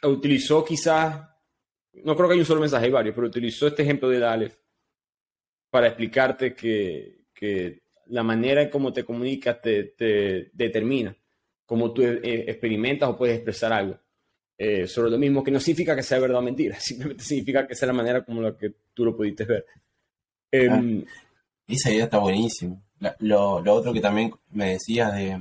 utilizó 0.03 0.63
quizás, 0.63 1.27
no 2.03 2.15
creo 2.15 2.27
que 2.27 2.33
haya 2.33 2.43
un 2.43 2.45
solo 2.45 2.61
mensaje, 2.61 2.85
hay 2.85 2.91
varios, 2.91 3.15
pero 3.15 3.27
utilizó 3.27 3.65
este 3.65 3.81
ejemplo 3.81 4.09
de 4.09 4.23
Aleph 4.23 4.57
para 5.71 5.87
explicarte 5.87 6.53
que, 6.53 7.25
que 7.33 7.84
la 8.07 8.23
manera 8.23 8.61
en 8.61 8.69
cómo 8.69 8.93
te 8.93 9.03
comunicas 9.03 9.61
te, 9.61 9.93
determina 10.53 11.15
cómo 11.65 11.91
tú 11.91 12.03
eh, 12.03 12.45
experimentas 12.47 13.09
o 13.09 13.17
puedes 13.17 13.35
expresar 13.35 13.73
algo 13.73 13.97
eh, 14.57 14.87
sobre 14.87 15.11
lo 15.11 15.17
mismo, 15.17 15.43
que 15.43 15.51
no 15.51 15.59
significa 15.59 15.95
que 15.95 16.03
sea 16.03 16.19
verdad 16.19 16.37
o 16.37 16.41
mentira, 16.41 16.75
simplemente 16.79 17.23
significa 17.23 17.67
que 17.67 17.75
sea 17.75 17.87
la 17.87 17.93
manera 17.93 18.23
como 18.23 18.41
la 18.41 18.57
que 18.57 18.73
tú 18.93 19.05
lo 19.05 19.15
pudiste 19.15 19.45
ver. 19.45 19.65
Em, 20.51 21.03
ah, 21.05 21.11
esa 21.67 21.91
idea 21.91 22.05
está 22.05 22.19
buenísima. 22.19 22.81
Lo, 23.19 23.61
lo, 23.61 23.73
otro 23.73 23.91
que 23.91 23.99
también 23.99 24.31
me 24.51 24.71
decías 24.71 25.13
de, 25.13 25.39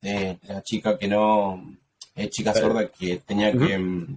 de 0.00 0.38
la 0.48 0.62
chica 0.62 0.98
que 0.98 1.06
no, 1.06 1.78
es 2.14 2.30
chica 2.30 2.54
sorda, 2.54 2.88
que 2.88 3.18
tenía 3.18 3.52
que... 3.52 3.74
Em, 3.74 4.16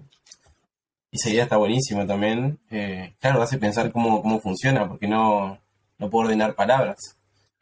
esa 1.12 1.30
idea 1.30 1.42
está 1.42 1.56
buenísima 1.56 2.06
también. 2.06 2.58
Eh, 2.70 3.14
claro, 3.20 3.42
hace 3.42 3.58
pensar 3.58 3.90
cómo, 3.92 4.22
cómo 4.22 4.40
funciona, 4.40 4.88
porque 4.88 5.08
no, 5.08 5.58
no 5.98 6.10
puedo 6.10 6.26
ordenar 6.26 6.54
palabras. 6.54 6.96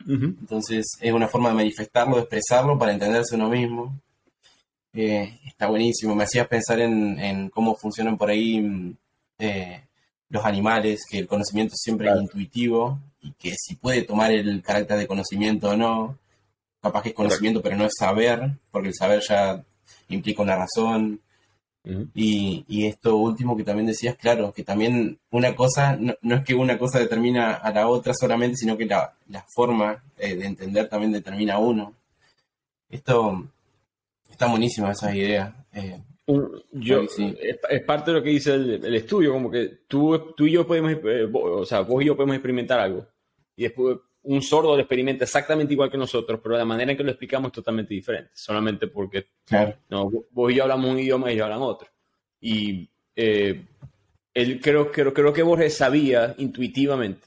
Entonces 0.06 0.86
es 1.00 1.12
una 1.12 1.28
forma 1.28 1.50
de 1.50 1.56
manifestarlo, 1.56 2.16
de 2.16 2.22
expresarlo 2.22 2.78
para 2.78 2.92
entenderse 2.92 3.36
uno 3.36 3.48
mismo. 3.48 4.00
Eh, 4.92 5.38
está 5.46 5.66
buenísimo. 5.66 6.14
Me 6.14 6.24
hacías 6.24 6.48
pensar 6.48 6.80
en, 6.80 7.50
cómo 7.50 7.76
funcionan 7.76 8.16
por 8.16 8.30
ahí 8.30 8.60
mm, 8.60 8.96
eh, 9.38 9.84
los 10.30 10.44
animales, 10.44 11.00
que 11.08 11.18
el 11.18 11.26
conocimiento 11.26 11.74
siempre 11.76 12.08
es 12.08 12.20
intuitivo 12.20 12.98
y 13.20 13.32
que 13.32 13.54
si 13.56 13.74
puede 13.76 14.02
tomar 14.02 14.32
el 14.32 14.62
carácter 14.62 14.98
de 14.98 15.06
conocimiento 15.06 15.70
o 15.70 15.76
no. 15.76 16.18
Capaz 16.80 17.02
que 17.02 17.08
es 17.10 17.14
conocimiento, 17.14 17.60
pero 17.60 17.76
no 17.76 17.84
es 17.84 17.92
saber, 17.98 18.52
porque 18.70 18.88
el 18.88 18.94
saber 18.94 19.20
ya 19.28 19.62
implica 20.08 20.42
una 20.42 20.56
razón. 20.56 21.20
Y, 22.14 22.86
esto 22.86 23.16
último 23.16 23.56
que 23.56 23.64
también 23.64 23.86
decías, 23.86 24.16
claro, 24.16 24.52
que 24.52 24.62
también 24.62 25.18
una 25.30 25.54
cosa, 25.54 25.96
no, 25.96 26.34
es 26.34 26.44
que 26.44 26.54
una 26.54 26.78
cosa 26.78 26.98
determina 26.98 27.54
a 27.54 27.72
la 27.72 27.88
otra 27.88 28.12
solamente, 28.14 28.56
sino 28.56 28.76
que 28.76 28.86
la, 28.86 29.14
forma 29.54 30.02
eh, 30.18 30.36
de 30.36 30.46
entender 30.46 30.88
también 30.88 31.12
determina 31.12 31.54
a 31.54 31.58
uno. 31.58 31.94
Esto 32.90 33.44
está 34.30 34.46
buenísima 34.46 34.92
esa 34.92 35.14
idea. 35.14 35.66
Eh, 35.72 35.98
yo, 36.72 37.02
es, 37.02 37.82
parte 37.86 38.10
de 38.10 38.18
lo 38.18 38.22
que 38.22 38.30
dice 38.30 38.54
el, 38.54 38.94
estudio, 38.94 39.32
como 39.32 39.50
que 39.50 39.78
tú, 39.88 40.34
tú 40.36 40.46
y 40.46 40.52
yo 40.52 40.66
podemos, 40.66 40.92
eh, 40.92 41.28
o 41.32 41.64
sea, 41.64 41.80
vos 41.80 42.02
y 42.02 42.06
yo 42.06 42.16
podemos 42.16 42.36
experimentar 42.36 42.80
algo. 42.80 43.06
Y 43.56 43.62
después 43.62 43.96
un 44.28 44.42
sordo 44.42 44.74
lo 44.74 44.80
experimenta 44.80 45.24
exactamente 45.24 45.72
igual 45.72 45.90
que 45.90 45.96
nosotros, 45.96 46.38
pero 46.42 46.56
la 46.56 46.64
manera 46.64 46.90
en 46.90 46.98
que 46.98 47.02
lo 47.02 47.10
explicamos 47.10 47.48
es 47.48 47.54
totalmente 47.54 47.94
diferente, 47.94 48.30
solamente 48.34 48.86
porque 48.86 49.28
no, 49.88 50.10
vos 50.30 50.52
y 50.52 50.56
yo 50.56 50.64
hablamos 50.64 50.90
un 50.90 50.98
idioma 50.98 51.30
y 51.30 51.34
ellos 51.34 51.44
hablan 51.44 51.62
otro. 51.62 51.88
Y 52.38 52.90
eh, 53.16 53.64
él, 54.34 54.60
creo, 54.60 54.92
creo, 54.92 55.14
creo 55.14 55.32
que 55.32 55.42
Borges 55.42 55.74
sabía 55.74 56.34
intuitivamente, 56.36 57.26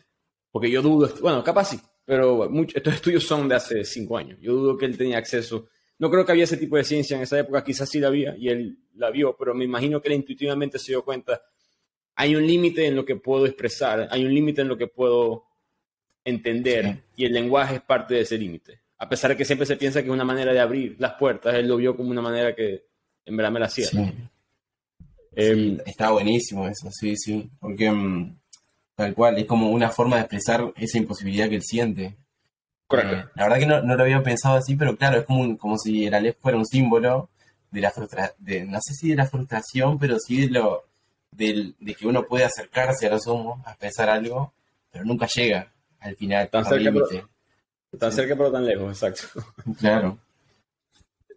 porque 0.52 0.70
yo 0.70 0.84
dudo, 0.84 1.12
bueno, 1.22 1.44
capaz 1.44 1.70
sí, 1.70 1.80
pero 2.06 2.48
estos 2.74 2.94
estudios 2.94 3.24
son 3.24 3.50
de 3.50 3.56
hace 3.56 3.84
cinco 3.84 4.18
años. 4.18 4.38
Yo 4.40 4.54
dudo 4.54 4.78
que 4.78 4.86
él 4.86 4.96
tenía 4.96 5.18
acceso. 5.18 5.70
No 5.98 6.12
creo 6.12 6.24
que 6.24 6.34
había 6.34 6.44
ese 6.44 6.58
tipo 6.58 6.78
de 6.78 6.84
ciencia 6.84 7.18
en 7.18 7.24
esa 7.24 7.40
época, 7.40 7.64
quizás 7.64 7.90
sí 7.90 8.00
la 8.00 8.10
había 8.10 8.36
y 8.38 8.48
él 8.50 8.78
la 8.96 9.10
vio, 9.10 9.36
pero 9.36 9.56
me 9.56 9.66
imagino 9.66 10.00
que 10.00 10.10
él 10.10 10.16
intuitivamente 10.16 10.78
se 10.78 10.92
dio 10.92 11.04
cuenta, 11.04 11.42
hay 12.16 12.36
un 12.36 12.46
límite 12.46 12.86
en 12.86 12.96
lo 12.96 13.06
que 13.06 13.16
puedo 13.16 13.48
expresar, 13.48 14.08
hay 14.12 14.24
un 14.24 14.34
límite 14.34 14.62
en 14.62 14.68
lo 14.68 14.78
que 14.78 14.88
puedo 14.88 15.51
entender 16.24 17.04
y 17.16 17.26
el 17.26 17.34
lenguaje 17.34 17.76
es 17.76 17.82
parte 17.82 18.16
de 18.16 18.22
ese 18.22 18.38
límite. 18.38 18.80
A 18.98 19.10
pesar 19.10 19.32
de 19.32 19.38
que 19.38 19.46
siempre 19.46 19.66
se 19.66 19.78
piensa 19.78 20.02
que 20.02 20.08
es 20.08 20.14
una 20.14 20.24
manera 20.24 20.54
de 20.54 20.60
abrir 20.60 20.96
las 21.00 21.14
puertas, 21.14 21.56
él 21.56 21.68
lo 21.68 21.78
vio 21.78 21.96
como 21.96 22.12
una 22.12 22.22
manera 22.22 22.54
que 22.54 22.86
en 23.26 23.38
verdad 23.38 23.52
me 23.52 23.60
la 23.60 23.66
hacía. 23.66 23.88
Em, 25.34 25.80
está 25.86 26.12
buenísimo 26.12 26.68
eso, 26.68 26.90
sí, 26.92 27.16
sí, 27.16 27.50
porque 27.60 27.90
mm, 27.90 28.38
tal 28.96 29.14
cual, 29.16 29.38
es 29.38 29.46
como 29.46 29.70
una 29.72 29.90
forma 29.90 30.18
de 30.18 30.24
expresar 30.24 30.74
esa 30.76 30.98
imposibilidad 30.98 31.50
que 31.50 31.56
él 31.56 31.64
siente. 31.64 32.18
Correcto. 32.86 33.16
Eh, 33.16 33.26
la 33.36 33.44
verdad 33.44 33.60
que 33.60 33.66
no, 33.66 33.96
lo 33.96 34.04
había 34.04 34.22
pensado 34.22 34.58
así, 34.58 34.76
pero 34.76 34.96
claro, 34.98 35.20
es 35.20 35.26
como, 35.26 35.58
como 35.58 35.78
si 35.78 36.06
el 36.06 36.14
Aleph 36.14 36.38
fuera 36.40 36.58
un 36.58 36.66
símbolo 36.66 37.30
de 37.72 37.82
la 37.82 37.90
frustración, 37.90 38.70
no 38.70 38.80
sé 38.82 38.94
si 38.94 39.10
de 39.10 39.16
la 39.16 39.26
frustración, 39.26 39.98
pero 39.98 40.20
sí 40.20 40.42
de 40.42 40.52
lo 40.52 40.86
de 41.32 41.96
que 41.98 42.06
uno 42.06 42.26
puede 42.26 42.44
acercarse 42.44 43.08
a 43.08 43.12
los 43.12 43.26
humos, 43.26 43.66
a 43.66 43.72
expresar 43.72 44.10
algo, 44.10 44.54
pero 44.92 45.06
nunca 45.06 45.26
llega 45.28 45.71
al 46.02 46.16
final. 46.16 46.50
Tan 46.50 46.66
cerca, 46.66 46.92
pero, 46.92 47.08
tan 47.98 48.12
cerca 48.12 48.36
pero 48.36 48.52
tan 48.52 48.66
lejos, 48.66 48.92
exacto. 48.92 49.44
Claro. 49.80 50.18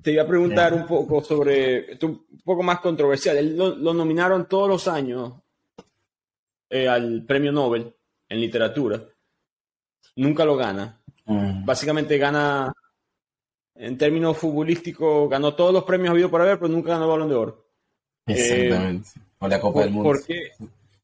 Te 0.03 0.13
iba 0.13 0.23
a 0.23 0.27
preguntar 0.27 0.75
un 0.75 0.87
poco 0.87 1.23
sobre, 1.23 1.99
un 2.03 2.27
poco 2.45 2.63
más 2.63 2.81
controversial. 2.81 3.57
Lo, 3.57 3.95
nominaron 3.95 4.47
todos 4.47 4.69
los 4.69 4.89
años 4.89 5.33
eh, 6.69 6.89
al 6.89 7.25
premio 7.25 7.53
Nobel 7.53 7.95
en 8.29 8.41
literatura. 8.41 9.03
Nunca 10.17 10.45
lo 10.45 10.57
gana. 10.57 11.01
Mm. 11.25 11.65
Básicamente 11.65 12.19
gana, 12.19 12.71
en 13.75 13.97
términos 13.97 14.37
futbolísticos, 14.37 15.31
ganó 15.31 15.55
todos 15.55 15.73
los 15.73 15.85
premios 15.85 16.11
habido 16.11 16.31
por 16.31 16.43
haber, 16.43 16.59
pero 16.59 16.69
nunca 16.69 16.91
ganó 16.91 17.05
el 17.05 17.11
balón 17.11 17.29
de 17.29 17.35
oro. 17.35 17.67
Exactamente. 18.27 19.09
o 19.39 19.49
la 19.49 19.61
Copa 19.61 19.81
del 19.81 19.91
Mundo. 19.91 20.11
¿Por 20.11 20.25
qué? 20.25 20.53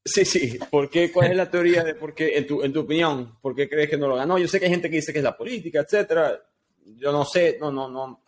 Sí, 0.03 0.25
sí. 0.25 0.57
¿Por 0.69 0.89
qué? 0.89 1.11
¿Cuál 1.11 1.31
es 1.31 1.37
la 1.37 1.49
teoría 1.49 1.83
de 1.83 1.93
por 1.93 2.15
qué, 2.15 2.37
en 2.37 2.47
tu, 2.47 2.63
en 2.63 2.73
tu 2.73 2.81
opinión, 2.81 3.37
por 3.39 3.55
qué 3.55 3.69
crees 3.69 3.89
que 3.89 3.97
no 3.97 4.07
lo 4.07 4.15
ganó? 4.15 4.39
Yo 4.39 4.47
sé 4.47 4.59
que 4.59 4.65
hay 4.65 4.71
gente 4.71 4.89
que 4.89 4.95
dice 4.95 5.13
que 5.13 5.19
es 5.19 5.23
la 5.23 5.37
política, 5.37 5.81
etcétera. 5.81 6.41
Yo 6.97 7.11
no 7.11 7.23
sé, 7.23 7.57
no, 7.59 7.71
no, 7.71 7.87
no. 7.87 8.23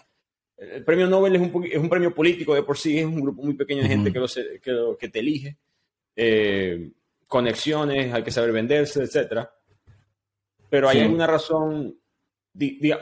El 0.55 0.83
premio 0.83 1.07
Nobel 1.07 1.35
es 1.35 1.41
un, 1.41 1.65
es 1.65 1.77
un 1.77 1.89
premio 1.89 2.13
político 2.13 2.53
de 2.53 2.61
por 2.61 2.77
sí, 2.77 2.99
es 2.99 3.05
un 3.05 3.19
grupo 3.19 3.41
muy 3.41 3.55
pequeño 3.55 3.81
de 3.81 3.89
gente 3.89 4.13
que, 4.13 4.19
lo, 4.19 4.27
que, 4.27 4.97
que 4.99 5.09
te 5.09 5.19
elige. 5.19 5.57
Eh, 6.15 6.91
conexiones, 7.27 8.13
hay 8.13 8.21
que 8.21 8.31
saber 8.31 8.51
venderse, 8.51 9.01
etcétera. 9.01 9.51
Pero 10.69 10.89
hay 10.89 11.01
alguna 11.01 11.25
razón, 11.25 11.97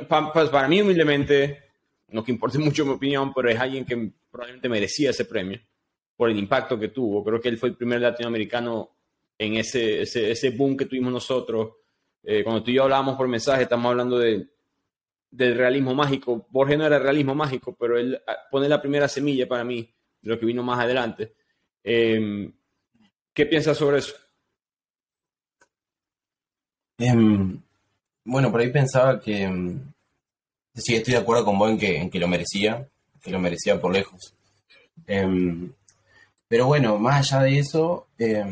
para 0.08 0.68
mí 0.70 0.82
humildemente, 0.82 1.64
no 2.08 2.24
que 2.24 2.32
importe 2.32 2.58
mucho 2.60 2.86
mi 2.86 2.94
opinión, 2.94 3.34
pero 3.34 3.50
es 3.50 3.60
alguien 3.60 3.84
que 3.84 4.12
probablemente 4.32 4.70
merecía 4.70 5.10
ese 5.10 5.26
premio 5.26 5.60
por 6.22 6.30
el 6.30 6.38
impacto 6.38 6.78
que 6.78 6.90
tuvo. 6.90 7.24
Creo 7.24 7.42
que 7.42 7.50
él 7.50 7.58
fue 7.58 7.70
el 7.70 7.76
primer 7.76 8.00
latinoamericano 8.00 8.92
en 9.40 9.56
ese, 9.56 10.04
ese, 10.04 10.50
boom 10.52 10.78
que 10.78 10.86
tuvimos 10.86 11.12
nosotros. 11.12 11.72
Eh, 12.22 12.44
cuando 12.44 12.62
tú 12.62 12.70
y 12.70 12.76
yo 12.76 12.84
hablábamos 12.84 13.16
por 13.16 13.28
mensaje, 13.28 13.64
estamos 13.64 13.90
hablando 13.90 14.20
de, 14.20 14.48
del 15.32 15.58
realismo 15.58 15.96
mágico. 15.96 16.46
Borges 16.52 16.78
no 16.78 16.86
era 16.86 17.00
realismo 17.00 17.34
mágico, 17.34 17.76
pero 17.76 17.98
él 17.98 18.22
ah, 18.28 18.36
pone 18.52 18.70
la 18.70 18.80
primera 18.80 19.08
semilla 19.08 19.48
para 19.48 19.64
mí 19.64 19.92
de 20.22 20.30
lo 20.30 20.40
que 20.40 20.46
vino 20.46 20.62
más 20.62 20.80
adelante. 20.80 21.34
Em, 21.84 22.54
¿Qué 23.34 23.48
piensas 23.48 23.76
sobre 23.76 23.98
eso? 23.98 24.14
Em, 27.00 27.60
bueno, 28.26 28.52
por 28.52 28.60
ahí 28.60 28.70
pensaba 28.70 29.20
que 29.20 29.42
em, 29.42 29.92
sí, 30.76 30.94
estoy 30.94 31.16
de 31.16 31.20
acuerdo 31.20 31.46
con 31.46 31.58
vos 31.58 31.72
en 31.72 31.80
que, 31.80 31.98
en 31.98 32.12
que 32.12 32.20
lo 32.20 32.28
merecía, 32.28 32.88
que 33.24 33.32
lo 33.32 33.40
merecía 33.40 33.82
por 33.82 33.92
lejos. 33.92 34.36
Pero 36.52 36.66
bueno, 36.66 36.98
más 36.98 37.32
allá 37.32 37.44
de 37.44 37.60
eso, 37.60 38.10
eh, 38.20 38.44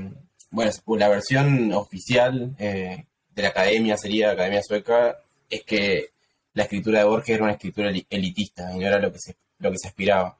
bueno, 0.51 0.71
la 0.97 1.09
versión 1.09 1.73
oficial 1.73 2.55
eh, 2.57 3.05
de 3.35 3.41
la 3.41 3.49
academia 3.49 3.97
sería 3.97 4.31
Academia 4.31 4.63
Sueca, 4.63 5.17
es 5.49 5.65
que 5.65 6.11
la 6.53 6.63
escritura 6.63 6.99
de 6.99 7.05
Borges 7.05 7.35
era 7.35 7.43
una 7.43 7.51
escritura 7.51 7.91
elitista 8.09 8.73
y 8.73 8.79
no 8.79 8.87
era 8.87 8.99
lo 8.99 9.11
que 9.11 9.19
se, 9.19 9.35
lo 9.57 9.69
que 9.69 9.77
se 9.79 9.89
aspiraba. 9.89 10.39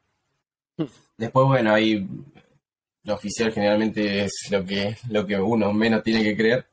Después, 1.18 1.48
bueno, 1.48 1.74
ahí 1.74 2.08
lo 3.04 3.16
oficial 3.16 3.52
generalmente 3.52 4.24
es 4.24 4.48
lo 4.50 4.66
que, 4.66 4.96
lo 5.10 5.28
que 5.28 5.36
uno 5.36 5.74
menos 5.74 6.02
tiene 6.02 6.24
que 6.24 6.38
creer. 6.38 6.66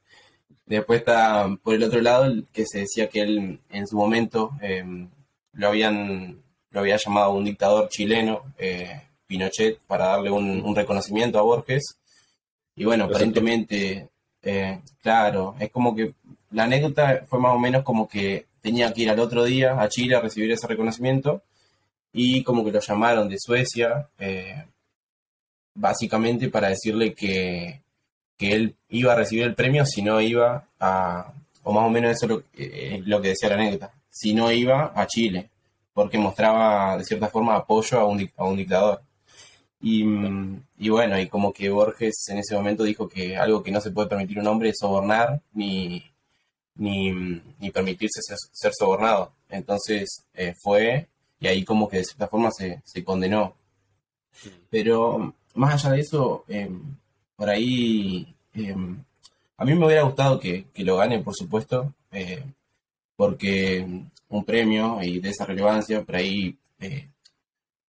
Después 0.66 1.01
está 1.01 1.49
por 1.64 1.74
el 1.74 1.82
otro 1.82 2.01
lado 2.01 2.32
que 2.53 2.64
se 2.64 2.78
decía 2.82 3.09
que 3.09 3.22
él 3.22 3.59
en 3.70 3.89
su 3.89 3.97
momento 3.97 4.53
eh, 4.62 4.84
lo 5.53 5.66
habían 5.66 6.45
lo 6.70 6.80
había 6.80 6.97
llamado 6.97 7.32
un 7.32 7.45
dictador 7.45 7.89
chileno, 7.89 8.45
Pinochet 9.26 9.78
para 9.86 10.06
darle 10.06 10.30
un, 10.30 10.74
reconocimiento 10.74 11.38
a 11.38 11.42
Borges. 11.42 11.96
Y 12.74 12.84
bueno, 12.84 13.04
aparentemente, 13.04 14.08
eh, 14.42 14.80
claro, 15.02 15.56
es 15.58 15.70
como 15.70 15.94
que 15.94 16.14
la 16.50 16.64
anécdota 16.64 17.24
fue 17.28 17.38
más 17.38 17.52
o 17.54 17.58
menos 17.58 17.82
como 17.82 18.08
que 18.08 18.46
tenía 18.60 18.92
que 18.92 19.02
ir 19.02 19.10
al 19.10 19.20
otro 19.20 19.44
día 19.44 19.80
a 19.80 19.88
Chile 19.88 20.16
a 20.16 20.20
recibir 20.20 20.50
ese 20.50 20.66
reconocimiento 20.66 21.42
y 22.12 22.42
como 22.42 22.64
que 22.64 22.72
lo 22.72 22.80
llamaron 22.80 23.28
de 23.28 23.38
Suecia, 23.38 24.08
eh, 24.18 24.64
básicamente 25.74 26.48
para 26.48 26.70
decirle 26.70 27.14
que, 27.14 27.82
que, 28.38 28.52
él 28.54 28.74
iba 28.88 29.12
a 29.12 29.16
recibir 29.16 29.44
el 29.44 29.54
premio 29.54 29.84
si 29.84 30.02
no 30.02 30.20
iba 30.20 30.66
a, 30.80 31.32
o 31.62 31.72
más 31.72 31.84
o 31.84 31.90
menos 31.90 32.12
eso 32.12 32.24
es 32.24 32.30
lo, 32.30 32.42
eh, 32.56 33.02
lo 33.04 33.20
que 33.20 33.28
decía 33.28 33.50
la 33.50 33.56
anécdota, 33.56 33.92
si 34.08 34.32
no 34.32 34.50
iba 34.50 34.92
a 34.94 35.06
Chile, 35.06 35.50
porque 35.92 36.18
mostraba 36.18 36.96
de 36.96 37.04
cierta 37.04 37.28
forma 37.28 37.54
apoyo 37.54 38.00
a 38.00 38.04
un, 38.04 38.30
a 38.36 38.44
un 38.44 38.56
dictador. 38.56 39.02
Y, 39.80 40.88
bueno, 40.88 41.18
y 41.20 41.28
como 41.28 41.52
que 41.52 41.70
Borges 41.70 42.28
en 42.28 42.38
ese 42.38 42.54
momento 42.54 42.82
dijo 42.82 43.08
que 43.08 43.36
algo 43.36 43.62
que 43.62 43.70
no 43.70 43.80
se 43.80 43.90
puede 43.90 44.08
permitir 44.08 44.38
un 44.38 44.46
hombre 44.46 44.70
es 44.70 44.78
sobornar 44.80 45.40
ni, 45.52 46.02
ni, 46.76 47.70
permitirse 47.72 48.20
ser, 48.52 48.72
sobornado. 48.72 49.32
Entonces 49.48 50.24
eh, 50.34 50.54
fue 50.62 51.08
y 51.38 51.46
ahí 51.46 51.64
como 51.64 51.88
que 51.88 51.98
de 51.98 52.04
cierta 52.04 52.28
forma 52.28 52.50
se, 52.50 52.82
condenó. 53.04 53.54
Pero 54.70 55.34
más 55.54 55.74
allá 55.84 55.94
de 55.94 56.00
eso, 56.00 56.44
em, 56.48 56.96
por 57.36 57.48
ahí 57.48 58.34
em, 58.54 59.02
a 59.56 59.64
mí 59.64 59.74
me 59.74 59.86
hubiera 59.86 60.02
gustado 60.02 60.38
que, 60.40 60.66
lo 60.76 60.96
gane, 60.96 61.20
por 61.20 61.34
supuesto, 61.34 61.94
eh, 62.12 62.44
porque 63.16 63.86
un 64.28 64.44
premio 64.44 65.02
y 65.02 65.20
de 65.20 65.30
esa 65.30 65.46
relevancia, 65.46 66.02
por 66.04 66.16
ahí 66.16 66.56
eh, 66.80 67.08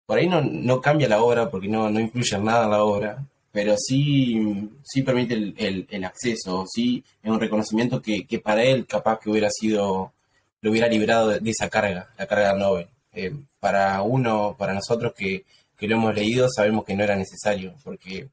por 0.05 0.17
ahí 0.17 0.27
no, 0.27 0.41
no 0.41 0.81
cambia 0.81 1.09
la 1.09 1.21
obra 1.21 1.49
porque 1.49 1.67
no, 1.67 1.89
no 1.89 1.99
influye 1.99 2.37
nada 2.39 2.65
en 2.65 2.71
la 2.71 2.83
obra, 2.83 3.25
pero 3.51 3.75
sí, 3.77 4.69
sí 4.83 5.01
permite 5.01 5.33
el, 5.33 5.87
el, 5.89 6.03
acceso, 6.03 6.65
sí 6.67 7.03
es 7.23 7.31
un 7.31 7.39
reconocimiento 7.39 8.01
que, 8.01 8.25
que, 8.27 8.39
para 8.39 8.63
él 8.63 8.85
capaz 8.85 9.19
que 9.19 9.29
hubiera 9.29 9.49
sido, 9.49 10.13
lo 10.61 10.71
hubiera 10.71 10.87
librado 10.87 11.29
de, 11.29 11.49
esa 11.49 11.69
carga, 11.69 12.09
la 12.17 12.27
carga 12.27 12.49
del 12.49 12.59
Nobel. 12.59 12.87
Eh, 13.13 13.33
para 13.59 14.01
uno, 14.01 14.55
para 14.59 14.73
nosotros 14.73 15.13
que, 15.15 15.45
que, 15.77 15.87
lo 15.87 15.95
hemos 15.95 16.13
leído, 16.13 16.49
sabemos 16.49 16.83
que 16.83 16.95
no 16.95 17.03
era 17.03 17.15
necesario, 17.15 17.73
porque 17.83 18.27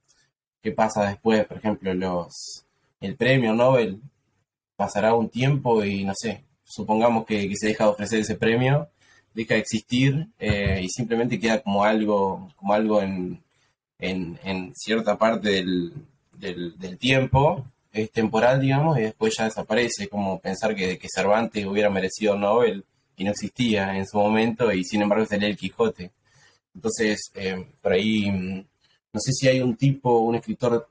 ¿qué 0.60 0.72
pasa 0.72 1.08
después? 1.08 1.46
Por 1.46 1.58
ejemplo, 1.58 1.94
los 1.94 2.64
el 3.00 3.16
premio 3.16 3.54
Nobel 3.54 4.00
pasará 4.76 5.14
un 5.14 5.28
tiempo 5.28 5.84
y 5.84 6.04
no 6.04 6.14
sé, 6.16 6.44
supongamos 6.64 7.24
que, 7.26 7.48
que 7.48 7.56
se 7.56 7.68
deja 7.68 7.84
de 7.84 7.90
ofrecer 7.90 8.20
ese 8.20 8.34
premio 8.36 8.88
deja 9.34 9.54
de 9.54 9.60
existir 9.60 10.28
eh, 10.38 10.80
y 10.82 10.88
simplemente 10.88 11.38
queda 11.38 11.62
como 11.62 11.84
algo, 11.84 12.48
como 12.56 12.74
algo 12.74 13.02
en, 13.02 13.42
en, 13.98 14.72
cierta 14.74 15.16
parte 15.16 15.50
del, 15.50 15.92
del, 16.38 16.98
tiempo, 16.98 17.64
es 17.92 18.10
temporal, 18.10 18.60
digamos, 18.60 18.98
y 18.98 19.02
después 19.02 19.36
ya 19.36 19.44
desaparece, 19.44 20.08
como 20.08 20.40
pensar 20.40 20.74
que, 20.74 20.98
que 20.98 21.08
Cervantes 21.14 21.66
hubiera 21.66 21.90
merecido 21.90 22.36
Nobel 22.36 22.84
y 23.16 23.24
no 23.24 23.30
existía 23.30 23.96
en 23.96 24.06
su 24.06 24.18
momento 24.18 24.72
y 24.72 24.84
sin 24.84 25.02
embargo 25.02 25.26
salía 25.26 25.48
el 25.48 25.56
Quijote. 25.56 26.10
Entonces, 26.74 27.30
eh, 27.34 27.66
por 27.80 27.92
ahí, 27.92 28.30
mm, 28.30 28.64
no 29.12 29.20
sé 29.20 29.32
si 29.32 29.48
hay 29.48 29.60
un 29.60 29.76
tipo, 29.76 30.18
un 30.20 30.36
escritor 30.36 30.88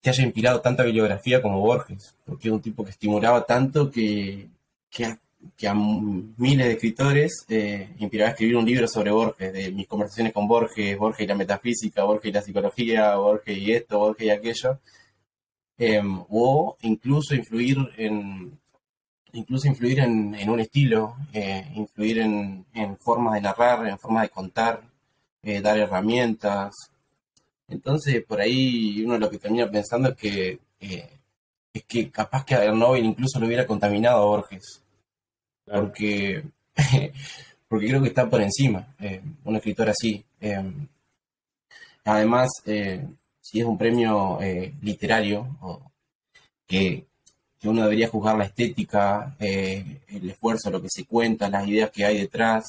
que 0.00 0.10
haya 0.10 0.24
inspirado 0.24 0.60
tanta 0.60 0.84
bibliografía 0.84 1.42
como 1.42 1.60
Borges, 1.60 2.14
porque 2.24 2.48
es 2.48 2.54
un 2.54 2.60
tipo 2.60 2.84
que 2.84 2.90
estimulaba 2.92 3.44
tanto 3.44 3.90
que, 3.90 4.48
que 4.88 5.18
que 5.56 5.68
a 5.68 5.74
miles 5.74 6.66
de 6.66 6.72
escritores 6.72 7.44
eh, 7.48 7.94
inspiraba 7.98 8.30
a 8.30 8.32
escribir 8.32 8.56
un 8.56 8.64
libro 8.64 8.88
sobre 8.88 9.10
Borges, 9.10 9.52
de 9.52 9.70
mis 9.72 9.86
conversaciones 9.86 10.32
con 10.32 10.48
Borges, 10.48 10.96
Borges 10.98 11.24
y 11.24 11.26
la 11.26 11.34
metafísica, 11.34 12.04
Borges 12.04 12.30
y 12.30 12.32
la 12.32 12.42
psicología, 12.42 13.16
Borges 13.16 13.58
y 13.58 13.72
esto, 13.72 13.98
Borges 13.98 14.26
y 14.26 14.30
aquello, 14.30 14.80
em, 15.78 16.24
o 16.28 16.76
incluso 16.82 17.34
influir 17.34 17.76
en 17.96 18.58
incluso 19.32 19.68
influir 19.68 20.00
en, 20.00 20.48
un 20.48 20.60
estilo, 20.60 21.16
eh, 21.32 21.70
influir 21.74 22.20
en, 22.20 22.64
formas 22.98 23.34
de 23.34 23.42
narrar, 23.42 23.86
en 23.86 23.98
formas 23.98 24.22
de 24.22 24.30
contar, 24.30 24.82
eh, 25.42 25.60
dar 25.60 25.76
herramientas. 25.78 26.72
Entonces, 27.68 28.24
por 28.24 28.40
ahí 28.40 29.02
uno 29.04 29.18
lo 29.18 29.28
que 29.30 29.38
termina 29.38 29.70
pensando 29.70 30.10
es 30.10 30.16
que 30.16 30.58
es 31.76 31.84
que 31.84 32.10
capaz 32.10 32.44
que 32.44 32.54
a 32.54 32.72
Nobel 32.72 33.04
incluso 33.04 33.38
lo 33.38 33.46
hubiera 33.46 33.66
contaminado 33.66 34.22
a 34.22 34.26
Borges. 34.26 34.82
Porque, 35.66 36.44
porque 37.68 37.88
creo 37.88 38.02
que 38.02 38.08
está 38.08 38.28
por 38.30 38.40
encima, 38.40 38.94
eh, 39.00 39.20
un 39.44 39.56
escritor 39.56 39.90
así. 39.90 40.24
Eh, 40.40 40.72
además, 42.04 42.48
eh, 42.66 43.04
si 43.40 43.60
es 43.60 43.66
un 43.66 43.76
premio 43.76 44.38
literario, 44.82 45.48
que, 46.66 47.04
uno 47.64 47.82
debería 47.82 48.06
juzgar 48.06 48.36
la 48.36 48.44
estética, 48.44 49.34
el 49.40 50.30
esfuerzo, 50.30 50.70
lo 50.70 50.80
que 50.80 50.88
se 50.88 51.04
cuenta, 51.04 51.50
las 51.50 51.66
ideas 51.66 51.90
que 51.90 52.04
hay 52.04 52.18
detrás, 52.20 52.64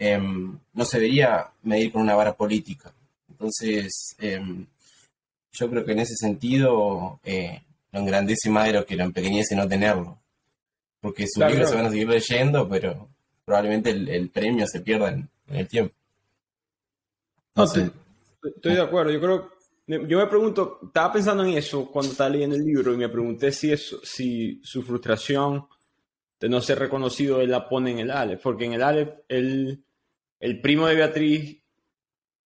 no 0.00 0.84
se 0.84 0.98
debería 0.98 1.52
medir 1.62 1.92
con 1.92 2.02
una 2.02 2.16
vara 2.16 2.34
política. 2.34 2.92
Entonces, 3.28 4.16
yo 4.18 5.70
creo 5.70 5.84
que 5.84 5.92
en 5.92 6.00
ese 6.00 6.16
sentido 6.16 7.20
lo 7.92 8.00
engrandece 8.00 8.50
más 8.50 8.66
de 8.66 8.72
lo 8.72 8.84
que 8.84 8.96
lo 8.96 9.04
empequeñece 9.04 9.54
no 9.54 9.68
tenerlo 9.68 10.18
porque 11.06 11.28
sus 11.28 11.46
libros 11.46 11.70
se 11.70 11.76
van 11.76 11.86
a 11.86 11.90
seguir 11.90 12.08
leyendo, 12.08 12.68
pero 12.68 13.08
probablemente 13.44 13.90
el, 13.90 14.28
premio 14.30 14.66
se 14.66 14.80
pierda 14.80 15.10
en, 15.10 15.30
el 15.50 15.68
tiempo. 15.68 15.94
No, 17.54 17.62
estoy, 17.62 17.92
de 18.74 18.80
acuerdo. 18.80 19.12
Yo 19.12 19.20
creo, 19.20 19.50
yo 19.86 20.18
me 20.18 20.26
pregunto, 20.26 20.80
estaba 20.84 21.12
pensando 21.12 21.44
en 21.44 21.56
eso 21.56 21.88
cuando 21.92 22.10
estaba 22.10 22.28
leyendo 22.28 22.56
el 22.56 22.64
libro 22.64 22.92
y 22.92 22.96
me 22.96 23.08
pregunté 23.08 23.52
si 23.52 23.70
eso, 23.70 24.00
si 24.02 24.60
su 24.64 24.82
frustración 24.82 25.68
de 26.40 26.48
no 26.48 26.60
ser 26.60 26.80
reconocido 26.80 27.40
él 27.40 27.52
la 27.52 27.68
pone 27.68 27.92
en 27.92 28.00
el 28.00 28.10
Aleph, 28.10 28.42
porque 28.42 28.64
en 28.64 28.72
el 28.72 28.82
Aleph 28.82 29.10
el, 29.28 29.84
el 30.40 30.60
primo 30.60 30.88
de 30.88 30.96
Beatriz 30.96 31.62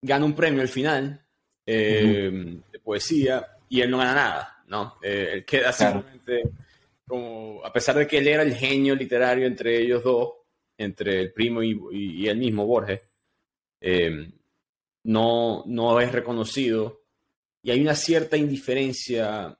gana 0.02 0.26
un 0.26 0.34
premio 0.34 0.60
al 0.60 0.68
final 0.68 1.24
eh, 1.64 2.60
de 2.70 2.78
poesía 2.80 3.56
y 3.70 3.80
él 3.80 3.90
no 3.90 3.96
gana 3.96 4.14
nada, 4.14 4.64
¿no? 4.66 4.96
Eh, 5.02 5.30
él 5.32 5.44
queda 5.46 5.72
simplemente 5.72 6.42
como, 7.10 7.62
a 7.62 7.72
pesar 7.72 7.96
de 7.96 8.06
que 8.06 8.18
él 8.18 8.28
era 8.28 8.42
el 8.42 8.54
genio 8.54 8.94
literario 8.94 9.46
entre 9.46 9.78
ellos 9.78 10.02
dos, 10.02 10.32
entre 10.78 11.20
el 11.20 11.32
primo 11.34 11.62
y, 11.62 11.78
y, 11.92 12.28
el 12.28 12.38
mismo 12.38 12.64
Borges, 12.64 13.02
eh, 13.82 14.32
no, 15.04 15.62
no 15.66 16.00
es 16.00 16.10
reconocido 16.10 17.02
y 17.62 17.70
hay 17.70 17.80
una 17.82 17.94
cierta 17.94 18.36
indiferencia 18.36 19.58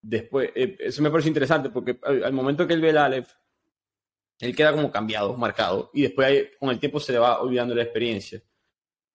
después. 0.00 0.50
Eh, 0.54 0.76
eso 0.78 1.02
me 1.02 1.10
parece 1.10 1.28
interesante 1.28 1.70
porque 1.70 1.98
al, 2.02 2.32
momento 2.32 2.66
que 2.66 2.74
él 2.74 2.80
ve 2.80 2.90
el 2.90 2.98
Aleph, 2.98 3.30
él 4.38 4.54
queda 4.54 4.72
como 4.72 4.90
cambiado, 4.90 5.36
marcado, 5.36 5.90
y 5.92 6.02
después 6.02 6.50
con 6.58 6.70
el 6.70 6.78
tiempo 6.78 7.00
se 7.00 7.12
le 7.12 7.18
va 7.18 7.40
olvidando 7.40 7.74
la 7.74 7.82
experiencia. 7.82 8.40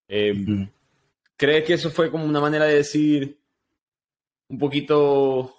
Eh, 0.08 0.68
¿Crees 1.36 1.64
que 1.64 1.74
eso 1.74 1.90
fue 1.90 2.10
como 2.10 2.24
una 2.24 2.40
manera 2.40 2.66
de 2.66 2.76
decir 2.76 3.40
un 4.48 4.58
poquito 4.58 5.55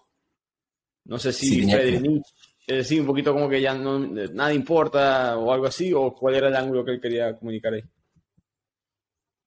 no 1.08 1.18
sé 1.18 1.32
si 1.34 1.64
Friedrich 1.64 2.24
Nietzsche, 2.68 2.99
un 2.99 3.08
poquito 3.08 3.34
como 3.34 3.47
que 3.47 3.62
ya 3.62 3.74
no, 3.74 3.97
nada 3.99 4.53
importa 4.53 5.38
o 5.38 5.53
algo 5.53 5.68
así, 5.68 5.93
o 5.93 6.14
cuál 6.14 6.36
era 6.36 6.49
el 6.49 6.55
ángulo 6.55 6.84
que 6.84 6.91
él 6.91 7.01
quería 7.01 7.36
comunicar 7.36 7.74
ahí. 7.74 7.84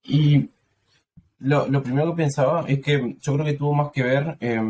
Y 0.05 0.49
lo, 1.41 1.83
primero 1.83 2.11
que 2.13 2.23
pensaba 2.23 2.65
es 2.67 2.81
que 2.81 3.17
yo 3.21 3.35
creo 3.35 3.45
que 3.45 3.53
tuvo 3.53 3.75
más 3.75 3.93
que 3.93 4.03
ver, 4.03 4.37
eh, 4.41 4.61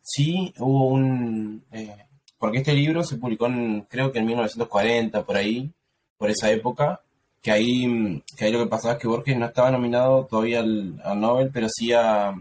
sí 0.00 0.54
hubo 0.58 0.88
un... 0.88 1.64
Eh, 1.72 1.94
porque 2.38 2.58
este 2.58 2.74
libro 2.74 3.02
se 3.02 3.16
publicó 3.16 3.46
en, 3.46 3.82
creo 3.82 4.12
que 4.12 4.20
en 4.20 4.26
1940, 4.26 5.24
por 5.24 5.36
ahí, 5.36 5.72
por 6.16 6.30
esa 6.30 6.50
época, 6.50 7.00
que 7.42 7.50
ahí, 7.50 8.22
que 8.36 8.44
ahí 8.44 8.52
lo 8.52 8.60
que 8.60 8.70
pasaba 8.70 8.94
es 8.94 9.00
que 9.00 9.08
Borges 9.08 9.36
no 9.36 9.46
estaba 9.46 9.70
nominado 9.70 10.26
todavía 10.26 10.60
al, 10.60 11.00
al 11.02 11.20
Nobel, 11.20 11.50
pero 11.52 11.66
sí 11.68 11.92
a, 11.92 12.34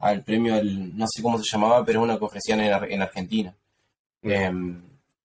al 0.00 0.22
premio, 0.24 0.62
no 0.64 1.06
sé 1.06 1.22
cómo 1.22 1.38
se 1.38 1.50
llamaba, 1.50 1.84
pero 1.84 2.00
es 2.00 2.04
una 2.04 2.18
que 2.18 2.24
ofrecían 2.24 2.60
en, 2.60 3.02
Argentina. 3.02 3.54
Em, 4.22 4.82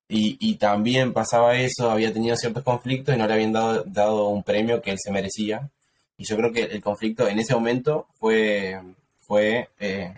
y, 0.08 0.56
también 0.56 1.14
pasaba 1.14 1.58
eso, 1.58 1.90
había 1.90 2.14
tenido 2.14 2.36
ciertos 2.36 2.64
conflictos 2.64 3.16
y 3.16 3.18
no 3.18 3.28
le 3.28 3.34
habían 3.34 3.54
dado, 3.54 4.30
un 4.30 4.44
premio 4.44 4.82
que 4.82 4.92
él 4.92 4.98
se 5.00 5.12
merecía. 5.12 5.70
Y 6.18 6.26
yo 6.26 6.38
creo 6.38 6.52
que 6.52 6.64
el 6.64 6.82
conflicto 6.82 7.28
en 7.28 7.40
ese 7.40 7.56
momento 7.56 8.08
fue, 8.20 8.80
fue 9.20 9.70
eh, 9.80 10.14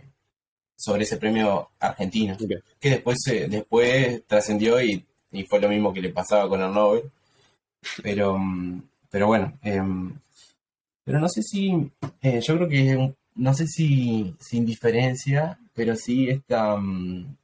sobre 0.76 1.04
ese 1.04 1.18
premio 1.18 1.70
argentino, 1.80 2.38
que 2.80 2.90
después, 2.90 3.18
después 3.50 4.24
trascendió 4.28 4.82
y, 4.82 5.06
fue 5.50 5.60
lo 5.60 5.70
mismo 5.70 5.94
que 5.94 6.02
le 6.02 6.10
pasaba 6.10 6.50
con 6.50 6.62
el 6.62 6.74
Nobel. 6.74 7.04
Pero, 8.02 8.40
pero 9.10 9.28
bueno, 9.28 9.54
em, 9.64 10.14
pero 11.04 11.20
no 11.20 11.30
sé 11.30 11.42
si, 11.44 11.90
eh, 12.22 12.42
yo 12.42 12.56
creo 12.56 12.68
que 12.68 12.96
un 12.96 13.16
no 13.38 13.54
sé 13.54 13.68
si 13.68 14.36
sin 14.40 14.66
diferencia, 14.66 15.60
pero 15.74 15.96
sí 15.96 16.30
esta, 16.30 16.76
mm, 16.78 17.38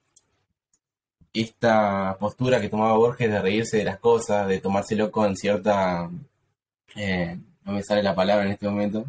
esta 1.34 2.18
postura 2.20 2.62
que 2.62 2.70
tomaba 2.70 2.98
Borges 2.98 3.30
de 3.32 3.41
reírse 3.41 3.78
de 3.78 3.86
las 3.86 4.00
cosas, 4.00 4.48
de 4.48 4.60
tomárselo 4.60 5.12
con 5.12 5.36
cierta, 5.36 6.10
eh, 6.96 7.38
no 7.64 7.74
me 7.74 7.84
sale 7.84 8.04
la 8.04 8.16
palabra 8.16 8.46
en 8.46 8.52
este 8.54 8.68
momento, 8.68 9.06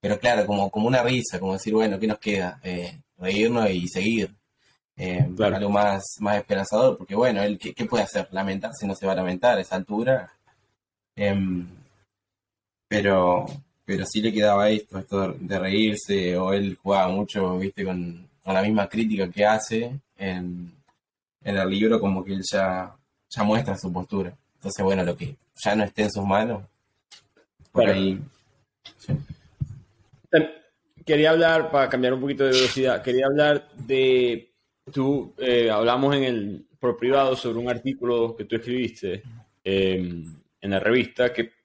pero 0.00 0.18
claro, 0.18 0.46
como, 0.46 0.70
como 0.70 0.88
una 0.88 1.02
risa, 1.02 1.38
como 1.40 1.54
decir, 1.54 1.74
bueno, 1.74 1.98
¿qué 1.98 2.06
nos 2.06 2.18
queda? 2.18 2.60
Eh, 2.62 3.00
reírnos 3.18 3.70
y 3.70 3.88
seguir. 3.88 4.34
Eh, 4.96 5.26
Algo 5.38 5.70
más, 5.70 6.16
más 6.20 6.36
esperanzador, 6.36 6.98
porque 6.98 7.14
bueno, 7.14 7.42
él, 7.42 7.58
¿qué, 7.58 7.84
puede 7.86 8.04
hacer? 8.04 8.28
Lamentarse, 8.32 8.86
no 8.86 8.94
se 8.94 9.06
va 9.06 9.12
a 9.12 9.16
lamentar 9.16 9.56
a 9.58 9.60
esa 9.62 9.76
altura. 9.76 10.30
Em, 11.16 11.66
pero, 12.88 13.46
pero 13.90 14.06
sí 14.06 14.22
le 14.22 14.32
quedaba 14.32 14.70
esto, 14.70 15.00
esto 15.00 15.34
de 15.36 15.58
reírse, 15.58 16.36
o 16.36 16.52
él 16.52 16.78
jugaba 16.80 17.08
mucho, 17.08 17.58
viste, 17.58 17.84
con, 17.84 18.24
la 18.44 18.62
misma 18.62 18.88
crítica 18.88 19.28
que 19.28 19.44
hace 19.44 19.98
en, 20.16 20.72
el 21.42 21.68
libro, 21.68 21.98
como 21.98 22.24
que 22.24 22.34
él 22.34 22.42
ya, 22.52 22.94
ya 23.28 23.42
muestra 23.42 23.76
su 23.76 23.92
postura. 23.92 24.32
Entonces, 24.54 24.84
bueno, 24.84 25.02
lo 25.02 25.16
que 25.16 25.34
ya 25.64 25.74
no 25.74 25.82
esté 25.82 26.02
en 26.02 26.12
sus 26.12 26.24
manos, 26.24 26.62
por 27.72 27.88
ahí. 27.88 28.20
Quería 31.04 31.30
hablar, 31.30 31.72
para 31.72 31.88
cambiar 31.88 32.14
un 32.14 32.20
poquito 32.20 32.44
de 32.44 32.52
velocidad, 32.52 33.02
quería 33.02 33.26
hablar 33.26 33.72
de, 33.74 34.52
tú, 34.92 35.34
eh, 35.36 35.68
hablamos 35.68 36.14
en 36.14 36.22
el, 36.22 36.66
por 36.78 36.96
privado 36.96 37.34
sobre 37.34 37.58
un 37.58 37.68
artículo 37.68 38.36
que 38.36 38.44
tú 38.44 38.54
escribiste 38.54 39.24
eh, 39.64 40.24
en 40.60 40.70
la 40.70 40.78
revista 40.78 41.32
que 41.32 41.59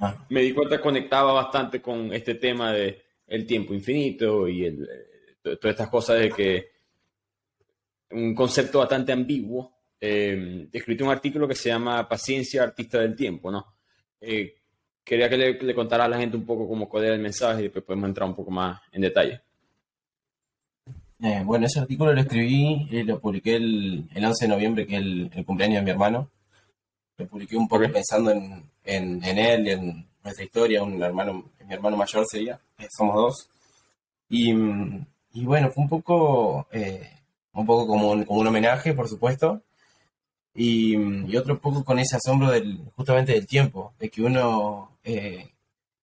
Ah. 0.00 0.26
me 0.30 0.40
di 0.40 0.52
cuenta 0.54 0.78
que 0.78 0.82
conectaba 0.82 1.32
bastante 1.32 1.82
con 1.82 2.12
este 2.12 2.36
tema 2.36 2.72
de 2.72 3.02
el 3.26 3.46
tiempo 3.46 3.74
infinito 3.74 4.48
y 4.48 4.64
el, 4.64 4.82
eh, 4.82 5.56
todas 5.56 5.74
estas 5.74 5.88
cosas 5.88 6.18
de 6.18 6.30
que 6.30 6.70
un 8.10 8.34
concepto 8.34 8.78
bastante 8.78 9.12
ambiguo. 9.12 9.72
Eh, 10.00 10.68
escribí 10.72 11.02
un 11.02 11.10
artículo 11.10 11.46
que 11.46 11.54
se 11.54 11.68
llama 11.68 12.08
Paciencia, 12.08 12.62
artista 12.62 12.98
del 12.98 13.14
tiempo, 13.14 13.50
¿no? 13.50 13.74
Eh, 14.20 14.54
quería 15.04 15.28
que 15.28 15.36
le, 15.36 15.74
contara 15.74 16.04
a 16.04 16.08
la 16.08 16.18
gente 16.18 16.36
un 16.36 16.46
poco 16.46 16.68
cómo 16.68 16.88
cuál 16.88 17.04
era 17.04 17.14
el 17.14 17.20
mensaje 17.20 17.60
y 17.60 17.62
después 17.64 17.84
podemos 17.84 18.08
entrar 18.08 18.28
un 18.28 18.34
poco 18.34 18.50
más 18.50 18.80
en 18.92 19.02
detalle. 19.02 19.40
Eh, 21.22 21.42
bueno, 21.44 21.66
ese 21.66 21.80
artículo 21.80 22.14
lo 22.14 22.20
escribí 22.20 22.86
y 22.90 23.02
lo 23.02 23.20
publiqué 23.20 23.56
el, 23.56 24.08
el, 24.14 24.24
11 24.24 24.46
de 24.46 24.50
noviembre, 24.50 24.86
que 24.86 24.96
es 24.96 25.02
el, 25.02 25.44
cumpleaños 25.44 25.80
de 25.80 25.84
mi 25.84 25.90
hermano. 25.90 26.30
Lo 27.20 27.26
publiqué 27.26 27.54
un 27.54 27.68
poco 27.68 27.84
pensando 27.92 28.30
en, 28.30 28.64
en, 28.82 29.22
él 29.22 29.66
y 29.66 29.70
en 29.72 30.06
nuestra 30.24 30.42
historia, 30.42 30.82
un 30.82 31.02
hermano, 31.02 31.50
mi 31.66 31.74
hermano 31.74 31.98
mayor 31.98 32.24
sería, 32.26 32.58
eh, 32.78 32.86
somos 32.96 33.14
dos. 33.14 33.48
Y, 34.30 34.54
bueno, 35.44 35.70
fue 35.70 35.82
un 35.82 35.88
poco, 35.90 36.66
eh, 36.72 37.10
un 37.52 37.66
poco 37.66 37.86
como 37.86 38.12
un, 38.12 38.24
como 38.24 38.40
un 38.40 38.46
homenaje, 38.46 38.94
por 38.94 39.06
supuesto, 39.06 39.60
y, 40.54 40.96
otro 41.36 41.60
poco 41.60 41.84
con 41.84 41.98
ese 41.98 42.16
asombro 42.16 42.50
del, 42.50 42.78
justamente 42.96 43.32
del 43.32 43.46
tiempo, 43.46 43.92
de 43.98 44.08
que 44.08 44.22
uno 44.22 44.96
eh, 45.04 45.50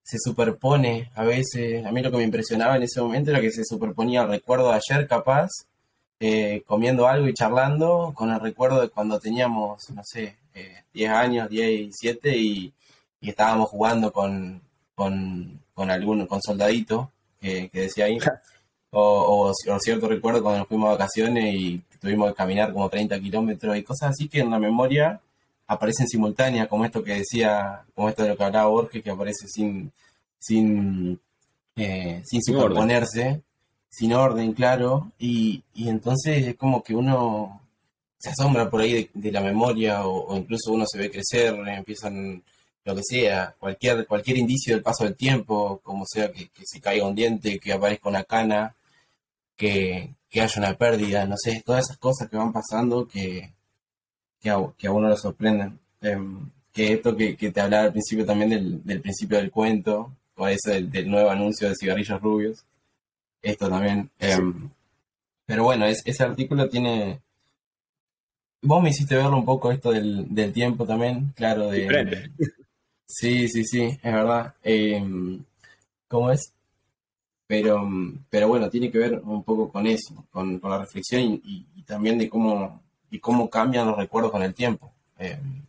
se 0.03 0.17
superpone 0.19 1.09
a 1.15 1.23
veces, 1.23 1.83
a 1.83 1.91
mí 1.91 2.03
lo 2.03 2.11
que 2.11 2.17
me 2.17 2.25
impresionaba 2.25 2.75
en 2.75 2.83
ese 2.83 3.01
momento 3.01 3.31
era 3.31 3.41
que 3.41 3.51
se 3.51 3.65
superponía 3.65 4.21
el 4.21 4.29
recuerdo 4.29 4.69
de 4.69 4.79
ayer 4.85 5.07
capaz, 5.07 5.49
comiendo 6.67 7.07
algo 7.07 7.27
y 7.27 7.33
charlando, 7.33 8.11
con 8.15 8.31
el 8.31 8.39
recuerdo 8.39 8.81
de 8.81 8.89
cuando 8.89 9.19
teníamos, 9.19 9.89
no 9.89 10.01
sé, 10.03 10.37
10 10.93 11.09
años, 11.11 11.49
10 11.49 11.69
y 11.69 11.89
7 11.91 12.37
y, 12.37 12.73
estábamos 13.21 13.69
jugando 13.69 14.11
con, 14.11 14.61
con, 14.95 15.59
con 15.73 15.91
algún 15.91 16.25
con 16.27 16.41
soldadito 16.41 17.11
que, 17.41 17.69
decía 17.73 18.05
ahí. 18.05 18.17
O, 18.89 19.51
o, 19.51 19.79
cierto 19.79 20.07
recuerdo 20.07 20.41
cuando 20.41 20.59
nos 20.59 20.67
fuimos 20.69 20.87
a 20.87 20.93
vacaciones 20.93 21.53
y 21.53 21.83
tuvimos 21.99 22.29
que 22.29 22.35
caminar 22.35 22.71
como 22.71 22.89
30 22.89 23.19
kilómetros 23.19 23.75
y 23.75 23.83
cosas 23.83 24.11
así 24.11 24.29
que 24.29 24.39
en 24.39 24.49
la 24.49 24.59
memoria 24.59 25.19
aparecen 25.67 26.07
simultáneas, 26.07 26.67
como 26.67 26.85
esto 26.85 27.03
que 27.03 27.15
decía, 27.15 27.83
como 27.93 28.09
esto 28.09 28.23
de 28.23 28.29
lo 28.29 28.37
que 28.37 28.43
hablaba 28.43 28.69
Borges, 28.69 29.03
que 29.03 29.11
aparece 29.11 29.47
sin, 29.47 29.91
sin, 30.39 31.19
eh, 31.75 32.21
sin 32.25 32.41
superponerse, 32.41 33.41
sin 33.89 34.13
orden, 34.13 34.53
claro, 34.53 35.11
y, 35.19 35.63
y, 35.73 35.89
entonces 35.89 36.47
es 36.47 36.55
como 36.55 36.81
que 36.83 36.95
uno 36.95 37.61
se 38.17 38.29
asombra 38.29 38.69
por 38.69 38.81
ahí 38.81 39.09
de, 39.13 39.31
la 39.31 39.41
memoria 39.41 40.05
o, 40.05 40.35
incluso 40.35 40.73
uno 40.73 40.85
se 40.87 40.97
ve 40.97 41.11
crecer, 41.11 41.55
empiezan 41.67 42.43
lo 42.83 42.95
que 42.95 43.03
sea, 43.03 43.53
cualquier, 43.59 44.07
cualquier 44.07 44.37
indicio 44.37 44.73
del 44.73 44.83
paso 44.83 45.03
del 45.03 45.15
tiempo, 45.15 45.79
como 45.83 46.05
sea 46.05 46.31
que, 46.31 46.49
se 46.63 46.79
caiga 46.79 47.05
un 47.05 47.15
diente, 47.15 47.59
que 47.59 47.73
aparezca 47.73 48.09
una 48.09 48.23
cana, 48.23 48.75
que, 49.55 50.15
que, 50.29 50.41
haya 50.41 50.61
una 50.61 50.73
pérdida, 50.73 51.25
no 51.25 51.35
sé, 51.37 51.61
todas 51.65 51.85
esas 51.85 51.97
cosas 51.97 52.29
que 52.29 52.37
van 52.37 52.53
pasando 52.53 53.07
que, 53.07 53.51
que, 54.39 54.49
a, 54.49 54.91
uno 54.91 55.09
lo 55.09 55.17
sorprenden. 55.17 55.79
Em, 56.01 56.49
que 56.71 56.93
esto 56.93 57.15
que, 57.17 57.33
te 57.35 57.59
hablaba 57.59 57.85
al 57.85 57.91
principio 57.91 58.25
también 58.25 58.51
del, 58.51 58.83
del 58.85 59.01
principio 59.01 59.37
del 59.37 59.51
cuento, 59.51 60.13
o 60.37 60.47
eso 60.47 60.71
del, 60.71 61.09
nuevo 61.09 61.29
anuncio 61.29 61.67
de 61.67 61.75
cigarrillos 61.75 62.21
rubios, 62.21 62.63
esto 63.41 63.69
también. 63.69 64.09
Em, 64.19 64.69
pero 65.45 65.63
bueno, 65.63 65.85
ese 65.85 66.23
artículo 66.23 66.69
tiene... 66.69 67.19
Vos 68.61 68.83
me 68.83 68.89
hiciste 68.89 69.15
verlo 69.15 69.37
un 69.37 69.45
poco 69.45 69.71
esto 69.71 69.91
del, 69.91 70.33
del 70.33 70.51
tiempo 70.51 70.85
también, 70.85 71.31
claro, 71.35 71.69
de... 71.69 72.31
Sí, 73.07 73.47
sí, 73.47 73.63
sí, 73.63 73.83
es 73.83 74.13
verdad. 74.13 74.53
Em, 74.61 75.41
¿Cómo 76.07 76.31
es? 76.31 76.53
Pero, 77.47 77.87
pero 78.29 78.49
bueno, 78.49 78.69
tiene 78.69 78.91
que 78.91 78.97
ver 78.97 79.21
un 79.23 79.43
poco 79.43 79.71
con 79.71 79.87
eso, 79.87 80.27
con, 80.29 80.59
la 80.61 80.79
reflexión 80.79 81.41
y, 81.43 81.65
también 81.85 82.17
de 82.17 82.27
cómo, 82.27 82.83
y 83.09 83.19
cómo 83.19 83.49
cambian 83.49 83.87
los 83.87 83.97
recuerdos 83.97 84.31
con 84.31 84.43
el 84.43 84.53
tiempo. 84.53 84.91
Em, 85.17 85.63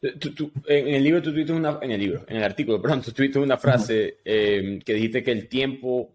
en 0.00 0.94
el 0.94 1.02
libro 1.02 1.20
tú 1.20 1.32
tuviste 1.32 1.52
una, 1.52 1.80
en 1.82 1.90
el 1.90 2.00
libro, 2.00 2.24
en 2.28 2.36
el 2.36 2.44
artículo, 2.44 2.80
perdón, 2.80 3.02
tú 3.02 3.10
tuviste 3.10 3.40
una 3.40 3.56
frase 3.56 4.18
em, 4.24 4.80
que 4.80 4.94
dijiste 4.94 5.24
que 5.24 5.32
el 5.32 5.48
tiempo, 5.48 6.14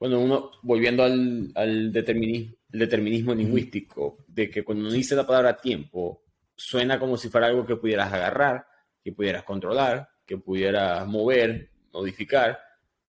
cuando 0.00 0.18
uno, 0.18 0.52
volviendo 0.62 1.02
al, 1.02 1.52
al 1.54 1.92
determinismo, 1.92 2.56
determinismo 2.70 3.34
lingüístico, 3.34 4.24
de 4.28 4.48
que 4.48 4.64
cuando 4.64 4.84
uno 4.84 4.94
dice 4.94 5.14
la 5.14 5.26
palabra 5.26 5.58
tiempo, 5.58 6.22
suena 6.56 6.98
como 6.98 7.18
si 7.18 7.28
fuera 7.28 7.48
algo 7.48 7.66
que 7.66 7.76
pudieras 7.76 8.10
agarrar, 8.10 8.66
que 9.04 9.12
pudieras 9.12 9.44
controlar, 9.44 10.08
que 10.24 10.38
pudieras 10.38 11.06
mover, 11.06 11.68
modificar, 11.92 12.58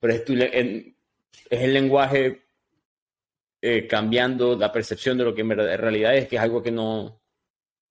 pero 0.01 0.15
es, 0.15 0.23
es 0.27 0.93
el 1.49 1.73
lenguaje 1.73 2.43
eh, 3.61 3.87
cambiando 3.87 4.57
la 4.57 4.69
percepción 4.69 5.17
de 5.17 5.23
lo 5.23 5.33
que 5.33 5.43
en 5.43 5.49
realidad 5.51 6.13
es, 6.17 6.27
que 6.27 6.35
es 6.35 6.41
algo 6.41 6.61
que 6.61 6.71
no, 6.71 7.21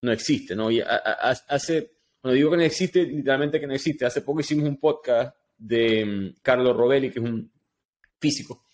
no 0.02 0.12
existe. 0.12 0.54
¿no? 0.54 0.70
Y 0.70 0.82
hace, 0.82 1.90
cuando 2.20 2.34
digo 2.34 2.50
que 2.50 2.58
no 2.58 2.64
existe, 2.64 3.04
literalmente 3.04 3.58
que 3.58 3.66
no 3.66 3.72
existe. 3.72 4.04
Hace 4.04 4.20
poco 4.20 4.40
hicimos 4.40 4.68
un 4.68 4.78
podcast 4.78 5.34
de 5.56 6.04
mm, 6.04 6.40
Carlo 6.42 6.74
Rovelli, 6.74 7.10
que 7.10 7.18
es 7.18 7.24
un 7.24 7.50
físico 8.18 8.66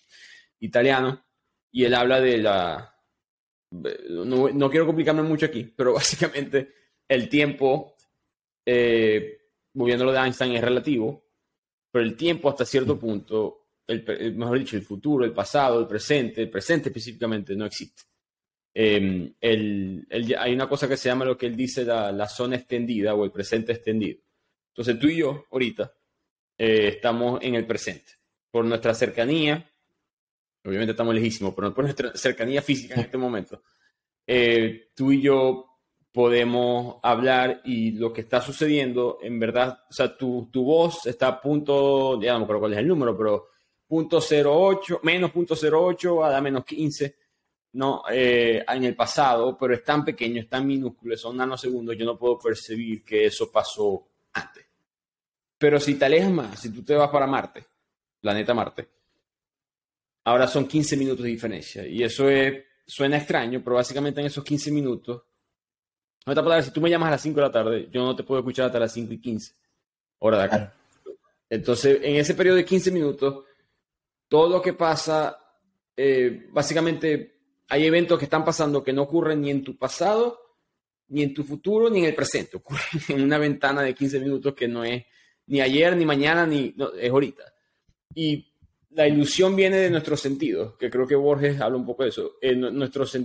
italiano, 0.59 1.25
y 1.71 1.85
él 1.85 1.93
habla 1.93 2.21
de 2.21 2.37
la... 2.37 2.93
No, 3.71 4.49
no 4.49 4.69
quiero 4.69 4.85
complicarme 4.85 5.23
mucho 5.23 5.45
aquí, 5.45 5.63
pero 5.63 5.93
básicamente 5.95 6.73
el 7.07 7.29
tiempo 7.29 7.95
eh, 8.65 9.37
lo 9.73 10.11
de 10.11 10.19
Einstein, 10.19 10.55
es 10.55 10.61
relativo, 10.61 11.25
pero 11.91 12.03
el 12.03 12.15
tiempo 12.15 12.49
hasta 12.49 12.65
cierto 12.65 12.99
punto, 12.99 13.67
el, 13.87 14.35
mejor 14.35 14.59
dicho, 14.59 14.75
el 14.75 14.83
futuro, 14.83 15.23
el 15.23 15.33
pasado, 15.33 15.79
el 15.79 15.87
presente, 15.87 16.41
el 16.41 16.49
presente 16.49 16.89
específicamente 16.89 17.55
no 17.55 17.65
existe. 17.65 18.03
Em, 18.73 19.33
hay 19.39 20.53
una 20.53 20.67
cosa 20.67 20.87
que 20.87 20.97
se 20.97 21.09
llama 21.09 21.25
lo 21.25 21.37
que 21.37 21.47
él 21.47 21.55
dice 21.55 21.83
la, 21.85 22.27
zona 22.27 22.57
extendida 22.57 23.15
o 23.15 23.23
el 23.23 23.31
presente 23.31 23.71
extendido. 23.71 24.19
Entonces 24.69 24.99
tú 24.99 25.07
y 25.07 25.17
yo 25.17 25.45
ahorita 25.49 25.93
eh, 26.57 26.89
estamos 26.89 27.39
en 27.41 27.55
el 27.55 27.65
presente. 27.65 28.11
Por 28.51 28.65
nuestra 28.65 28.93
cercanía, 28.93 29.65
obviamente 30.67 30.91
estamos 30.91 31.15
lejísimos, 31.15 31.53
pero 31.53 31.73
por 31.73 31.85
nuestra 31.85 32.15
cercanía 32.15 32.61
física 32.61 32.95
en 32.95 32.99
este 33.05 33.17
momento, 33.17 33.63
eh, 34.25 34.89
tú 34.93 35.11
y 35.11 35.21
yo 35.21 35.67
podemos 36.11 36.97
hablar 37.03 37.61
y 37.63 37.91
lo 37.91 38.11
que 38.11 38.21
está 38.21 38.41
sucediendo, 38.41 39.19
en 39.21 39.39
verdad, 39.39 39.83
o 39.89 39.93
sea, 39.93 40.17
tu, 40.17 40.49
tu 40.51 40.63
voz 40.63 41.05
está 41.05 41.27
a 41.27 41.41
punto, 41.41 42.19
ya 42.21 42.33
no 42.33 42.39
me 42.39 42.43
acuerdo 42.45 42.61
cuál 42.61 42.73
es 42.73 42.79
el 42.79 42.87
número, 42.87 43.15
pero 43.15 43.47
punto 43.87 44.19
08, 44.19 45.01
menos 45.03 45.31
punto 45.31 45.55
08 45.55 46.25
a 46.25 46.31
la 46.31 46.41
menos 46.41 46.65
15, 46.65 47.15
¿no? 47.73 48.03
Eh, 48.09 48.65
en 48.67 48.83
el 48.83 48.95
pasado, 48.95 49.55
pero 49.57 49.75
es 49.75 49.83
tan 49.83 50.03
pequeño, 50.03 50.41
es 50.41 50.49
tan 50.49 50.65
minúsculo, 50.65 51.15
son 51.15 51.37
nanosegundos, 51.37 51.95
yo 51.95 52.05
no 52.05 52.17
puedo 52.17 52.39
percibir 52.39 53.03
que 53.03 53.27
eso 53.27 53.51
pasó 53.51 54.07
antes. 54.33 54.65
Pero 55.57 55.79
si 55.79 55.95
te 55.95 56.05
alejas 56.05 56.31
más, 56.31 56.59
si 56.59 56.73
tú 56.73 56.83
te 56.83 56.95
vas 56.95 57.09
para 57.09 57.27
Marte, 57.27 57.65
planeta 58.19 58.53
Marte, 58.53 58.96
ahora 60.27 60.45
son 60.45 60.67
15 60.67 60.97
minutos 60.97 61.23
de 61.23 61.29
diferencia. 61.29 61.87
Y 61.87 62.03
eso 62.03 62.29
es, 62.29 62.61
suena 62.85 63.17
extraño, 63.17 63.61
pero 63.63 63.77
básicamente 63.77 64.19
en 64.19 64.27
esos 64.27 64.43
15 64.43 64.71
minutos 64.71 65.23
no 66.25 66.61
si 66.61 66.71
tú 66.71 66.81
me 66.81 66.89
llamas 66.89 67.07
a 67.07 67.11
las 67.11 67.21
5 67.21 67.35
de 67.37 67.41
la 67.41 67.51
tarde, 67.51 67.87
yo 67.89 68.03
no 68.03 68.13
te 68.13 68.23
puedo 68.23 68.41
escuchar 68.41 68.65
hasta 68.65 68.79
las 68.79 68.91
5 68.91 69.13
y 69.13 69.21
15, 69.21 69.53
hora 70.19 70.39
de 70.39 70.43
acá. 70.43 70.73
Entonces, 71.49 71.99
en 72.03 72.17
ese 72.17 72.35
periodo 72.35 72.57
de 72.57 72.65
15 72.65 72.91
minutos, 72.91 73.45
todo 74.27 74.49
lo 74.49 74.61
que 74.61 74.73
pasa, 74.73 75.39
eh, 75.95 76.49
básicamente 76.51 77.39
hay 77.69 77.85
eventos 77.85 78.19
que 78.19 78.25
están 78.25 78.43
pasando 78.43 78.83
que 78.83 78.91
no 78.91 79.03
ocurren 79.03 79.39
ni 79.39 79.51
en 79.51 79.63
tu 79.63 79.77
pasado, 79.77 80.41
ni 81.07 81.23
en 81.23 81.33
tu 81.33 81.45
futuro, 81.45 81.89
ni 81.89 81.99
en 81.99 82.05
el 82.05 82.15
presente. 82.15 82.57
Ocurren 82.57 82.81
en 83.07 83.21
una 83.21 83.37
ventana 83.37 83.81
de 83.81 83.95
15 83.95 84.19
minutos 84.19 84.53
que 84.53 84.67
no 84.67 84.83
es 84.83 85.05
ni 85.45 85.61
ayer, 85.61 85.95
ni 85.95 86.05
mañana, 86.05 86.45
ni 86.45 86.75
es 86.99 87.09
ahorita. 87.09 87.43
Y 88.13 88.46
la 88.97 89.07
ilusión 89.07 89.55
viene 89.55 89.77
de 89.77 89.89
nuestros 89.89 90.19
sentidos, 90.19 90.75
que 90.77 90.89
creo 90.89 91.07
que 91.07 91.15
Borges 91.15 91.61
habla 91.61 91.77
un 91.77 91.85
poco 91.85 92.03
de 92.03 92.09
eso. 92.09 92.33
En 92.41 92.59
nuestros 92.59 93.15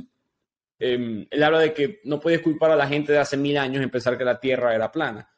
Em, 0.85 1.25
él 1.31 1.43
habla 1.45 1.61
de 1.61 1.73
que 1.73 2.01
no 2.03 2.19
puedes 2.19 2.41
culpar 2.41 2.73
a 2.73 2.77
la 2.77 2.89
gente 2.89 3.13
de 3.13 3.19
hace 3.19 3.37
mil 3.37 3.57
años 3.57 3.81
en 3.81 3.89
pensar 3.89 4.19
que 4.19 4.25
la 4.25 4.41
Tierra 4.41 4.75
era 4.75 4.91
plana. 4.91 5.29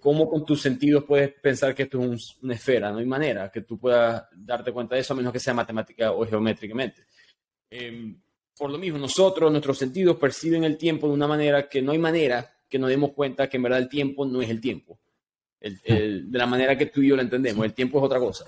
¿Cómo 0.00 0.28
con 0.28 0.44
tus 0.44 0.60
sentidos 0.60 1.04
puedes 1.04 1.32
pensar 1.34 1.72
que 1.72 1.84
esto 1.84 2.02
es 2.12 2.36
una 2.42 2.54
esfera? 2.54 2.90
No 2.90 2.98
hay 2.98 3.06
manera 3.06 3.48
que 3.52 3.60
tú 3.60 3.78
puedas 3.78 4.24
darte 4.34 4.72
cuenta 4.72 4.96
de 4.96 5.02
eso 5.02 5.14
a 5.14 5.16
menos 5.16 5.32
que 5.32 5.38
sea 5.38 5.54
matemática 5.54 6.10
o 6.10 6.26
geométricamente. 6.26 7.06
Em, 7.70 8.20
por 8.58 8.70
lo 8.72 8.76
mismo, 8.76 8.98
nosotros, 8.98 9.52
nuestros 9.52 9.78
sentidos 9.78 10.16
perciben 10.16 10.64
el 10.64 10.76
tiempo 10.76 11.06
de 11.06 11.14
una 11.14 11.28
manera 11.28 11.68
que 11.68 11.80
no 11.80 11.92
hay 11.92 11.98
manera 11.98 12.58
que 12.68 12.80
nos 12.80 12.90
demos 12.90 13.12
cuenta 13.12 13.48
que 13.48 13.56
en 13.56 13.62
verdad 13.62 13.78
el 13.78 13.88
tiempo 13.88 14.26
no 14.26 14.42
es 14.42 14.50
el 14.50 14.60
tiempo. 14.60 14.98
de 15.60 16.26
la 16.30 16.46
manera 16.46 16.76
que 16.76 16.86
tú 16.86 17.00
y 17.02 17.08
yo 17.08 17.16
lo 17.16 17.22
entendemos, 17.22 17.64
el 17.64 17.72
tiempo 17.72 17.98
es 17.98 18.04
otra 18.04 18.18
cosa. 18.18 18.44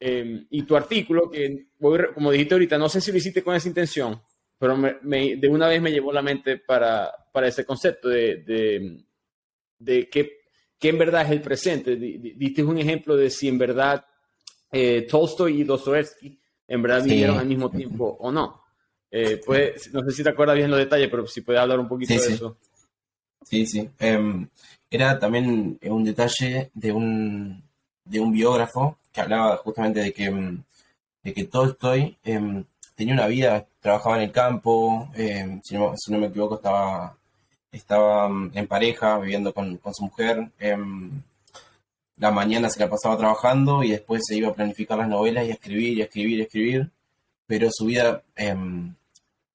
Em, 0.00 0.46
y 0.50 0.62
tu 0.62 0.76
artículo, 0.76 1.28
que 1.28 1.66
como 2.14 2.30
dijiste 2.30 2.54
ahorita, 2.54 2.78
no 2.78 2.88
sé 2.88 3.00
si 3.00 3.10
lo 3.10 3.18
hiciste 3.18 3.42
con 3.42 3.56
esa 3.56 3.68
intención, 3.68 4.20
pero 4.58 4.76
me, 4.76 5.36
de 5.36 5.48
una 5.48 5.68
vez 5.68 5.82
me 5.82 5.90
llevó 5.90 6.12
la 6.12 6.22
mente 6.22 6.58
para, 6.58 7.12
para 7.32 7.48
ese 7.48 7.64
concepto 7.64 8.08
de, 8.08 8.36
de, 8.38 9.04
de 9.78 10.08
qué, 10.08 10.38
en 10.82 10.98
verdad 10.98 11.22
es 11.22 11.32
el 11.32 11.40
presente. 11.40 11.96
Diste 11.96 12.62
un 12.62 12.78
ejemplo 12.78 13.16
de 13.16 13.30
si 13.30 13.48
en 13.48 13.58
verdad 13.58 14.04
eh, 14.70 15.06
Tolstoy 15.08 15.60
y 15.60 15.64
Dostoevsky 15.64 16.38
en 16.68 16.82
verdad 16.82 17.02
vivieron 17.02 17.38
al 17.38 17.46
mismo 17.46 17.70
tiempo 17.70 18.16
o 18.20 18.30
no. 18.30 18.62
Eh, 19.10 19.40
pues, 19.44 19.92
no 19.92 20.02
sé 20.02 20.12
si 20.12 20.22
te 20.22 20.28
acuerdas 20.28 20.56
bien 20.56 20.70
los 20.70 20.78
detalles, 20.78 21.08
pero 21.10 21.26
si 21.26 21.40
puedes 21.40 21.60
hablar 21.60 21.80
un 21.80 21.88
poquito 21.88 22.14
de 22.14 22.20
eso. 22.20 22.58
Sí, 23.42 23.66
sí. 23.66 23.88
Em, 23.98 24.46
era 24.90 25.18
también 25.18 25.78
un 25.82 26.04
detalle 26.04 26.70
de 26.74 26.92
un, 26.92 27.67
de 28.08 28.20
un 28.20 28.32
biógrafo 28.32 28.98
que 29.12 29.20
hablaba 29.20 29.56
justamente 29.58 30.00
de 30.00 30.12
que, 30.12 30.30
de 31.22 31.32
que 31.32 31.44
Tolstoy 31.44 32.16
em, 32.24 32.64
tenía 32.94 33.14
una 33.14 33.26
vida, 33.26 33.66
trabajaba 33.80 34.16
en 34.16 34.22
el 34.22 34.32
campo, 34.32 35.08
eh, 35.14 35.60
si, 35.62 35.76
no, 35.76 35.94
me 36.08 36.26
equivoco 36.26 36.56
estaba, 36.56 37.16
estaba 37.70 38.28
mm, 38.28 38.52
en 38.54 38.66
pareja, 38.66 39.18
viviendo 39.18 39.52
con, 39.52 39.80
su 39.92 40.04
mujer. 40.04 40.50
Em, 40.58 41.22
la 42.16 42.30
mañana 42.30 42.68
se 42.70 42.80
la 42.80 42.90
pasaba 42.90 43.16
trabajando 43.16 43.84
y 43.84 43.90
después 43.90 44.22
se 44.26 44.36
iba 44.36 44.48
a 44.48 44.54
planificar 44.54 44.98
las 44.98 45.08
novelas 45.08 45.46
y 45.46 45.50
a 45.50 45.54
escribir 45.54 45.98
y 45.98 46.02
a 46.02 46.04
escribir 46.04 46.38
y 46.38 46.40
a 46.40 46.44
escribir, 46.44 46.90
pero 47.46 47.68
su 47.70 47.86
vida 47.86 48.22
em, 48.36 48.94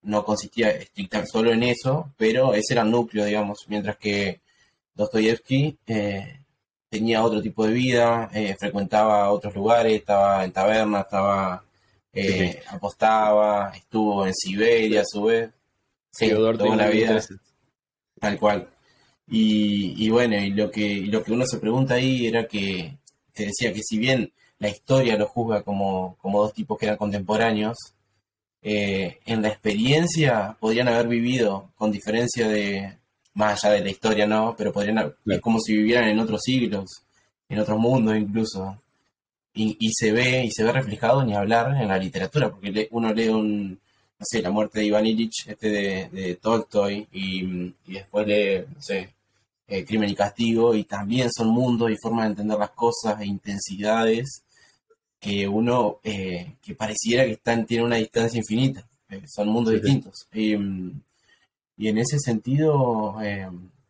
no 0.03 0.23
consistía 0.23 0.69
estrictamente 0.71 1.31
solo 1.31 1.51
en 1.51 1.63
eso, 1.63 2.11
pero 2.17 2.53
ese 2.53 2.73
era 2.73 2.83
el 2.83 2.91
núcleo, 2.91 3.25
digamos, 3.25 3.65
mientras 3.67 3.97
que 3.97 4.41
Dostoyevsky 4.95 5.77
eh, 5.87 6.42
tenía 6.93 7.23
otro 7.23 7.41
tipo 7.41 7.65
de 7.65 7.73
vida, 7.73 8.29
eh, 8.33 8.55
frecuentaba 8.59 9.31
otros 9.31 9.55
lugares, 9.55 9.93
estaba 9.93 10.45
en 10.45 10.51
tabernas, 10.51 11.05
estaba 11.05 11.63
eh, 12.13 12.61
apostaba, 12.69 13.71
estuvo 13.75 14.27
en 14.27 14.33
Siberia 14.35 15.01
a 15.01 15.05
su 15.05 15.23
vez. 15.23 15.49
Sí, 16.11 16.29
toda 16.29 16.75
la 16.75 16.89
vida. 16.89 17.19
Tal 18.19 18.37
cual. 18.37 18.69
Y, 19.27 20.07
bueno, 20.11 20.35
y 20.37 20.51
lo 20.51 20.69
que, 20.69 21.07
lo 21.07 21.23
que 21.23 21.31
uno 21.31 21.47
se 21.47 21.57
pregunta 21.57 21.95
ahí 21.95 22.27
era 22.27 22.47
que 22.47 22.95
te 23.33 23.45
decía 23.47 23.73
que 23.73 23.81
si 23.81 23.97
bien 23.97 24.31
la 24.59 24.69
historia 24.69 25.17
lo 25.17 25.25
juzga 25.25 25.63
como, 25.63 26.15
como 26.21 26.43
dos 26.43 26.53
tipos 26.53 26.77
que 26.77 26.85
eran 26.85 26.97
contemporáneos, 26.97 27.77
eh, 28.61 29.17
en 29.25 29.41
la 29.41 29.47
experiencia 29.47 30.55
podrían 30.59 30.89
haber 30.89 31.07
vivido, 31.07 31.71
con 31.75 31.91
diferencia 31.91 32.47
de, 32.47 32.97
más 33.33 33.63
allá 33.63 33.75
de 33.75 33.83
la 33.83 33.89
historia, 33.91 34.27
¿no? 34.27 34.55
Pero 34.57 34.71
podrían, 34.71 35.13
es 35.25 35.41
como 35.41 35.59
si 35.59 35.75
vivieran 35.75 36.09
en 36.09 36.19
otros 36.19 36.41
siglos, 36.43 37.03
en 37.49 37.59
otros 37.59 37.79
mundos 37.79 38.15
incluso. 38.17 38.77
Y, 39.53 39.77
y, 39.79 39.91
se 39.93 40.11
ve, 40.11 40.45
y 40.45 40.51
se 40.51 40.63
ve 40.63 40.71
reflejado 40.71 41.23
ni 41.23 41.35
hablar 41.35 41.75
en 41.79 41.87
la 41.87 41.97
literatura, 41.97 42.49
porque 42.49 42.87
uno 42.91 43.13
lee 43.13 43.29
un, 43.29 43.71
no 43.71 44.25
sé, 44.25 44.41
la 44.41 44.49
muerte 44.49 44.79
de 44.79 44.85
Iván 44.85 45.05
Illich, 45.05 45.47
este 45.47 45.69
de, 45.69 46.09
de 46.09 46.35
Tolstoy, 46.35 47.07
y, 47.11 47.43
y, 47.85 47.93
después 47.93 48.25
lee, 48.27 48.65
no 48.73 48.81
sé, 48.81 49.13
eh, 49.67 49.85
Crimen 49.85 50.09
y 50.09 50.15
Castigo, 50.15 50.73
y 50.75 50.85
también 50.85 51.29
son 51.31 51.49
mundos 51.49 51.91
y 51.91 51.97
formas 51.97 52.25
de 52.25 52.29
entender 52.31 52.57
las 52.57 52.71
cosas 52.71 53.21
e 53.21 53.25
intensidades 53.25 54.43
que 55.19 55.47
uno, 55.47 55.99
eh, 56.03 56.55
que 56.61 56.75
pareciera 56.75 57.25
que 57.25 57.33
están, 57.33 57.65
tiene 57.65 57.83
una 57.85 57.95
distancia 57.97 58.39
infinita, 58.39 58.85
eh, 59.09 59.21
son 59.27 59.49
mundos 59.49 59.73
distintos. 59.73 60.27
Y, 60.33 60.55
y 61.77 61.87
en 61.87 61.97
ese 61.97 62.19
sentido, 62.19 63.17
eh, 63.21 63.49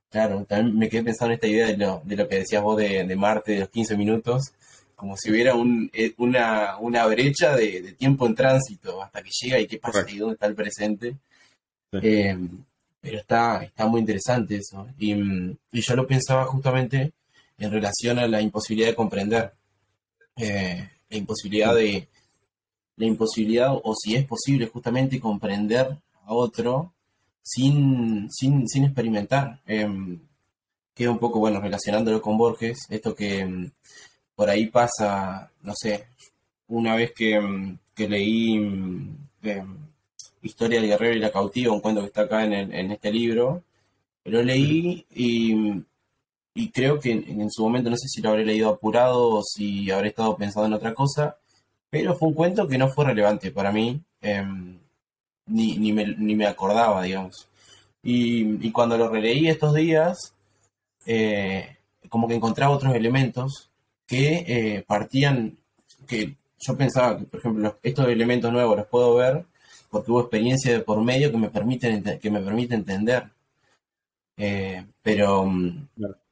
claro, 0.09 0.45
también 0.45 0.77
me 0.77 0.89
quedé 0.89 1.03
pensando 1.03 1.31
en 1.31 1.35
esta 1.35 1.47
idea 1.47 1.67
de 1.67 1.77
lo, 1.77 2.01
de 2.05 2.15
lo 2.15 2.27
que 2.27 2.39
decías 2.39 2.63
vos 2.63 2.77
de, 2.77 3.03
de, 3.03 3.15
Marte, 3.15 3.53
de 3.53 3.59
los 3.61 3.69
15 3.69 3.97
minutos, 3.97 4.53
como 4.95 5.17
si 5.17 5.31
hubiera 5.31 5.55
un, 5.55 5.89
eh, 5.93 6.13
una, 6.17 6.77
una, 6.77 7.05
brecha 7.07 7.55
de, 7.55 7.93
tiempo 7.93 8.25
en 8.25 8.35
tránsito 8.35 9.01
hasta 9.01 9.21
que 9.21 9.29
llega 9.41 9.59
y 9.59 9.67
qué 9.67 9.79
pasa 9.79 10.05
y 10.09 10.17
dónde 10.17 10.35
está 10.35 10.47
el 10.47 10.55
presente. 10.55 11.15
Eh, 11.91 12.37
pero 13.01 13.17
está, 13.17 13.63
está 13.63 13.85
muy 13.85 13.99
interesante 13.99 14.55
eso. 14.55 14.87
Y, 14.97 15.13
y, 15.13 15.81
yo 15.81 15.95
lo 15.95 16.07
pensaba 16.07 16.45
justamente 16.45 17.11
en 17.57 17.71
relación 17.71 18.17
a 18.17 18.27
la 18.27 18.41
imposibilidad 18.41 18.89
de 18.89 18.95
comprender, 18.95 19.53
la 20.37 21.17
imposibilidad 21.17 21.75
de, 21.75 22.07
la 22.95 23.05
imposibilidad, 23.05 23.73
o 23.73 23.93
si 23.95 24.15
es 24.15 24.25
posible 24.25 24.67
justamente 24.67 25.19
comprender 25.19 25.97
a 26.25 26.33
otro 26.33 26.93
sin, 27.43 28.29
sin, 28.31 28.67
sin 28.67 28.85
experimentar. 28.85 29.59
Eh, 29.67 30.17
queda 30.93 31.11
un 31.11 31.19
poco, 31.19 31.39
bueno, 31.39 31.59
relacionándolo 31.59 32.21
con 32.21 32.37
Borges, 32.37 32.85
esto 32.89 33.15
que 33.15 33.39
em, 33.39 33.71
por 34.35 34.49
ahí 34.49 34.67
pasa, 34.67 35.51
no 35.63 35.73
sé, 35.75 36.07
una 36.67 36.95
vez 36.95 37.11
que, 37.13 37.35
em, 37.35 37.77
que 37.95 38.07
leí 38.09 38.59
Historia 40.41 40.79
del 40.79 40.89
Guerrero 40.89 41.15
y 41.15 41.19
la 41.19 41.31
Cautiva, 41.31 41.73
un 41.73 41.81
cuento 41.81 42.01
que 42.01 42.07
está 42.07 42.23
acá 42.23 42.43
en, 42.45 42.53
en 42.53 42.91
este 42.91 43.11
libro, 43.11 43.63
lo 44.25 44.43
leí 44.43 45.05
y, 45.13 45.55
y 46.53 46.69
creo 46.71 46.99
que 46.99 47.11
en, 47.11 47.41
en, 47.41 47.51
su 47.51 47.63
momento 47.63 47.89
no 47.89 47.97
sé 47.97 48.07
si 48.07 48.21
lo 48.21 48.29
habré 48.29 48.45
leído 48.45 48.69
apurado 48.69 49.35
o 49.35 49.43
si 49.43 49.89
habré 49.91 50.09
estado 50.09 50.37
pensando 50.37 50.67
en 50.67 50.73
otra 50.73 50.93
cosa, 50.93 51.37
pero 51.89 52.15
fue 52.15 52.29
un 52.29 52.33
cuento 52.35 52.67
que 52.67 52.77
no 52.77 52.89
fue 52.89 53.05
relevante 53.05 53.51
para 53.51 53.71
mí. 53.71 54.01
Eh, 54.21 54.43
ni, 55.47 55.77
ni, 55.77 55.91
me, 55.93 56.05
ni 56.17 56.35
me 56.35 56.45
acordaba, 56.47 57.03
digamos. 57.03 57.47
Y, 58.01 58.65
y, 58.65 58.71
cuando 58.71 58.97
lo 58.97 59.09
releí 59.09 59.47
estos 59.47 59.73
días, 59.73 60.33
eh, 61.05 61.77
como 62.09 62.27
que 62.27 62.35
encontraba 62.35 62.75
otros 62.75 62.93
elementos 62.95 63.69
que 64.05 64.45
eh, 64.47 64.83
partían, 64.85 65.57
que 66.07 66.35
yo 66.59 66.77
pensaba 66.77 67.17
que, 67.17 67.25
por 67.25 67.39
ejemplo, 67.39 67.77
estos 67.83 68.07
elementos 68.07 68.51
nuevos 68.51 68.77
los 68.77 68.87
puedo 68.87 69.15
ver 69.15 69.45
porque 69.89 70.11
hubo 70.11 70.21
experiencia 70.21 70.73
de 70.73 70.79
por 70.79 71.01
medio 71.03 71.31
que 71.31 71.37
me 71.37 71.49
permiten, 71.49 72.19
que 72.19 72.31
me 72.31 72.41
permite 72.41 72.75
entender. 72.75 73.29
Eh, 74.37 74.83
pero, 75.01 75.51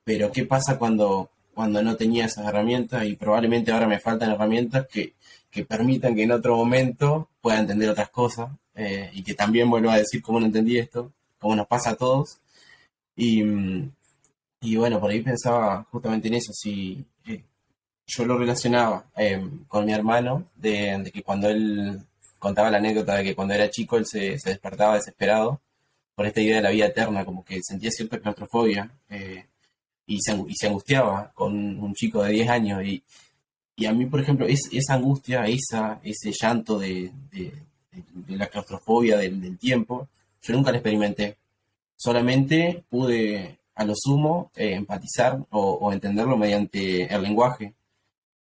pero, 0.03 0.31
¿qué 0.31 0.45
pasa 0.45 0.77
cuando, 0.79 1.29
cuando 1.53 1.83
no 1.83 1.95
tenía 1.95 2.25
esas 2.25 2.47
herramientas? 2.47 3.05
Y 3.05 3.15
probablemente 3.15 3.71
ahora 3.71 3.87
me 3.87 3.99
faltan 3.99 4.31
herramientas 4.31 4.87
que, 4.87 5.13
que 5.51 5.63
permitan 5.65 6.15
que 6.15 6.23
en 6.23 6.31
otro 6.31 6.55
momento 6.55 7.29
pueda 7.41 7.59
entender 7.59 7.89
otras 7.89 8.09
cosas 8.09 8.49
eh, 8.75 9.09
y 9.13 9.23
que 9.23 9.33
también 9.33 9.69
vuelvo 9.69 9.89
a 9.89 9.97
decir 9.97 10.21
cómo 10.21 10.39
no 10.39 10.45
entendí 10.45 10.77
esto, 10.77 11.11
cómo 11.39 11.55
nos 11.55 11.67
pasa 11.67 11.91
a 11.91 11.95
todos. 11.95 12.39
Y, 13.15 13.43
y 14.61 14.75
bueno, 14.77 14.99
por 14.99 15.11
ahí 15.11 15.21
pensaba 15.21 15.83
justamente 15.91 16.27
en 16.27 16.35
eso, 16.35 16.53
si 16.53 17.05
eh, 17.25 17.43
yo 18.07 18.25
lo 18.25 18.37
relacionaba 18.37 19.05
eh, 19.17 19.45
con 19.67 19.85
mi 19.85 19.93
hermano, 19.93 20.45
de, 20.55 21.09
que 21.13 21.23
cuando 21.23 21.49
él 21.49 22.01
contaba 22.39 22.71
la 22.71 22.77
anécdota 22.77 23.15
de 23.15 23.23
que 23.23 23.35
cuando 23.35 23.53
era 23.53 23.69
chico 23.69 23.97
él 23.97 24.05
se, 24.05 24.39
se 24.39 24.49
despertaba 24.49 24.95
desesperado 24.95 25.61
por 26.15 26.25
esta 26.25 26.41
idea 26.41 26.57
de 26.57 26.63
la 26.63 26.71
vida 26.71 26.87
eterna, 26.87 27.25
como 27.25 27.43
que 27.45 27.59
sentía 27.63 27.91
cierta 27.91 28.19
claustrofobia 28.19 28.91
y, 30.05 30.19
se, 30.21 30.35
y 30.47 30.55
se 30.55 30.67
angustiaba 30.67 31.31
con 31.33 31.53
un 31.55 31.93
chico 31.93 32.23
de 32.23 32.33
10 32.33 32.49
años. 32.49 32.83
Y, 32.83 33.03
y 33.75 33.85
a 33.85 33.93
mí, 33.93 34.05
por 34.05 34.19
ejemplo, 34.21 34.45
es, 34.47 34.69
esa 34.71 34.95
angustia, 34.95 35.45
esa, 35.45 35.99
ese 36.03 36.31
llanto 36.31 36.77
de, 36.79 37.11
de 37.31 37.53
la 38.27 38.47
claustrofobia 38.47 39.17
del, 39.17 39.57
tiempo, 39.57 40.07
yo 40.41 40.53
nunca 40.53 40.71
la 40.71 40.77
experimenté. 40.77 41.37
Solamente 41.95 42.83
pude, 42.89 43.59
a 43.75 43.85
lo 43.85 43.93
sumo, 43.95 44.51
eh, 44.55 44.73
empatizar 44.73 45.39
o, 45.51 45.91
entenderlo 45.91 46.37
mediante 46.37 47.13
el 47.13 47.21
lenguaje. 47.21 47.73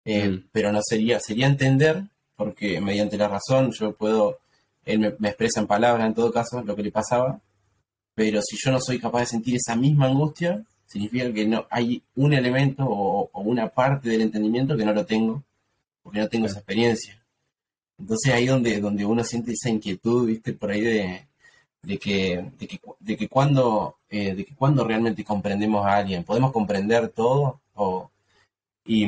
Eh, 0.04 0.28
mm. 0.28 0.48
Pero 0.52 0.72
no 0.72 0.80
sería, 0.82 1.20
sería 1.20 1.46
entender, 1.46 2.02
porque 2.36 2.80
mediante 2.80 3.18
la 3.18 3.28
razón 3.28 3.70
yo 3.72 3.92
puedo, 3.94 4.38
él 4.84 4.98
me, 4.98 5.28
expresa 5.28 5.60
en 5.60 5.66
palabras 5.66 6.06
en 6.06 6.14
todo 6.14 6.32
caso 6.32 6.62
lo 6.62 6.74
que 6.74 6.82
le 6.82 6.90
pasaba, 6.90 7.40
pero 8.14 8.40
si 8.42 8.56
yo 8.56 8.70
no 8.70 8.80
soy 8.80 8.98
capaz 8.98 9.20
de 9.20 9.26
sentir 9.26 9.56
esa 9.56 9.76
misma 9.76 10.06
angustia, 10.06 10.64
significa 10.86 11.32
que 11.32 11.46
no 11.46 11.66
hay 11.70 12.02
un 12.16 12.32
elemento 12.32 12.84
o, 12.86 13.30
una 13.42 13.68
parte 13.68 14.08
del 14.08 14.22
entendimiento 14.22 14.76
que 14.76 14.84
no 14.84 14.92
lo 14.92 15.04
tengo, 15.06 15.42
porque 16.02 16.18
no 16.18 16.28
tengo 16.28 16.46
esa 16.46 16.58
experiencia. 16.58 17.19
Entonces 18.00 18.32
ahí 18.32 18.46
donde, 18.46 18.80
donde 18.80 19.04
uno 19.04 19.22
siente 19.24 19.52
esa 19.52 19.68
inquietud, 19.68 20.26
viste, 20.26 20.54
por 20.54 20.70
ahí 20.70 20.80
de, 20.80 21.26
que, 21.98 22.50
de 22.58 22.66
que, 22.66 22.80
de 22.98 23.16
que 23.16 23.28
cuando, 23.28 23.98
eh, 24.08 24.34
de 24.34 24.44
que 24.44 24.54
cuando 24.54 24.84
realmente 24.84 25.24
comprendemos 25.24 25.84
a 25.86 25.96
alguien, 25.96 26.24
podemos 26.24 26.50
comprender 26.52 27.08
todo, 27.10 27.60
o, 27.74 28.10
y, 28.84 29.06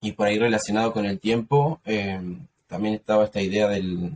y 0.00 0.12
por 0.12 0.26
ahí 0.26 0.38
relacionado 0.38 0.92
con 0.92 1.04
el 1.04 1.20
tiempo, 1.20 1.80
eh, 1.84 2.20
también 2.66 2.94
estaba 2.94 3.24
esta 3.24 3.42
idea 3.42 3.68
del, 3.68 4.14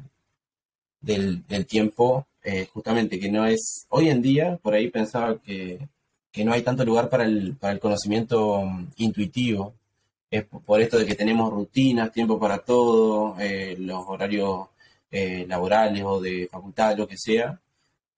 del, 1.00 1.66
tiempo, 1.66 2.26
eh, 2.42 2.66
justamente 2.72 3.20
que 3.20 3.30
no 3.30 3.46
es, 3.46 3.86
hoy 3.90 4.08
en 4.08 4.22
día, 4.22 4.58
por 4.62 4.74
ahí 4.74 4.88
pensaba 4.88 5.38
que, 5.38 5.86
que 6.32 6.44
no 6.44 6.52
hay 6.52 6.62
tanto 6.62 6.84
lugar 6.84 7.10
para 7.10 7.24
el, 7.24 7.56
para 7.56 7.74
el 7.74 7.80
conocimiento 7.80 8.64
intuitivo, 8.96 9.74
es 10.30 10.44
por 10.44 10.80
esto 10.80 10.98
de 10.98 11.06
que 11.06 11.14
tenemos 11.14 11.52
rutinas, 11.52 12.12
tiempo 12.12 12.38
para 12.38 12.58
todo, 12.58 13.36
eh, 13.38 13.76
los 13.78 14.04
horarios 14.06 14.68
eh, 15.10 15.46
laborales 15.48 16.02
o 16.04 16.20
de 16.20 16.48
facultad, 16.50 16.96
lo 16.96 17.06
que 17.06 17.16
sea. 17.16 17.58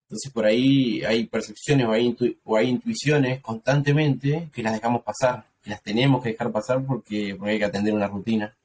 Entonces 0.05 0.33
por 0.33 0.47
ahí 0.47 1.05
hay 1.05 1.27
percepciones 1.27 1.87
o 1.87 1.93
hay, 1.93 2.17
o 2.45 2.57
hay 2.57 2.69
intuiciones 2.71 3.41
constantemente 3.41 4.49
que 4.53 4.63
las 4.63 4.73
dejamos 4.73 5.03
pasar, 5.03 5.45
que 5.63 5.71
las 5.71 5.83
tenemos 5.83 6.23
que 6.23 6.31
dejar 6.31 6.51
pasar 6.51 6.83
porque, 6.85 7.37
hay 7.43 7.59
que 7.59 7.65
atender 7.65 7.93
una 7.93 8.09
rutina. 8.09 8.57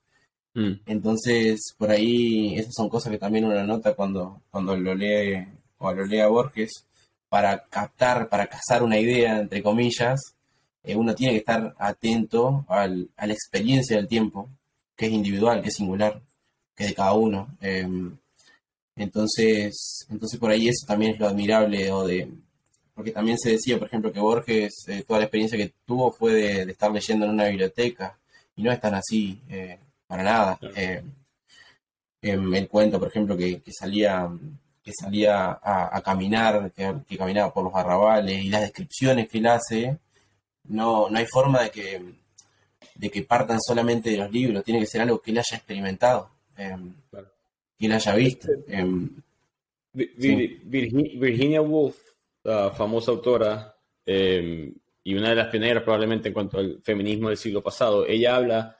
Mm. 0.53 0.73
Entonces 0.85 1.73
por 1.77 1.91
ahí 1.91 2.55
esas 2.57 2.73
son 2.73 2.87
cosas 2.87 3.11
que 3.11 3.17
también 3.17 3.45
uno 3.45 3.61
nota 3.65 3.93
cuando, 3.93 4.41
cuando 4.49 4.77
lo 4.77 4.95
lee 4.95 5.45
o 5.79 5.91
lo 5.91 6.05
lee 6.05 6.19
a 6.19 6.27
Borges 6.27 6.85
para 7.27 7.65
captar, 7.65 8.29
para 8.29 8.47
cazar 8.47 8.83
una 8.83 8.99
idea, 8.99 9.39
entre 9.39 9.61
comillas, 9.61 10.32
eh, 10.83 10.95
uno 10.95 11.15
tiene 11.15 11.33
que 11.33 11.39
estar 11.39 11.73
atento 11.79 12.65
al, 12.67 13.09
a 13.15 13.25
la 13.25 13.33
experiencia 13.33 13.95
del 13.95 14.07
tiempo, 14.07 14.49
que 14.95 15.05
es 15.07 15.11
individual, 15.11 15.61
que 15.61 15.69
es 15.69 15.75
singular, 15.75 16.21
que 16.75 16.83
es 16.83 16.89
de 16.89 16.95
cada 16.95 17.13
uno. 17.13 17.55
Em, 17.61 18.17
entonces, 18.95 20.05
entonces 20.09 20.39
por 20.39 20.51
ahí 20.51 20.67
eso 20.67 20.85
también 20.85 21.13
es 21.13 21.19
lo 21.19 21.27
admirable, 21.27 21.91
o 21.91 22.05
de, 22.05 22.29
porque 22.93 23.11
también 23.11 23.37
se 23.39 23.51
decía, 23.51 23.79
por 23.79 23.87
ejemplo, 23.87 24.11
que 24.11 24.19
Borges, 24.19 24.85
eh, 24.87 25.03
toda 25.07 25.19
la 25.19 25.25
experiencia 25.25 25.57
que 25.57 25.73
tuvo 25.85 26.11
fue 26.11 26.33
de, 26.33 26.71
estar 26.71 26.91
leyendo 26.91 27.25
en 27.25 27.31
una 27.31 27.47
biblioteca, 27.47 28.17
y 28.55 28.63
no 28.63 28.71
es 28.71 28.79
tan 28.79 28.95
así, 28.95 29.41
eh, 29.49 29.79
para 30.07 30.23
nada. 30.23 30.59
Em, 30.75 31.11
em, 32.21 32.53
el 32.55 32.67
cuento, 32.69 32.99
por 32.99 33.07
ejemplo, 33.09 33.37
que, 33.37 33.61
salía 33.71 34.29
que 34.83 34.91
salía 34.99 35.59
a, 35.61 36.01
caminar, 36.01 36.71
que, 36.73 36.93
que, 37.07 37.17
caminaba 37.17 37.53
por 37.53 37.63
los 37.63 37.73
arrabales, 37.75 38.43
y 38.43 38.49
las 38.49 38.61
descripciones 38.61 39.29
que 39.29 39.37
él 39.37 39.47
hace, 39.47 39.97
no, 40.65 41.09
no 41.09 41.17
hay 41.17 41.25
forma 41.25 41.63
de 41.63 41.71
que, 41.71 42.01
de 42.95 43.09
que 43.09 43.23
partan 43.23 43.59
solamente 43.61 44.09
de 44.09 44.17
los 44.17 44.31
libros, 44.31 44.63
tiene 44.63 44.79
que 44.79 44.87
ser 44.87 45.01
algo 45.01 45.21
que 45.21 45.31
él 45.31 45.37
haya 45.37 45.57
experimentado, 45.57 46.29
em, 46.57 46.93
que 47.77 47.85
él 47.85 47.91
haya 47.91 48.15
visto. 48.15 48.47
Em, 48.67 49.09
Virginia 49.93 51.61
Woolf, 51.61 51.97
la 52.43 52.71
famosa 52.71 53.11
autora 53.11 53.75
em, 54.05 54.73
y 55.03 55.15
una 55.15 55.29
de 55.29 55.35
las 55.35 55.47
pioneras 55.47 55.83
probablemente 55.83 56.29
en 56.29 56.33
cuanto 56.33 56.57
al 56.57 56.81
feminismo 56.81 57.29
del 57.29 57.37
siglo 57.37 57.61
pasado, 57.61 58.05
ella 58.07 58.35
habla 58.35 58.77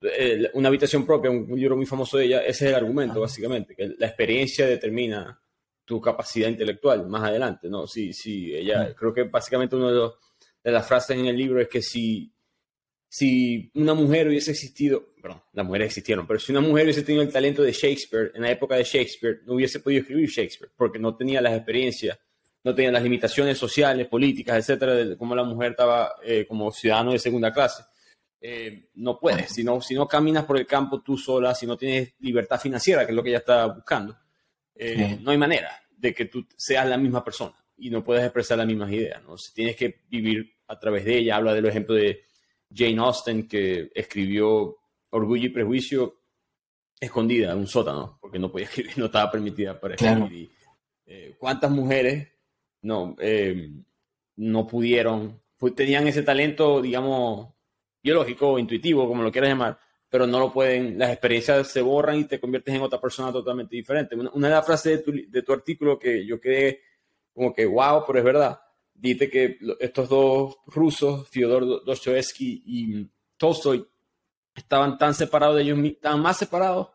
eh, 0.00 0.50
una 0.54 0.68
habitación 0.68 1.06
propia, 1.06 1.30
un, 1.30 1.46
libro 1.58 1.76
muy 1.76 1.86
famoso 1.86 2.18
de 2.18 2.26
ella, 2.26 2.40
ese 2.40 2.66
es 2.66 2.70
el 2.70 2.74
argumento, 2.74 3.20
básicamente, 3.20 3.74
que 3.74 3.94
la 3.98 4.06
experiencia 4.06 4.66
determina 4.66 5.40
tu 5.84 6.00
capacidad 6.00 6.48
intelectual 6.48 7.06
más 7.06 7.22
adelante, 7.22 7.68
¿no? 7.68 7.86
Sí, 7.86 8.12
sí, 8.12 8.54
ella, 8.54 8.94
creo 8.94 9.14
que 9.14 9.24
básicamente 9.24 9.76
uno 9.76 9.88
de 9.88 9.94
los 9.94 10.14
de 10.64 10.72
las 10.72 10.86
frases 10.86 11.16
en 11.16 11.26
el 11.26 11.36
libro 11.36 11.60
es 11.60 11.68
que 11.68 11.82
si, 11.82 12.34
si 13.08 13.70
una 13.74 13.94
mujer 13.94 14.26
hubiese 14.26 14.50
existido, 14.50 15.14
perdón, 15.22 15.42
las 15.52 15.64
mujeres 15.64 15.88
existieron, 15.88 16.26
pero 16.26 16.40
si 16.40 16.50
una 16.50 16.60
mujer 16.60 16.84
hubiese 16.84 17.02
tenido 17.02 17.22
el 17.22 17.32
talento 17.32 17.62
de 17.62 17.70
Shakespeare 17.70 18.32
en 18.34 18.42
la 18.42 18.50
época 18.50 18.74
de 18.74 18.82
Shakespeare, 18.82 19.42
no 19.44 19.54
hubiese 19.54 19.78
podido 19.78 20.00
escribir 20.00 20.28
Shakespeare, 20.28 20.72
porque 20.76 20.98
no 20.98 21.14
tenía 21.14 21.40
las 21.40 21.54
experiencias 21.54 22.18
no 22.64 22.74
tenía 22.74 22.90
las 22.90 23.02
limitaciones 23.02 23.58
sociales, 23.58 24.08
políticas, 24.08 24.56
etcétera, 24.56 24.94
de 24.94 25.16
cómo 25.18 25.34
la 25.34 25.44
mujer 25.44 25.72
estaba 25.72 26.14
eh, 26.24 26.46
como 26.48 26.72
ciudadano 26.72 27.12
de 27.12 27.18
segunda 27.18 27.52
clase. 27.52 27.84
Eh, 28.40 28.88
no 28.94 29.18
puedes, 29.18 29.52
si 29.52 29.62
no, 29.62 29.80
si 29.82 29.94
no 29.94 30.08
caminas 30.08 30.44
por 30.44 30.58
el 30.58 30.66
campo 30.66 31.02
tú 31.02 31.16
sola, 31.18 31.54
si 31.54 31.66
no 31.66 31.76
tienes 31.76 32.14
libertad 32.20 32.58
financiera, 32.58 33.04
que 33.04 33.12
es 33.12 33.16
lo 33.16 33.22
que 33.22 33.28
ella 33.28 33.38
está 33.38 33.66
buscando, 33.66 34.16
eh, 34.74 35.18
no 35.20 35.30
hay 35.30 35.38
manera 35.38 35.78
de 35.90 36.14
que 36.14 36.24
tú 36.24 36.46
seas 36.56 36.86
la 36.88 36.96
misma 36.96 37.22
persona 37.22 37.54
y 37.76 37.90
no 37.90 38.02
puedes 38.02 38.24
expresar 38.24 38.56
las 38.56 38.66
mismas 38.66 38.90
ideas. 38.90 39.22
¿no? 39.22 39.36
tienes 39.54 39.76
que 39.76 40.02
vivir 40.08 40.53
a 40.66 40.78
través 40.78 41.04
de 41.04 41.18
ella. 41.18 41.36
Habla 41.36 41.54
del 41.54 41.66
ejemplo 41.66 41.94
de 41.94 42.22
Jane 42.72 42.98
Austen, 42.98 43.48
que 43.48 43.90
escribió 43.94 44.76
Orgullo 45.10 45.46
y 45.46 45.50
Prejuicio 45.50 46.20
escondida 47.00 47.52
en 47.52 47.58
un 47.58 47.66
sótano, 47.66 48.18
porque 48.20 48.38
no 48.38 48.50
podía 48.50 48.66
escribir, 48.68 48.98
no 48.98 49.06
estaba 49.06 49.30
permitida 49.30 49.78
para 49.78 49.94
escribir. 49.94 50.50
¿Cuántas 51.38 51.70
mujeres 51.70 52.28
no, 52.82 53.16
eh, 53.18 53.70
no 54.36 54.66
pudieron, 54.66 55.42
tenían 55.74 56.06
ese 56.06 56.22
talento, 56.22 56.80
digamos, 56.80 57.54
biológico, 58.02 58.58
intuitivo, 58.58 59.08
como 59.08 59.22
lo 59.22 59.32
quieras 59.32 59.50
llamar, 59.50 59.78
pero 60.08 60.26
no 60.26 60.38
lo 60.38 60.52
pueden, 60.52 60.98
las 60.98 61.10
experiencias 61.10 61.68
se 61.68 61.82
borran 61.82 62.20
y 62.20 62.24
te 62.24 62.38
conviertes 62.38 62.74
en 62.74 62.82
otra 62.82 63.00
persona 63.00 63.32
totalmente 63.32 63.74
diferente. 63.74 64.14
Una, 64.14 64.48
de 64.48 64.54
las 64.54 64.64
frases 64.64 65.02
de 65.04 65.42
tu, 65.42 65.52
artículo 65.52 65.98
que 65.98 66.24
yo 66.24 66.40
quedé 66.40 66.82
como 67.32 67.52
que, 67.52 67.66
wow, 67.66 68.04
pero 68.06 68.18
es 68.18 68.24
verdad, 68.24 68.60
dice 68.94 69.28
que 69.28 69.58
estos 69.80 70.08
dos 70.08 70.56
rusos, 70.66 71.28
Fyodor 71.28 71.84
Dostoevsky 71.84 72.62
y 72.66 73.06
Tolstoy, 73.36 73.86
estaban 74.54 74.96
tan 74.96 75.14
separados 75.14 75.56
de 75.56 75.62
ellos, 75.62 75.78
estaban 75.84 76.20
más 76.20 76.38
separados 76.38 76.88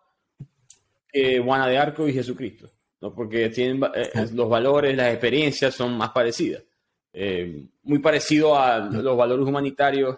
que 1.12 1.40
Juana 1.40 1.68
de 1.68 1.78
Arco 1.78 2.08
y 2.08 2.14
Jesucristo. 2.14 2.70
¿no? 3.02 3.14
porque 3.14 3.50
tienen 3.50 3.82
eh, 3.96 4.10
los 4.34 4.50
valores, 4.50 4.96
las 4.96 5.12
experiencias 5.12 5.74
son 5.74 5.98
más 5.98 6.10
parecidas. 6.10 6.64
Eh, 7.12 7.66
muy 7.84 8.00
parecido 8.00 8.58
a 8.60 8.80
los 8.80 9.18
valores 9.18 9.48
humanitarios 9.48 10.18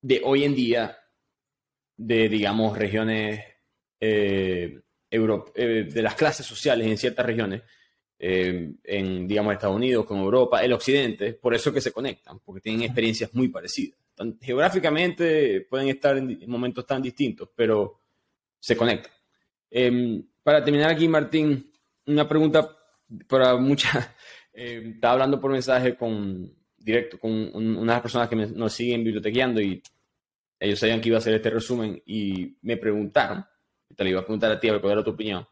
de 0.00 0.22
hoy 0.24 0.44
en 0.44 0.54
día, 0.54 0.98
de, 1.96 2.28
digamos, 2.28 2.76
regiones 2.76 3.44
eh, 4.00 4.80
de 5.10 6.02
las 6.02 6.14
clases 6.14 6.46
sociales 6.46 6.86
en 6.86 6.96
ciertas 6.96 7.26
regiones, 7.26 7.62
en, 8.22 9.26
digamos, 9.26 9.54
Estados 9.54 9.76
Unidos, 9.76 10.04
con 10.04 10.18
Europa, 10.18 10.62
el 10.62 10.74
Occidente, 10.74 11.32
por 11.32 11.54
eso 11.54 11.72
que 11.72 11.80
se 11.80 11.90
conectan, 11.90 12.38
porque 12.40 12.60
tienen 12.60 12.82
experiencias 12.82 13.32
muy 13.34 13.48
parecidas. 13.48 13.98
geográficamente 14.42 15.62
pueden 15.62 15.88
estar 15.88 16.16
en 16.18 16.38
momentos 16.46 16.84
tan 16.86 17.00
distintos, 17.00 17.48
pero 17.54 18.00
se 18.58 18.76
conectan. 18.76 19.12
Em, 19.70 20.22
para 20.42 20.62
terminar 20.62 20.90
aquí, 20.90 21.08
Martín, 21.08 21.72
una 22.06 22.28
pregunta 22.28 22.76
para 23.28 23.56
muchas. 23.56 23.92
Eh, 24.52 24.94
estaba 24.94 25.12
hablando 25.12 25.40
por 25.40 25.52
mensaje 25.52 25.94
con 25.94 26.52
directo 26.76 27.20
con 27.20 27.30
unas 27.54 28.00
personas 28.00 28.28
que 28.28 28.34
nos 28.34 28.72
siguen 28.72 29.04
bibliotequeando 29.04 29.60
y 29.60 29.80
ellos 30.58 30.76
sabían 30.76 31.00
que 31.00 31.08
iba 31.08 31.18
a 31.18 31.20
hacer 31.20 31.34
este 31.34 31.50
resumen 31.50 32.02
y 32.04 32.56
me 32.62 32.76
preguntaron, 32.76 33.46
te 33.94 34.02
lo 34.02 34.10
iba 34.10 34.20
a 34.20 34.24
preguntar 34.24 34.50
a 34.50 34.58
ti 34.58 34.68
a 34.68 34.72
ver 34.72 34.80
cuál 34.80 34.94
era 34.94 35.04
tu 35.04 35.12
opinión, 35.12 35.46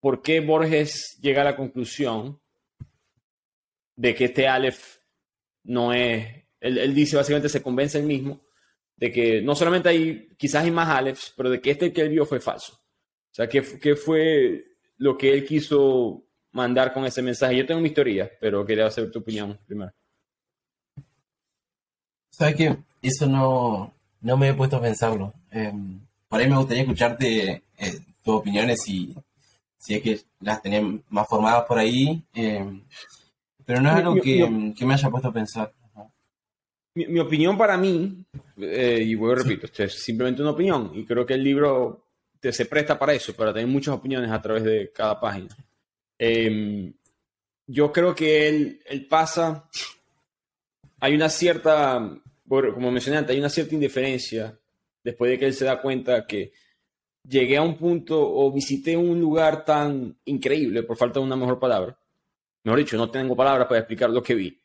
¿por 0.00 0.22
qué 0.22 0.40
Borges 0.40 1.18
llega 1.20 1.42
a 1.42 1.46
la 1.46 1.56
conclusión 1.56 2.40
de 3.96 4.14
que 4.14 4.26
este 4.26 4.46
Aleph 4.46 4.98
no 5.64 5.92
es, 5.92 6.44
él, 6.60 6.94
dice 6.94 7.16
básicamente, 7.16 7.48
se 7.48 7.62
convence 7.62 7.98
él 7.98 8.04
mismo 8.04 8.46
de 8.96 9.12
que 9.12 9.40
no 9.42 9.54
solamente 9.54 9.88
hay, 9.88 10.28
quizás 10.36 10.64
hay 10.64 10.70
más 10.70 10.88
Alephs, 10.88 11.32
pero 11.36 11.50
de 11.50 11.60
que 11.60 11.70
este 11.70 11.92
que 11.92 12.00
él 12.00 12.08
vio 12.08 12.26
fue 12.26 12.40
falso. 12.40 12.74
O 12.74 13.34
sea, 13.34 13.48
¿qué, 13.48 13.62
qué 13.80 13.94
fue 13.94 14.64
lo 14.96 15.16
que 15.16 15.32
él 15.32 15.44
quiso 15.44 16.28
mandar 16.52 16.92
con 16.92 17.04
ese 17.04 17.22
mensaje. 17.22 17.56
Yo 17.56 17.66
tengo 17.66 17.80
mi 17.80 17.90
teoría, 17.90 18.30
pero 18.40 18.64
quería 18.64 18.90
saber 18.90 19.10
tu 19.10 19.20
opinión 19.20 19.58
primero. 19.66 19.92
¿Sabes 22.30 22.56
qué? 22.56 22.76
Eso 23.02 23.26
no, 23.26 23.94
no 24.20 24.36
me 24.36 24.48
he 24.48 24.54
puesto 24.54 24.76
a 24.76 24.82
pensarlo. 24.82 25.32
Em, 25.50 26.00
por 26.28 26.40
ahí 26.40 26.48
me 26.48 26.56
gustaría 26.56 26.82
escucharte 26.82 27.62
eh, 27.78 28.00
tus 28.22 28.34
opiniones 28.34 28.82
si, 28.84 29.14
si 29.78 29.94
es 29.94 30.02
que 30.02 30.20
las 30.40 30.60
tenés 30.60 30.84
más 31.08 31.26
formadas 31.28 31.64
por 31.66 31.78
ahí. 31.78 32.22
Em, 32.34 32.82
pero 33.64 33.80
no 33.80 33.90
es 33.90 33.96
algo 33.96 34.14
que, 34.16 34.72
que, 34.76 34.86
me 34.86 34.94
haya 34.94 35.10
puesto 35.10 35.28
a 35.28 35.32
pensar. 35.32 35.72
Mi, 36.94 37.18
opinión 37.20 37.56
para 37.56 37.76
mí, 37.76 38.24
eh, 38.56 39.02
y 39.04 39.14
vuelvo 39.14 39.36
repito, 39.36 39.66
esto 39.66 39.84
es 39.84 40.02
simplemente 40.02 40.42
una 40.42 40.50
opinión, 40.50 40.90
y 40.94 41.04
creo 41.04 41.24
que 41.24 41.34
el 41.34 41.44
libro 41.44 42.06
se 42.40 42.66
presta 42.66 42.98
para 42.98 43.12
eso, 43.12 43.34
para 43.34 43.52
tener 43.52 43.68
muchas 43.68 43.94
opiniones 43.94 44.30
a 44.30 44.42
través 44.42 44.64
de 44.64 44.90
cada 44.92 45.20
página. 45.20 45.54
Em, 46.18 46.92
yo 47.66 47.92
creo 47.92 48.14
que 48.14 48.48
él, 48.48 48.80
él, 48.86 49.06
pasa, 49.06 49.68
hay 50.98 51.14
una 51.14 51.28
cierta, 51.28 52.20
como 52.48 52.90
mencioné 52.90 53.18
antes, 53.18 53.34
hay 53.34 53.40
una 53.40 53.50
cierta 53.50 53.74
indiferencia 53.74 54.58
después 55.04 55.30
de 55.30 55.38
que 55.38 55.46
él 55.46 55.54
se 55.54 55.66
da 55.66 55.80
cuenta 55.80 56.26
que 56.26 56.52
llegué 57.22 57.56
a 57.56 57.62
un 57.62 57.76
punto 57.76 58.18
o 58.20 58.50
visité 58.52 58.96
un 58.96 59.20
lugar 59.20 59.64
tan 59.64 60.16
increíble, 60.24 60.82
por 60.82 60.96
falta 60.96 61.20
de 61.20 61.26
una 61.26 61.36
mejor 61.36 61.58
palabra, 61.58 61.98
mejor 62.64 62.78
dicho, 62.78 62.96
no 62.96 63.10
tengo 63.10 63.36
palabras 63.36 63.66
para 63.66 63.80
explicar 63.80 64.10
lo 64.10 64.22
que 64.22 64.34
vi, 64.34 64.60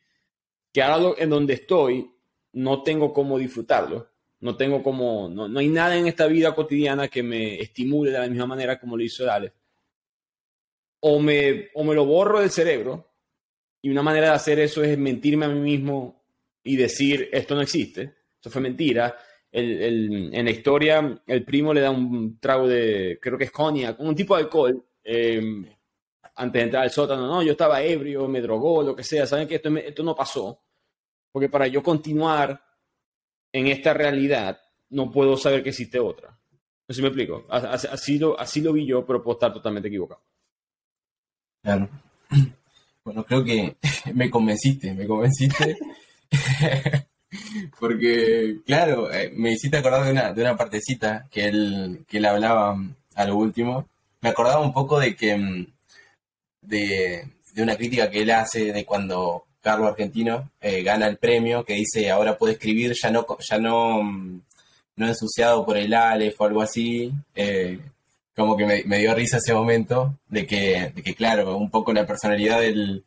que 0.71 0.81
ahora 0.81 1.15
en 1.17 1.29
donde 1.29 1.53
estoy 1.53 2.09
no 2.53 2.83
tengo 2.83 3.13
cómo 3.13 3.37
disfrutarlo 3.37 4.13
no 4.43 4.57
tengo 4.57 4.83
como, 4.83 5.29
no, 5.29 5.57
hay 5.57 5.69
nada 5.69 5.95
en 5.95 6.05
esta 6.05 6.27
vida 6.27 6.53
cotidiana 6.53 7.07
que 7.07 7.23
me 7.23 7.61
estimule 7.61 8.11
de 8.11 8.19
la 8.19 8.27
misma 8.27 8.45
manera 8.45 8.77
como 8.77 8.97
lo 8.97 9.03
hizo 9.03 9.23
el 9.23 9.53
O 10.99 11.17
me, 11.21 11.69
o 11.73 11.83
me 11.85 11.95
lo 11.95 12.05
borro 12.05 12.41
del 12.41 12.51
cerebro, 12.51 13.09
y 13.81 13.89
una 13.89 14.03
manera 14.03 14.27
de 14.27 14.33
hacer 14.33 14.59
eso 14.59 14.83
es 14.83 14.97
mentirme 14.97 15.45
a 15.45 15.49
mí 15.49 15.61
mismo 15.61 16.25
y 16.61 16.75
decir, 16.75 17.29
esto 17.31 17.55
no 17.55 17.61
existe, 17.61 18.15
eso 18.37 18.49
fue 18.49 18.61
mentira. 18.61 19.17
El, 19.53 20.33
en 20.33 20.45
la 20.45 20.51
historia, 20.51 21.21
el 21.27 21.45
primo 21.45 21.73
le 21.73 21.81
da 21.81 21.91
un 21.91 22.39
trago 22.39 22.67
de, 22.67 23.19
creo 23.21 23.37
que 23.37 23.43
es 23.43 23.51
coña, 23.51 23.95
un 23.99 24.15
tipo 24.15 24.35
de 24.35 24.41
alcohol, 24.41 24.83
em, 25.03 25.63
antes 26.35 26.59
de 26.59 26.63
entrar 26.63 26.83
al 26.83 26.89
sótano, 26.89 27.27
no, 27.27 27.43
yo 27.43 27.51
estaba 27.51 27.83
ebrio, 27.83 28.27
me 28.27 28.41
drogó, 28.41 28.81
lo 28.81 28.95
que 28.95 29.03
sea, 29.03 29.27
saben 29.27 29.47
que 29.47 29.55
esto, 29.55 29.69
esto 29.77 30.01
no 30.01 30.15
pasó, 30.15 30.59
porque 31.31 31.49
para 31.49 31.67
yo 31.67 31.83
continuar 31.83 32.59
en 33.51 33.67
esta 33.67 33.93
realidad 33.93 34.59
no 34.89 35.11
puedo 35.11 35.37
saber 35.37 35.61
que 35.61 35.69
existe 35.69 35.99
otra. 35.99 36.29
No 36.29 36.93
sé 36.93 36.95
si 36.95 37.01
me 37.01 37.07
explico. 37.09 37.45
Así 37.49 38.17
lo, 38.17 38.39
así 38.39 38.61
lo 38.61 38.73
vi 38.73 38.85
yo, 38.85 39.05
pero 39.05 39.23
puedo 39.23 39.37
estar 39.37 39.53
totalmente 39.53 39.87
equivocado. 39.87 40.21
Claro. 41.61 41.89
Bueno, 43.05 43.25
creo 43.25 43.43
que 43.43 43.75
me 44.13 44.31
convenciste, 44.31 44.93
me 44.93 45.05
convenciste. 45.05 45.75
Porque, 47.79 48.57
claro, 48.65 49.11
eh, 49.11 49.31
me 49.35 49.53
hiciste 49.53 49.77
acordar 49.77 50.05
de 50.05 50.11
una, 50.11 50.33
de 50.33 50.41
una 50.41 50.57
partecita 50.57 51.27
que 51.31 51.45
él, 51.45 52.05
que 52.07 52.17
él 52.17 52.25
hablaba 52.25 52.75
mm, 52.75 52.95
a 53.15 53.25
lo 53.25 53.37
último. 53.37 53.87
Me 54.21 54.29
acordaba 54.29 54.61
un 54.61 54.73
poco 54.73 54.99
de 54.99 55.15
que 55.15 55.35
mm, 55.35 55.67
de, 56.61 57.27
de 57.53 57.63
una 57.63 57.75
crítica 57.75 58.09
que 58.09 58.21
él 58.21 58.31
hace 58.31 58.71
de 58.71 58.85
cuando 58.85 59.45
Carlos 59.61 59.89
Argentino, 59.89 60.51
eh, 60.61 60.83
gana 60.83 61.07
el 61.07 61.17
premio 61.17 61.63
que 61.63 61.73
dice 61.75 62.11
ahora 62.11 62.37
puede 62.37 62.53
escribir 62.53 62.93
ya 63.01 63.09
no, 63.11 63.25
ya 63.39 63.57
no, 63.57 64.03
mm, 64.03 64.41
no 64.97 65.07
ensuciado 65.07 65.65
por 65.65 65.77
el 65.77 65.93
Aleph 65.93 66.39
o 66.39 66.45
algo 66.45 66.61
así. 66.61 67.11
Eh, 67.35 67.79
como 68.35 68.57
que 68.57 68.83
me, 68.85 68.97
dio 68.97 69.13
risa 69.13 69.37
ese 69.37 69.53
momento 69.53 70.17
de 70.27 70.47
que, 70.47 70.91
de 70.95 71.03
que, 71.03 71.13
claro, 71.15 71.55
un 71.55 71.69
poco 71.69 71.93
la 71.93 72.05
personalidad 72.05 72.61
del, 72.61 73.03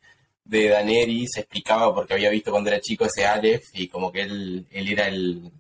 de 0.47 0.69
Daneri 0.69 1.27
se 1.27 1.41
explicaba 1.41 1.95
porque 1.95 2.15
había 2.15 2.31
visto 2.31 2.51
cuando 2.51 2.71
era 2.71 2.81
chico 2.81 3.05
ese 3.05 3.27
Aleph 3.27 3.65
y 3.73 3.89
como 3.89 4.13
que 4.13 4.23
él, 4.23 4.67
él 4.71 4.89
era 4.89 5.09
el, 5.09 5.51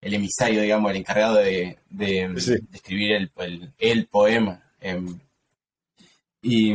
el 0.00 0.14
emisario, 0.14 0.62
digamos, 0.62 0.90
el 0.90 0.98
encargado 0.98 1.36
de, 1.36 1.78
de, 1.90 2.34
escribir 2.72 3.12
el, 3.12 3.30
el, 3.36 3.72
el 3.78 4.06
poema. 4.06 4.62
Em, 4.80 5.18
y, 6.42 6.74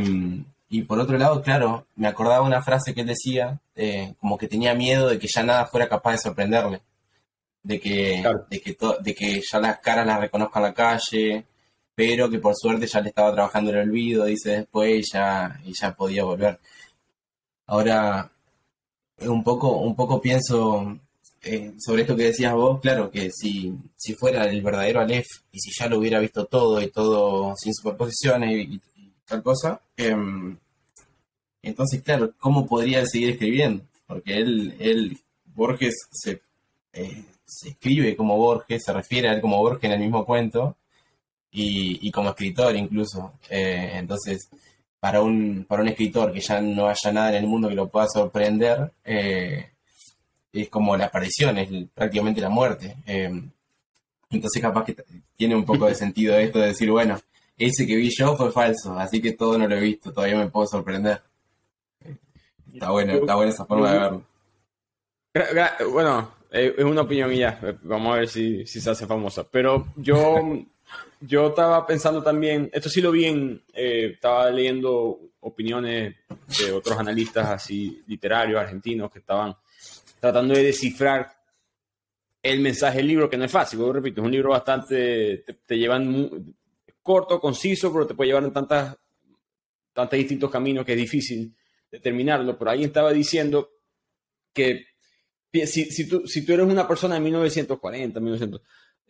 y 0.68 0.82
por 0.82 0.98
otro 0.98 1.18
lado, 1.18 1.42
claro, 1.42 1.86
me 1.96 2.08
acordaba 2.08 2.46
una 2.46 2.62
frase 2.62 2.94
que 2.94 3.02
él 3.02 3.06
decía, 3.06 3.60
eh, 3.74 4.14
como 4.20 4.38
que 4.38 4.48
tenía 4.48 4.74
miedo 4.74 5.08
de 5.08 5.18
que 5.18 5.28
ya 5.28 5.42
nada 5.42 5.66
fuera 5.66 5.88
capaz 5.88 6.12
de 6.12 6.18
sorprenderle, 6.18 6.80
de 7.62 7.80
que, 7.80 8.24
de, 8.50 8.60
que 8.60 8.76
de 9.00 9.14
que 9.14 9.42
ya 9.50 9.60
las 9.60 9.78
caras 9.80 10.06
las 10.06 10.20
reconozca 10.20 10.58
en 10.60 10.64
la 10.64 10.74
calle, 10.74 11.44
pero 11.94 12.30
que 12.30 12.38
por 12.38 12.54
suerte 12.56 12.86
ya 12.86 13.00
le 13.00 13.10
estaba 13.10 13.32
trabajando 13.32 13.70
el 13.70 13.78
olvido, 13.78 14.24
dice 14.24 14.50
después, 14.58 14.90
y 14.98 15.12
ya, 15.12 15.60
y 15.64 15.72
ya 15.72 15.94
podía 15.94 16.24
volver. 16.24 16.58
Ahora, 17.72 18.30
un 19.20 19.42
poco, 19.42 19.78
un 19.78 19.96
poco 19.96 20.20
pienso 20.20 20.98
eh, 21.40 21.72
sobre 21.78 22.02
esto 22.02 22.14
que 22.14 22.24
decías 22.24 22.52
vos, 22.52 22.78
claro, 22.82 23.10
que 23.10 23.30
si, 23.30 23.74
si 23.96 24.12
fuera 24.12 24.44
el 24.44 24.60
verdadero 24.60 25.00
Aleph 25.00 25.26
y 25.50 25.58
si 25.58 25.70
ya 25.78 25.88
lo 25.88 25.98
hubiera 25.98 26.20
visto 26.20 26.44
todo 26.44 26.82
y 26.82 26.90
todo 26.90 27.54
sin 27.56 27.72
superposiciones 27.72 28.68
y, 28.68 28.80
tal 29.24 29.42
cosa, 29.42 29.80
em, 29.96 30.54
entonces, 31.62 32.02
claro, 32.02 32.34
¿cómo 32.38 32.66
podría 32.66 33.06
seguir 33.06 33.30
escribiendo? 33.30 33.82
Porque 34.06 34.36
él, 34.36 34.76
él 34.78 35.18
Borges 35.54 35.94
eh, 36.92 37.24
se, 37.46 37.68
escribe 37.70 38.16
como 38.16 38.36
Borges, 38.36 38.82
se 38.84 38.92
refiere 38.92 39.30
a 39.30 39.32
él 39.32 39.40
como 39.40 39.56
Borges 39.56 39.84
en 39.84 39.92
el 39.92 40.00
mismo 40.00 40.26
cuento, 40.26 40.76
y, 41.50 42.10
como 42.10 42.30
escritor 42.30 42.76
incluso. 42.76 43.32
Eh, 43.48 43.92
entonces, 43.94 44.50
para 45.02 45.20
un, 45.20 45.64
para 45.68 45.82
un 45.82 45.88
escritor 45.88 46.32
que 46.32 46.38
ya 46.38 46.60
no 46.60 46.86
haya 46.86 47.12
nada 47.12 47.30
en 47.30 47.42
el 47.42 47.48
mundo 47.48 47.68
que 47.68 47.74
lo 47.74 47.88
pueda 47.88 48.06
sorprender, 48.06 48.92
eh, 49.04 49.72
es 50.52 50.68
como 50.68 50.96
la 50.96 51.06
aparición, 51.06 51.58
es 51.58 51.68
prácticamente 51.92 52.40
la 52.40 52.48
muerte. 52.48 52.98
Eh, 53.04 53.42
entonces 54.30 54.62
capaz 54.62 54.84
que 54.84 54.96
tiene 55.36 55.56
un 55.56 55.64
poco 55.64 55.86
de 55.86 55.96
sentido 55.96 56.38
esto 56.38 56.60
de 56.60 56.68
decir, 56.68 56.88
bueno, 56.88 57.20
ese 57.56 57.84
que 57.84 57.96
vi 57.96 58.10
yo 58.16 58.36
fue 58.36 58.52
falso, 58.52 58.96
así 58.96 59.20
que 59.20 59.32
todo 59.32 59.58
no 59.58 59.66
lo 59.66 59.74
he 59.74 59.80
visto, 59.80 60.12
todavía 60.12 60.36
me 60.36 60.50
puedo 60.50 60.68
sorprender. 60.68 61.20
Está 62.72 62.92
bueno, 62.92 63.14
está 63.14 63.34
buena 63.34 63.50
esa 63.50 63.64
forma 63.64 63.92
de 63.92 63.98
verlo. 63.98 64.22
Bueno, 65.90 66.30
es 66.48 66.84
una 66.84 67.02
opinión 67.02 67.28
mía, 67.28 67.58
vamos 67.82 68.14
a 68.14 68.18
ver 68.20 68.28
si, 68.28 68.64
si 68.68 68.80
se 68.80 68.90
hace 68.90 69.08
famosa, 69.08 69.42
pero 69.50 69.84
yo 69.96 70.64
yo 71.24 71.48
estaba 71.48 71.86
pensando 71.86 72.22
también, 72.22 72.68
esto 72.72 72.88
sí 72.88 73.00
lo 73.00 73.12
vi 73.12 73.26
en, 73.26 73.62
eh, 73.72 74.12
estaba 74.14 74.50
leyendo 74.50 75.20
opiniones 75.40 76.16
de 76.58 76.72
otros 76.72 76.98
analistas 76.98 77.48
así 77.48 78.02
literarios 78.06 78.60
argentinos 78.60 79.10
que 79.10 79.20
estaban 79.20 79.54
tratando 80.20 80.54
de 80.54 80.64
descifrar 80.64 81.32
el 82.42 82.60
mensaje 82.60 82.98
del 82.98 83.06
libro, 83.06 83.30
que 83.30 83.36
no 83.36 83.44
es 83.44 83.52
fácil, 83.52 83.78
yo 83.78 83.92
repito, 83.92 84.20
es 84.20 84.24
un 84.24 84.32
libro 84.32 84.50
bastante, 84.50 85.44
te, 85.64 85.78
llevan 85.78 86.54
corto, 87.02 87.40
conciso, 87.40 87.92
pero 87.92 88.06
te 88.06 88.14
puede 88.14 88.28
llevar 88.28 88.44
en 88.44 88.52
tantas, 88.52 88.96
tantos 89.92 90.18
distintos 90.18 90.50
caminos 90.50 90.84
que 90.84 90.92
es 90.92 90.98
difícil 90.98 91.54
determinarlo. 91.90 92.58
Por 92.58 92.68
ahí 92.68 92.82
estaba 92.82 93.12
diciendo 93.12 93.70
que 94.52 94.86
si, 95.52 95.84
si, 95.84 96.08
tú, 96.08 96.26
si 96.26 96.44
tú 96.44 96.52
eres 96.52 96.66
una 96.66 96.88
persona 96.88 97.14
de 97.14 97.20
1940, 97.20 98.18
1900, 98.18 98.60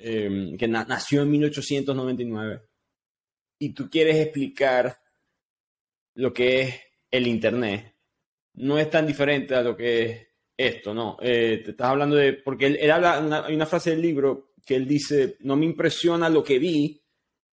Em, 0.04 0.56
que 0.56 0.66
nació 0.66 1.22
en 1.22 1.30
1899, 1.30 2.60
y 3.60 3.72
tú 3.72 3.88
quieres 3.88 4.16
explicar 4.16 4.96
lo 6.14 6.32
que 6.32 6.60
es 6.60 6.80
el 7.08 7.28
Internet, 7.28 7.94
no 8.54 8.78
es 8.80 8.90
tan 8.90 9.06
diferente 9.06 9.54
a 9.54 9.62
lo 9.62 9.76
que 9.76 10.02
es 10.02 10.26
esto, 10.56 10.92
¿no? 10.92 11.18
Eh, 11.22 11.62
te 11.64 11.70
estás 11.70 11.86
hablando 11.86 12.16
de, 12.16 12.32
porque 12.32 12.66
él, 12.66 12.90
habla, 12.90 13.44
hay 13.46 13.54
una 13.54 13.66
frase 13.66 13.90
del 13.90 14.02
libro 14.02 14.54
que 14.66 14.74
él 14.74 14.88
dice, 14.88 15.36
no 15.40 15.54
me 15.54 15.66
impresiona 15.66 16.28
lo 16.28 16.42
que 16.42 16.58
vi, 16.58 17.00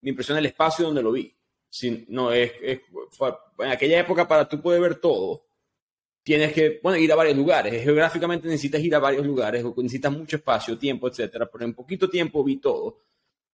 me 0.02 0.10
impresiona 0.10 0.40
el 0.40 0.48
espacio 0.48 0.86
donde 0.86 1.04
lo 1.04 1.12
vi. 1.12 1.32
no, 2.08 2.32
es, 2.32 2.52
en 2.64 3.72
aquella 3.72 4.00
época 4.00 4.28
para 4.28 4.50
tú 4.50 4.60
poder 4.60 4.82
ver 4.82 4.96
todo, 4.96 5.49
tienes 6.30 6.54
que, 6.54 6.80
bueno, 6.84 7.00
ir 7.00 7.12
a 7.12 7.16
varios 7.16 7.36
lugares. 7.36 7.84
Geográficamente 7.84 8.48
necesitas 8.48 8.80
ir 8.84 8.94
a 8.94 9.00
varios 9.00 9.26
lugares, 9.26 9.66
necesitas 9.78 10.12
mucho 10.12 10.36
espacio, 10.36 10.78
tiempo, 10.78 11.08
etcétera. 11.08 11.50
Pero 11.52 11.66
en 11.66 11.74
poquito 11.74 12.08
tiempo 12.08 12.44
vi 12.44 12.58
todo. 12.58 13.00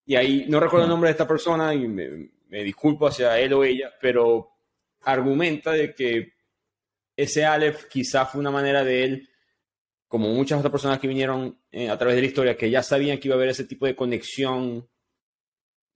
Y 0.06 0.18
ahí 0.18 0.46
no 0.50 0.60
recuerdo 0.60 0.84
el 0.84 0.90
nombre 0.90 1.08
de 1.08 1.12
esta 1.14 1.26
persona 1.26 1.74
y 1.74 1.88
me, 1.88 2.64
disculpo 2.66 3.08
hacia 3.08 3.40
él 3.40 3.54
o 3.54 3.64
ella, 3.64 3.94
pero 4.02 4.50
argumenta 5.04 5.72
de 5.72 5.96
que 5.96 6.34
ese 7.16 7.46
Aleph 7.46 7.86
quizá 7.86 8.26
fue 8.26 8.42
una 8.42 8.52
manera 8.52 8.84
de 8.84 9.06
él, 9.06 9.30
como 10.06 10.28
muchas 10.28 10.60
otras 10.60 10.72
personas 10.72 11.00
que 11.00 11.08
vinieron 11.08 11.58
eh, 11.72 11.90
a 11.90 11.98
través 11.98 12.18
de 12.18 12.24
la 12.24 12.28
historia, 12.28 12.58
que 12.58 12.70
ya 12.70 12.84
sabían 12.84 13.20
que 13.20 13.30
iba 13.30 13.36
a 13.36 13.38
haber 13.38 13.52
ese 13.52 13.64
tipo 13.64 13.86
de 13.86 13.96
conexión 13.96 14.86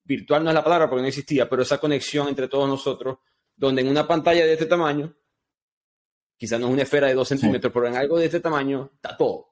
virtual, 0.05 0.45
no 0.45 0.49
es 0.49 0.55
la 0.55 0.63
palabra 0.63 0.89
porque 0.89 1.01
no 1.01 1.09
existía, 1.09 1.49
pero 1.49 1.63
esa 1.63 1.77
conexión 1.77 2.29
entre 2.29 2.47
todos 2.47 2.69
nosotros, 2.69 3.17
donde 3.53 3.81
en 3.81 3.89
una 3.89 4.07
pantalla 4.07 4.45
de 4.45 4.53
este 4.53 4.65
tamaño 4.65 5.13
quizás 6.39 6.59
no 6.59 6.67
es 6.67 6.73
una 6.73 6.83
esfera 6.83 7.07
de 7.07 7.13
dos 7.13 7.27
centímetros, 7.27 7.71
pero 7.71 7.87
en 7.87 7.97
algo 7.97 8.17
de 8.17 8.25
este 8.25 8.39
tamaño 8.39 8.91
está 8.95 9.15
todo. 9.15 9.49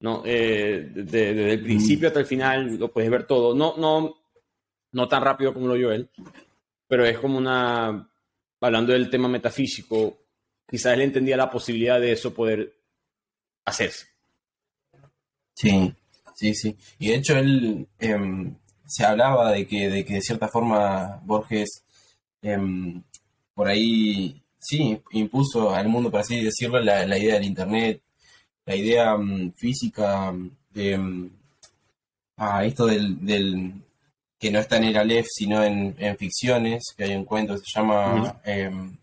¿no? 0.00 0.22
Eh, 0.26 0.90
desde, 0.94 1.54
el 1.54 1.62
principio 1.62 2.08
hasta 2.08 2.20
el 2.20 2.26
final 2.26 2.76
lo 2.76 2.92
puedes 2.92 3.10
ver 3.10 3.26
todo. 3.26 3.54
No, 3.54 3.74
no, 3.78 4.14
no 4.92 5.08
tan 5.08 5.22
rápido 5.22 5.54
como 5.54 5.66
lo 5.66 5.74
vio 5.74 5.90
él, 5.90 6.10
pero 6.86 7.06
es 7.06 7.18
como 7.18 7.38
una, 7.38 8.08
hablando 8.60 8.92
del 8.92 9.08
tema 9.08 9.28
metafísico, 9.28 10.18
quizás 10.68 10.92
él 10.92 11.00
entendía 11.00 11.38
la 11.38 11.50
posibilidad 11.50 11.98
de 11.98 12.12
eso 12.12 12.34
poder 12.34 12.76
hacerse. 13.64 14.06
Sí, 15.54 15.92
sí, 16.34 16.54
sí. 16.54 16.76
Y 16.98 17.08
de 17.08 17.14
hecho 17.14 17.38
él 17.38 17.88
em, 17.98 18.54
se 18.84 19.04
hablaba 19.06 19.52
de 19.52 19.66
que, 19.66 19.88
de 19.88 20.04
que 20.04 20.14
de 20.14 20.20
cierta 20.20 20.48
forma 20.48 21.18
Borges 21.24 21.82
em, 22.42 23.02
por 23.54 23.68
ahí 23.68 24.42
sí, 24.66 25.00
impuso 25.12 25.74
al 25.74 25.88
mundo, 25.88 26.10
por 26.10 26.20
así 26.20 26.42
decirlo, 26.42 26.80
la, 26.80 27.18
idea 27.18 27.34
del 27.34 27.44
Internet, 27.44 28.02
la 28.64 28.76
idea 28.76 29.16
mm, 29.16 29.52
física 29.52 30.34
de 30.70 30.98
mm, 30.98 31.30
esto 32.64 32.86
del, 32.86 33.72
que 34.38 34.50
no 34.50 34.58
está 34.58 34.76
en 34.78 34.84
el 34.84 34.96
Aleph, 34.96 35.26
sino 35.30 35.62
en, 35.62 35.94
ficciones, 36.18 36.94
que 36.96 37.04
hay 37.04 37.14
un 37.14 37.24
cuento 37.24 37.54
que 37.54 37.60
se 37.60 37.78
llama, 37.78 38.40
em, 38.44 38.96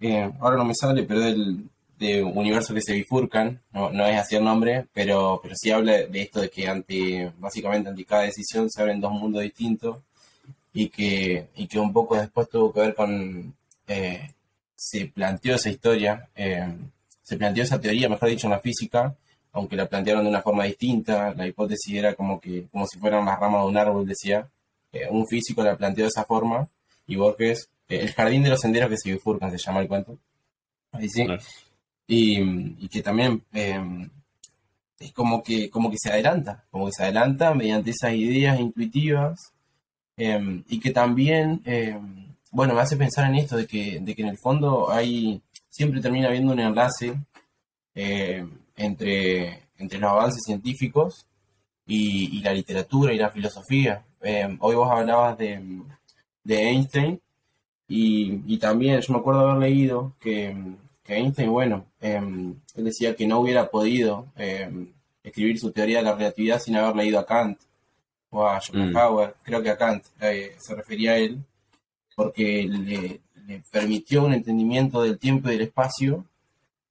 eh, 0.00 0.30
ahora 0.40 0.56
no 0.56 0.64
me 0.64 0.74
sale, 0.74 1.02
pero 1.04 1.20
del 1.20 1.68
de 1.98 2.22
universo 2.22 2.72
que 2.74 2.80
se 2.80 2.94
bifurcan, 2.94 3.60
no, 3.72 3.90
no, 3.90 4.06
es 4.06 4.18
así 4.18 4.36
el 4.36 4.44
nombre, 4.44 4.86
pero, 4.92 5.40
pero 5.42 5.54
sí 5.56 5.70
habla 5.70 5.92
de 6.06 6.22
esto 6.22 6.40
de 6.40 6.48
que 6.50 6.68
ante, 6.68 7.32
básicamente 7.38 7.88
ante 7.88 8.04
cada 8.04 8.22
decisión 8.22 8.70
se 8.70 8.80
abren 8.80 9.00
dos 9.00 9.12
mundos 9.12 9.42
distintos 9.42 9.98
y 10.72 10.88
que, 10.88 11.48
y 11.56 11.66
que 11.66 11.78
un 11.78 11.92
poco 11.92 12.16
después 12.16 12.48
tuvo 12.48 12.72
que 12.72 12.80
ver 12.80 12.94
con 12.94 13.52
eh, 13.88 14.32
se 14.78 15.06
planteó 15.06 15.56
esa 15.56 15.70
historia, 15.70 16.28
eh, 16.36 16.72
se 17.24 17.36
planteó 17.36 17.64
esa 17.64 17.80
teoría, 17.80 18.08
mejor 18.08 18.28
dicho, 18.28 18.46
en 18.46 18.52
la 18.52 18.60
física, 18.60 19.12
aunque 19.50 19.74
la 19.74 19.88
plantearon 19.88 20.22
de 20.22 20.30
una 20.30 20.40
forma 20.40 20.64
distinta, 20.64 21.34
la 21.34 21.48
hipótesis 21.48 21.96
era 21.96 22.14
como 22.14 22.40
que 22.40 22.68
como 22.70 22.86
si 22.86 22.96
fueran 22.96 23.26
las 23.26 23.40
ramas 23.40 23.62
de 23.62 23.68
un 23.70 23.76
árbol, 23.76 24.06
decía, 24.06 24.48
eh, 24.92 25.08
un 25.10 25.26
físico 25.26 25.64
la 25.64 25.76
planteó 25.76 26.04
de 26.04 26.10
esa 26.10 26.24
forma, 26.24 26.68
y 27.08 27.16
Borges, 27.16 27.68
eh, 27.88 28.02
el 28.02 28.12
jardín 28.12 28.44
de 28.44 28.50
los 28.50 28.60
senderos 28.60 28.88
que 28.88 28.98
se 28.98 29.10
bifurcan, 29.10 29.50
se 29.50 29.58
llama 29.58 29.80
el 29.80 29.88
cuento, 29.88 30.16
ahí 30.92 31.08
sí, 31.08 31.26
y, 32.06 32.88
que 32.88 33.02
también 33.02 33.42
es 33.52 35.12
como 35.12 35.42
que, 35.42 35.68
como 35.70 35.90
que 35.90 35.96
se 36.00 36.10
adelanta, 36.10 36.64
como 36.70 36.86
que 36.86 36.92
se 36.92 37.02
adelanta 37.02 37.52
mediante 37.52 37.90
esas 37.90 38.12
ideas 38.12 38.60
intuitivas, 38.60 39.52
y 40.16 40.80
que 40.80 40.90
también 40.92 41.62
bueno, 42.50 42.74
me 42.74 42.80
hace 42.80 42.96
pensar 42.96 43.28
en 43.28 43.36
esto 43.36 43.56
de 43.56 43.66
que, 43.66 44.00
de 44.00 44.14
que 44.14 44.22
en 44.22 44.28
el 44.28 44.38
fondo 44.38 44.90
hay, 44.90 45.40
siempre 45.68 46.00
termina 46.00 46.28
habiendo 46.28 46.52
un 46.52 46.60
enlace 46.60 47.14
eh, 47.94 48.46
entre, 48.76 49.62
entre 49.76 49.98
los 49.98 50.10
avances 50.10 50.42
científicos 50.44 51.26
y, 51.86 52.40
la 52.42 52.52
literatura 52.52 53.12
y 53.12 53.18
la 53.18 53.30
filosofía. 53.30 54.04
Eh, 54.22 54.56
hoy 54.60 54.76
vos 54.76 54.90
hablabas 54.90 55.36
de, 55.38 55.60
Einstein 56.46 57.20
y, 57.86 58.58
también 58.58 59.00
yo 59.00 59.12
me 59.12 59.20
acuerdo 59.20 59.40
haber 59.40 59.68
leído 59.68 60.14
que, 60.20 60.56
Einstein, 61.06 61.50
bueno, 61.50 61.86
eh, 62.00 62.20
él 62.74 62.84
decía 62.84 63.16
que 63.16 63.26
no 63.26 63.40
hubiera 63.40 63.70
podido 63.70 64.26
escribir 65.22 65.58
su 65.58 65.70
teoría 65.72 65.98
de 65.98 66.04
la 66.04 66.14
relatividad 66.14 66.60
sin 66.60 66.76
haber 66.76 66.96
leído 66.96 67.18
a 67.18 67.26
Kant 67.26 67.58
o 68.30 68.46
a 68.46 68.60
Schopenhauer, 68.60 69.30
mm. 69.30 69.32
creo 69.42 69.62
que 69.62 69.70
a 69.70 69.76
Kant 69.76 70.04
se 70.58 70.74
refería 70.74 71.12
a 71.12 71.16
él 71.18 71.42
porque 72.18 72.66
le, 72.68 73.20
permitió 73.70 74.24
un 74.24 74.34
entendimiento 74.34 75.02
del 75.02 75.18
tiempo 75.18 75.48
y 75.48 75.52
del 75.52 75.68
espacio 75.68 76.26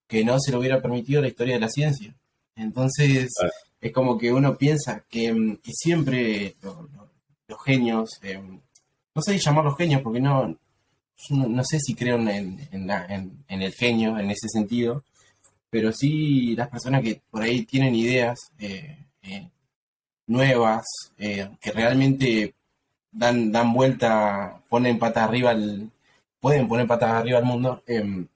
que 0.08 0.24
no 0.24 0.40
se 0.40 0.54
lo 0.54 0.60
hubiera 0.60 0.82
permitido 0.82 1.22
la 1.22 1.28
historia 1.28 1.56
de 1.56 1.60
la 1.60 1.68
ciencia. 1.68 2.16
Entonces, 2.56 3.34
es 3.82 3.92
como 3.92 4.18
que 4.18 4.32
uno 4.32 4.58
piensa 4.58 5.04
que, 5.10 5.60
siempre 5.66 6.56
los 6.62 7.62
genios, 7.66 8.10
eh, 8.24 8.42
no 8.42 9.22
sé 9.22 9.34
si 9.34 9.40
llamarlos 9.40 9.78
genios 9.78 10.02
porque 10.02 10.22
no, 10.22 10.58
no, 11.32 11.64
sé 11.66 11.78
si 11.82 11.94
creo 11.94 12.16
en, 12.16 12.66
en, 12.72 13.62
el 13.62 13.74
genio 13.74 14.18
en 14.18 14.32
ese 14.32 14.48
sentido, 14.48 15.04
pero 15.70 15.92
sí 15.92 16.56
las 16.56 16.70
personas 16.70 17.04
que 17.04 17.22
por 17.30 17.42
ahí 17.42 17.66
tienen 17.66 17.94
ideas 17.96 18.40
eh, 18.60 18.98
eh, 19.24 19.50
nuevas, 20.26 20.86
que 21.18 21.72
realmente 21.74 22.54
dan, 23.12 23.52
dan 23.52 23.74
vuelta, 23.74 24.62
ponen 24.70 25.00
patas 25.00 25.24
arriba, 25.28 25.52
al, 25.52 25.90
pueden 26.40 26.68
poner 26.68 26.88
patas 26.88 27.12
arriba 27.12 27.40
al 27.40 27.46
mundo, 27.46 27.84
em, 27.88 28.28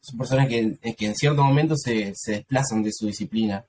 son 0.00 0.18
personas 0.18 0.48
que, 0.48 0.76
que, 0.96 1.06
en 1.06 1.14
cierto 1.14 1.42
momento 1.42 1.76
se, 1.76 2.12
se 2.14 2.32
desplazan 2.32 2.82
de 2.82 2.92
su 2.92 3.06
disciplina. 3.06 3.64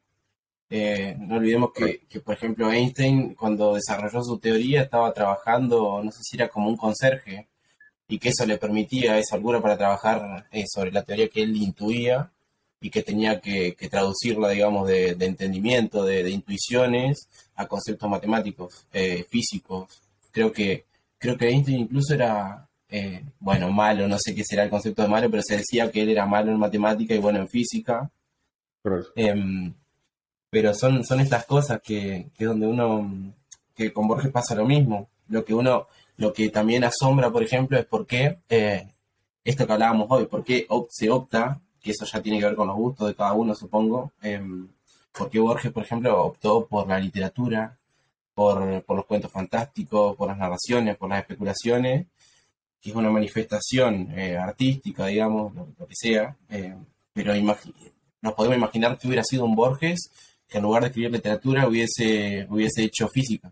Eh, 0.69 1.15
no 1.19 1.35
olvidemos 1.37 1.71
que, 1.73 2.01
que, 2.09 2.19
por 2.19 2.35
ejemplo, 2.35 2.71
Einstein, 2.71 3.35
cuando 3.35 3.75
desarrolló 3.75 4.23
su 4.23 4.37
teoría, 4.39 4.83
estaba 4.83 5.13
trabajando, 5.13 6.01
no 6.03 6.11
sé 6.11 6.19
si 6.23 6.37
era 6.37 6.49
como 6.49 6.69
un 6.69 6.77
conserje, 6.77 7.47
y 8.07 8.19
que 8.19 8.29
eso 8.29 8.45
le 8.45 8.57
permitía 8.57 9.17
esa 9.17 9.35
altura 9.35 9.61
para 9.61 9.77
trabajar 9.77 10.47
eh, 10.51 10.65
sobre 10.67 10.91
la 10.91 11.03
teoría 11.03 11.29
que 11.29 11.43
él 11.43 11.55
intuía 11.55 12.31
y 12.81 12.89
que 12.89 13.01
tenía 13.03 13.39
que, 13.41 13.75
traducirla, 13.89 14.49
digamos, 14.49 14.87
de, 14.87 15.11
entendimiento, 15.19 16.03
de, 16.03 16.29
intuiciones 16.29 17.27
a 17.55 17.67
conceptos 17.67 18.09
matemáticos, 18.09 18.85
eh, 18.93 19.25
físicos, 19.29 20.01
creo 20.35 20.51
que, 20.51 20.85
creo 21.17 21.37
que 21.37 21.47
Einstein 21.47 21.79
incluso 21.79 22.13
era, 22.13 22.67
eh, 22.89 23.23
bueno, 23.39 23.71
malo, 23.71 24.05
no 24.05 24.17
sé 24.19 24.35
qué 24.35 24.43
será 24.43 24.63
el 24.63 24.69
concepto 24.69 25.01
de 25.01 25.07
malo, 25.07 25.31
pero 25.31 25.41
se 25.41 25.55
decía 25.55 25.89
que 25.89 26.01
él 26.01 26.09
era 26.09 26.25
malo 26.25 26.51
en 26.51 26.59
matemática 26.59 27.15
y 27.15 27.19
bueno 27.19 27.39
en 27.39 27.47
física. 27.47 28.11
Em, 29.15 29.73
pero 30.49 30.73
son, 30.73 31.05
son 31.05 31.21
estas 31.21 31.45
cosas 31.45 31.79
que, 31.81 32.27
que 32.37 32.45
donde 32.45 32.67
uno, 32.67 33.33
que 33.73 33.93
con 33.93 34.09
Borges 34.09 34.29
pasa 34.29 34.55
lo 34.55 34.65
mismo. 34.65 35.07
Lo 35.29 35.45
que 35.45 35.53
uno, 35.53 35.87
lo 36.17 36.33
que 36.33 36.49
también 36.49 36.83
asombra, 36.83 37.31
por 37.31 37.41
ejemplo, 37.41 37.79
es 37.79 37.85
por 37.85 38.05
qué 38.05 38.39
eh, 38.49 38.89
esto 39.41 39.65
que 39.65 39.73
hablábamos 39.73 40.07
hoy, 40.09 40.25
por 40.25 40.43
qué 40.43 40.67
se 40.89 41.09
opta, 41.09 41.61
que 41.81 41.91
eso 41.91 42.05
ya 42.05 42.21
tiene 42.21 42.39
que 42.39 42.45
ver 42.45 42.55
con 42.55 42.67
los 42.67 42.75
gustos 42.75 43.07
de 43.07 43.15
cada 43.15 43.31
uno, 43.31 43.55
supongo, 43.55 44.11
eh, 44.21 44.41
por 45.13 45.29
qué 45.29 45.39
Borges, 45.39 45.71
por 45.71 45.83
ejemplo, 45.83 46.25
optó 46.25 46.65
por 46.65 46.87
la 46.89 46.99
literatura, 46.99 47.77
por, 48.35 48.83
por, 48.83 48.97
los 48.97 49.05
cuentos 49.05 49.31
fantásticos, 49.31 50.15
por 50.15 50.27
las 50.27 50.37
narraciones, 50.37 50.97
por 50.97 51.09
las 51.09 51.21
especulaciones, 51.21 52.05
que 52.81 52.89
es 52.91 52.95
una 52.95 53.09
manifestación 53.09 54.11
eh, 54.15 54.37
artística, 54.37 55.07
digamos, 55.07 55.55
lo, 55.55 55.87
que 55.87 55.95
sea, 55.95 56.35
eh, 56.49 56.75
pero 57.13 57.33
nos 58.21 58.33
podemos 58.33 58.57
imaginar 58.57 58.99
que 58.99 59.07
hubiera 59.07 59.23
sido 59.23 59.45
un 59.45 59.55
Borges 59.55 60.11
que 60.47 60.57
en 60.57 60.63
lugar 60.63 60.83
de 60.83 60.89
escribir 60.89 61.11
literatura 61.11 61.67
hubiese, 61.67 62.45
hubiese 62.49 62.83
hecho 62.83 63.07
física, 63.07 63.51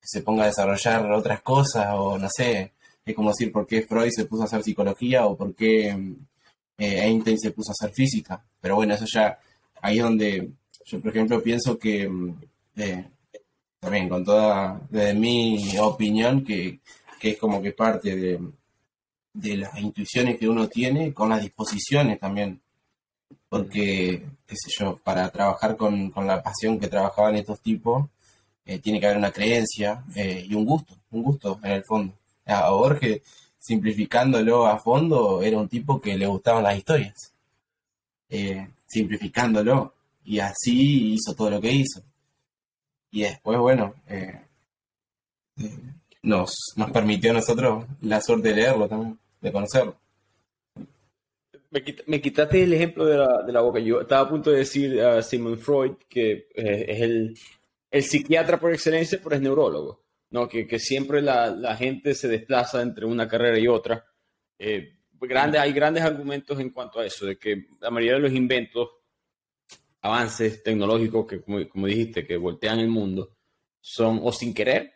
que 0.00 0.06
se 0.06 0.22
ponga 0.22 0.44
a 0.44 0.48
desarrollar 0.48 1.10
otras 1.12 1.40
cosas, 1.40 1.86
o 1.94 2.18
no 2.18 2.28
sé, 2.28 2.72
es 3.04 3.14
como 3.14 3.30
decir 3.30 3.52
por 3.52 3.66
qué 3.66 3.82
Freud 3.82 4.10
se 4.10 4.26
puso 4.26 4.42
a 4.42 4.46
hacer 4.46 4.62
psicología 4.62 5.26
o 5.26 5.36
por 5.36 5.54
qué 5.54 5.88
eh, 6.76 7.04
Einstein 7.04 7.38
se 7.38 7.52
puso 7.52 7.70
a 7.70 7.76
hacer 7.78 7.94
física, 7.94 8.44
pero 8.60 8.76
bueno, 8.76 8.94
eso 8.94 9.06
ya, 9.06 9.38
ahí 9.80 9.98
es 9.98 10.04
donde 10.04 10.50
yo, 10.84 11.00
por 11.00 11.10
ejemplo, 11.10 11.42
pienso 11.42 11.78
que, 11.78 12.10
eh, 12.76 13.08
también 13.84 14.08
con 14.08 14.24
toda, 14.24 14.80
desde 14.88 15.14
mi 15.14 15.76
opinión, 15.78 16.42
que, 16.42 16.80
que 17.20 17.30
es 17.30 17.38
como 17.38 17.60
que 17.60 17.72
parte 17.72 18.16
de, 18.16 18.40
de 19.34 19.56
las 19.58 19.78
intuiciones 19.78 20.38
que 20.38 20.48
uno 20.48 20.68
tiene 20.68 21.12
con 21.12 21.28
las 21.28 21.42
disposiciones 21.42 22.18
también. 22.18 22.60
Porque, 23.48 24.24
qué 24.46 24.56
sé 24.56 24.70
yo, 24.78 24.96
para 24.96 25.28
trabajar 25.30 25.76
con, 25.76 26.12
la 26.16 26.42
pasión 26.42 26.78
que 26.78 26.88
trabajaban 26.88 27.36
estos 27.36 27.60
tipos, 27.60 28.06
eh, 28.64 28.78
tiene 28.78 28.98
que 28.98 29.06
haber 29.06 29.18
una 29.18 29.30
creencia 29.30 30.02
eh, 30.16 30.46
y 30.48 30.54
un 30.54 30.64
gusto, 30.64 30.94
un 31.10 31.22
gusto 31.22 31.60
en 31.62 31.72
el 31.72 31.84
fondo. 31.84 32.14
A 32.46 32.70
Borges, 32.70 33.20
simplificándolo 33.58 34.66
a 34.66 34.78
fondo, 34.78 35.42
era 35.42 35.58
un 35.58 35.68
tipo 35.68 36.00
que 36.00 36.16
le 36.16 36.26
gustaban 36.26 36.64
las 36.64 36.78
historias. 36.78 37.32
Eh, 38.30 38.66
simplificándolo. 38.86 39.92
Y 40.24 40.38
así 40.38 41.14
hizo 41.14 41.34
todo 41.34 41.50
lo 41.50 41.60
que 41.60 41.70
hizo. 41.70 42.00
Y 43.14 43.22
después, 43.22 43.56
bueno, 43.60 43.94
nos, 46.22 46.52
nos 46.74 46.90
permitió 46.90 47.30
a 47.30 47.34
nosotros 47.34 47.84
la 48.00 48.20
suerte 48.20 48.48
de 48.48 48.56
leerlo 48.56 48.88
también 48.88 49.16
de 49.40 49.52
conocerlo. 49.52 50.00
Me, 51.70 52.20
quitaste 52.20 52.64
el 52.64 52.72
ejemplo 52.72 53.04
de 53.04 53.16
la, 53.16 53.42
de 53.42 53.52
la, 53.52 53.60
boca. 53.60 53.78
Yo 53.78 54.00
estaba 54.00 54.26
a 54.26 54.28
punto 54.28 54.50
de 54.50 54.58
decir 54.58 55.00
a 55.00 55.22
Simon 55.22 55.60
Freud, 55.60 55.92
que 56.08 56.48
eh, 56.56 56.86
es 56.88 57.00
el, 57.02 57.38
el, 57.92 58.02
psiquiatra 58.02 58.58
por 58.58 58.72
excelencia, 58.72 59.20
pero 59.22 59.36
es 59.36 59.42
neurólogo, 59.42 60.04
¿no? 60.30 60.48
que, 60.48 60.66
que 60.66 60.80
siempre 60.80 61.22
la, 61.22 61.50
la, 61.50 61.76
gente 61.76 62.16
se 62.16 62.26
desplaza 62.26 62.82
entre 62.82 63.06
una 63.06 63.28
carrera 63.28 63.60
y 63.60 63.68
otra. 63.68 64.04
Eh, 64.58 64.96
grande, 65.20 65.60
hay 65.60 65.72
grandes 65.72 66.02
argumentos 66.02 66.58
en 66.58 66.70
cuanto 66.70 66.98
a 66.98 67.06
eso, 67.06 67.26
de 67.26 67.38
que 67.38 67.68
la 67.80 67.90
mayoría 67.90 68.14
de 68.14 68.28
los 68.28 68.32
inventos, 68.32 68.88
avances 70.04 70.62
tecnológicos 70.62 71.26
que, 71.26 71.40
como, 71.42 71.66
como 71.68 71.86
dijiste, 71.86 72.26
que 72.26 72.36
voltean 72.36 72.78
el 72.78 72.88
mundo, 72.88 73.36
son 73.80 74.20
o 74.22 74.30
sin 74.32 74.54
querer 74.54 74.92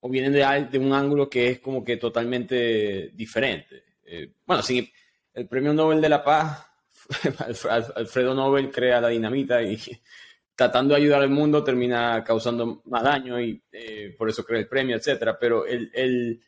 o 0.00 0.08
vienen 0.08 0.32
de, 0.32 0.68
de, 0.70 0.78
un 0.78 0.92
ángulo 0.92 1.28
que 1.28 1.48
es 1.48 1.60
como 1.60 1.84
que 1.84 1.98
totalmente 1.98 3.10
diferente. 3.12 3.84
Eh, 4.04 4.32
bueno, 4.46 4.62
sí, 4.62 4.90
el 5.34 5.46
premio 5.46 5.72
Nobel 5.74 6.00
de 6.00 6.08
la 6.08 6.24
Paz, 6.24 6.66
Alfredo 7.94 8.34
Nobel 8.34 8.70
crea 8.70 9.00
la 9.00 9.08
dinamita 9.08 9.62
y 9.62 9.78
tratando 10.54 10.94
de 10.94 11.00
ayudar 11.00 11.22
al 11.22 11.30
mundo 11.30 11.62
termina 11.62 12.24
causando 12.24 12.82
más 12.86 13.02
daño 13.02 13.40
y 13.40 13.62
eh, 13.72 14.14
por 14.16 14.28
eso 14.28 14.44
crea 14.44 14.60
el 14.60 14.68
premio, 14.68 14.96
etcétera. 14.96 15.38
Pero 15.38 15.66
el, 15.66 15.90
el, 15.94 16.42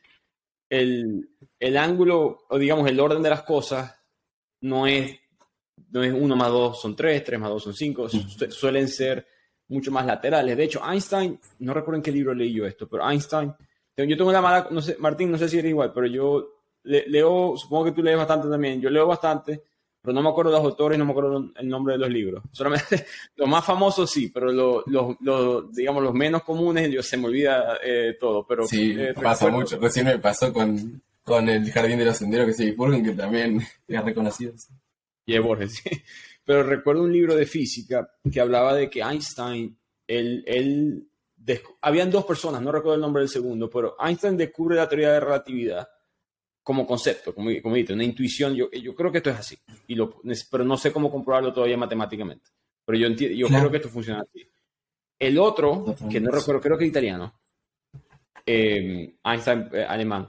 el, 0.71 1.31
el, 1.59 1.77
ángulo, 1.77 2.45
o 2.49 2.59
digamos, 2.59 2.89
el 2.89 3.01
orden 3.01 3.23
de 3.23 3.31
las 3.31 3.43
cosas 3.43 3.95
no 4.63 4.87
es, 4.87 5.19
no 5.93 6.03
es 6.03 6.13
uno 6.13 6.35
más 6.35 6.49
dos 6.49 6.81
son 6.81 6.97
tres, 6.97 7.23
tres 7.23 7.39
más 7.39 7.51
dos 7.51 7.63
son 7.63 7.75
cinco, 7.75 8.09
suelen 8.09 8.89
ser 8.89 9.27
mucho 9.69 9.91
más 9.91 10.07
laterales. 10.07 10.57
De 10.57 10.65
hecho, 10.65 10.83
Einstein, 10.85 11.39
no 11.61 11.75
recuerdo 11.75 11.97
en 11.97 12.03
qué 12.03 12.13
libro 12.13 12.35
leí 12.35 12.53
yo 12.53 12.67
esto, 12.67 12.89
pero 12.89 13.09
Einstein, 13.09 13.55
yo 13.97 14.17
tengo 14.17 14.33
la 14.33 14.41
mala, 14.41 14.69
no 14.71 14.81
sé, 14.81 14.97
Martín, 14.99 15.31
no 15.31 15.39
sé 15.39 15.49
si 15.49 15.59
era 15.59 15.69
igual, 15.69 15.93
pero 15.93 16.07
yo 16.07 16.63
leo, 16.85 17.55
supongo 17.57 17.85
que 17.85 17.93
tú 17.93 18.03
lees 18.03 18.17
bastante 18.17 18.49
también, 18.49 18.81
yo 18.81 18.91
leo 18.91 19.07
bastante, 19.07 19.63
pero 20.03 20.15
no 20.15 20.23
me 20.23 20.31
acuerdo 20.31 20.51
de 20.51 20.59
los 20.59 20.67
autores, 20.67 20.99
no 20.99 21.05
me 21.05 21.13
acuerdo 21.13 21.53
el 21.55 21.69
nombre 21.69 21.95
de 21.95 21.99
los 21.99 22.11
libros. 22.11 22.43
Solamente 22.53 23.07
los 23.37 23.49
más 23.49 23.65
famosos 23.65 24.11
sí, 24.11 24.31
pero 24.31 24.51
los, 24.51 24.83
los, 25.21 25.73
digamos, 25.73 26.03
los 26.03 26.13
menos 26.13 26.43
comunes, 26.43 26.91
yo 26.91 27.03
se 27.03 27.17
me 27.17 27.27
olvida 27.27 27.79
eh, 27.83 28.17
todo. 28.19 28.45
Pero, 28.47 28.67
sí, 28.67 28.97
eh, 28.99 29.15
pasa 29.15 29.49
mucho. 29.49 29.79
Recién 29.79 30.07
me 30.07 30.19
pasó 30.19 30.53
con, 30.53 31.01
con 31.23 31.49
el 31.49 31.71
Jardín 31.71 31.99
de 31.99 32.07
los 32.07 32.17
Senderos 32.17 32.49
que 32.49 32.53
se 32.53 32.65
divulgan, 32.65 33.05
que 33.05 33.13
también 33.13 33.61
es 33.89 34.05
reconocido. 34.05 34.55
Y 35.27 35.35
es 35.35 35.43
Borges. 35.43 35.83
Pero 36.45 36.63
recuerdo 36.65 37.03
un 37.03 37.13
libro 37.13 37.35
de 37.35 37.47
física 37.47 38.17
que 38.31 38.41
hablaba 38.41 38.75
de 38.75 38.91
que 38.91 39.01
Einstein, 39.01 39.79
él, 40.07 40.43
él 40.47 41.09
habían 41.81 42.11
dos 42.11 42.25
personas, 42.25 42.61
no 42.63 42.73
recuerdo 42.73 42.97
el 42.97 43.01
nombre 43.01 43.23
del 43.23 43.29
segundo, 43.29 43.69
pero 43.69 43.97
Einstein 43.99 44.37
descubre 44.37 44.77
la 44.77 44.89
teoría 44.89 45.13
de 45.13 45.21
relatividad 45.21 45.89
como 46.63 46.87
concepto, 46.87 47.35
como, 47.35 47.51
como 47.61 47.75
dijiste, 47.75 47.95
una 47.95 48.05
intuición. 48.05 48.55
Yo, 48.55 48.71
yo 48.71 48.95
creo 48.95 49.11
que 49.11 49.19
esto 49.19 49.31
es 49.31 49.39
así, 49.39 49.59
y 49.87 49.95
lo, 49.95 50.21
pero 50.51 50.65
no 50.65 50.77
sé 50.77 50.93
cómo 50.93 51.11
comprobarlo 51.11 51.53
todavía 51.53 51.77
matemáticamente. 51.77 52.51
Pero 52.85 52.99
yo, 52.99 53.07
entiendo, 53.07 53.37
yo 53.37 53.47
creo 53.49 53.71
que 53.71 53.77
esto 53.77 53.89
funciona 53.89 54.23
así. 54.23 54.49
El 55.19 55.39
otro, 55.39 55.95
que 56.11 56.21
no 56.21 56.31
recuerdo, 56.31 56.61
creo 56.61 56.79
que 56.79 56.85
es 56.85 56.91
italiano, 56.91 57.41
eh, 58.45 59.17
Einstein 59.25 59.69
eh, 59.73 59.85
alemán. 59.85 60.29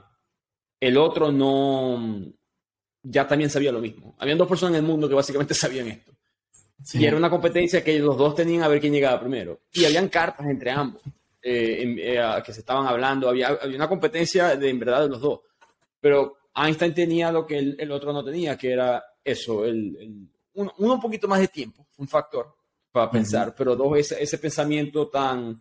El 0.80 0.96
otro 0.98 1.32
no, 1.32 2.32
ya 3.04 3.28
también 3.28 3.50
sabía 3.50 3.70
lo 3.70 3.80
mismo. 3.80 4.16
Habían 4.18 4.38
dos 4.38 4.48
personas 4.48 4.78
en 4.78 4.84
el 4.84 4.90
mundo 4.90 5.08
que 5.08 5.14
básicamente 5.14 5.54
sabían 5.54 5.88
esto. 5.88 6.12
Y 6.94 7.04
era 7.04 7.16
una 7.16 7.30
competencia 7.30 7.84
que 7.84 7.98
los 7.98 8.16
dos 8.16 8.34
tenían 8.34 8.62
a 8.62 8.68
ver 8.68 8.80
quién 8.80 8.92
llegaba 8.92 9.20
primero. 9.20 9.60
Y 9.72 9.84
habían 9.84 10.08
cartas 10.08 10.46
entre 10.46 10.70
ambos 10.70 11.02
eh, 11.42 11.96
eh, 11.98 12.42
que 12.44 12.52
se 12.52 12.60
estaban 12.60 12.86
hablando. 12.86 13.28
Había, 13.28 13.48
había, 13.48 13.76
una 13.76 13.88
competencia 13.88 14.56
de 14.56 14.68
en 14.68 14.78
verdad 14.78 15.02
de 15.02 15.08
los 15.08 15.20
dos. 15.20 15.40
Pero 16.00 16.36
Einstein 16.54 16.94
tenía 16.94 17.30
lo 17.30 17.46
que 17.46 17.58
el, 17.58 17.90
otro 17.92 18.12
no 18.12 18.24
tenía, 18.24 18.56
que 18.56 18.72
era 18.72 19.02
eso, 19.22 19.64
el, 19.64 20.28
uno, 20.54 20.72
un 20.76 21.00
poquito 21.00 21.26
más 21.26 21.40
de 21.40 21.48
tiempo, 21.48 21.86
un 21.96 22.06
factor 22.06 22.54
para 22.92 23.10
pensar, 23.10 23.54
pero 23.56 23.74
dos, 23.74 23.98
ese, 23.98 24.22
ese 24.22 24.38
pensamiento 24.38 25.08
tan, 25.08 25.60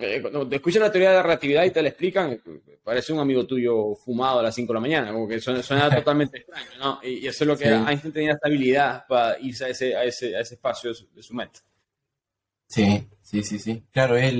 eh, 0.00 0.20
cuando 0.20 0.48
te 0.48 0.56
escuchas 0.56 0.82
la 0.82 0.90
teoría 0.90 1.10
de 1.10 1.16
la 1.16 1.22
relatividad 1.22 1.64
y 1.64 1.70
te 1.70 1.82
la 1.82 1.88
explican, 1.88 2.40
parece 2.82 3.12
un 3.12 3.20
amigo 3.20 3.46
tuyo 3.46 3.94
fumado 3.94 4.40
a 4.40 4.42
las 4.42 4.54
5 4.54 4.72
de 4.72 4.74
la 4.74 4.80
mañana, 4.80 5.12
como 5.12 5.28
que 5.28 5.40
suena, 5.40 5.62
totalmente 5.94 6.38
extraño, 6.38 6.70
¿no? 6.78 7.00
Y, 7.02 7.26
eso 7.26 7.44
es 7.44 7.48
lo 7.48 7.56
que 7.56 7.68
Einstein 7.68 8.12
tenía 8.12 8.32
estabilidad 8.32 9.04
para 9.06 9.38
irse 9.40 9.64
a 9.64 9.68
ese, 9.68 9.96
a 9.96 10.04
ese, 10.04 10.36
a 10.36 10.40
ese 10.40 10.54
espacio 10.54 10.90
de 10.90 11.22
su, 11.22 11.34
mente. 11.34 11.60
Sí, 12.66 13.06
sí, 13.22 13.42
sí, 13.42 13.58
sí. 13.58 13.82
Claro, 13.92 14.16
es 14.16 14.32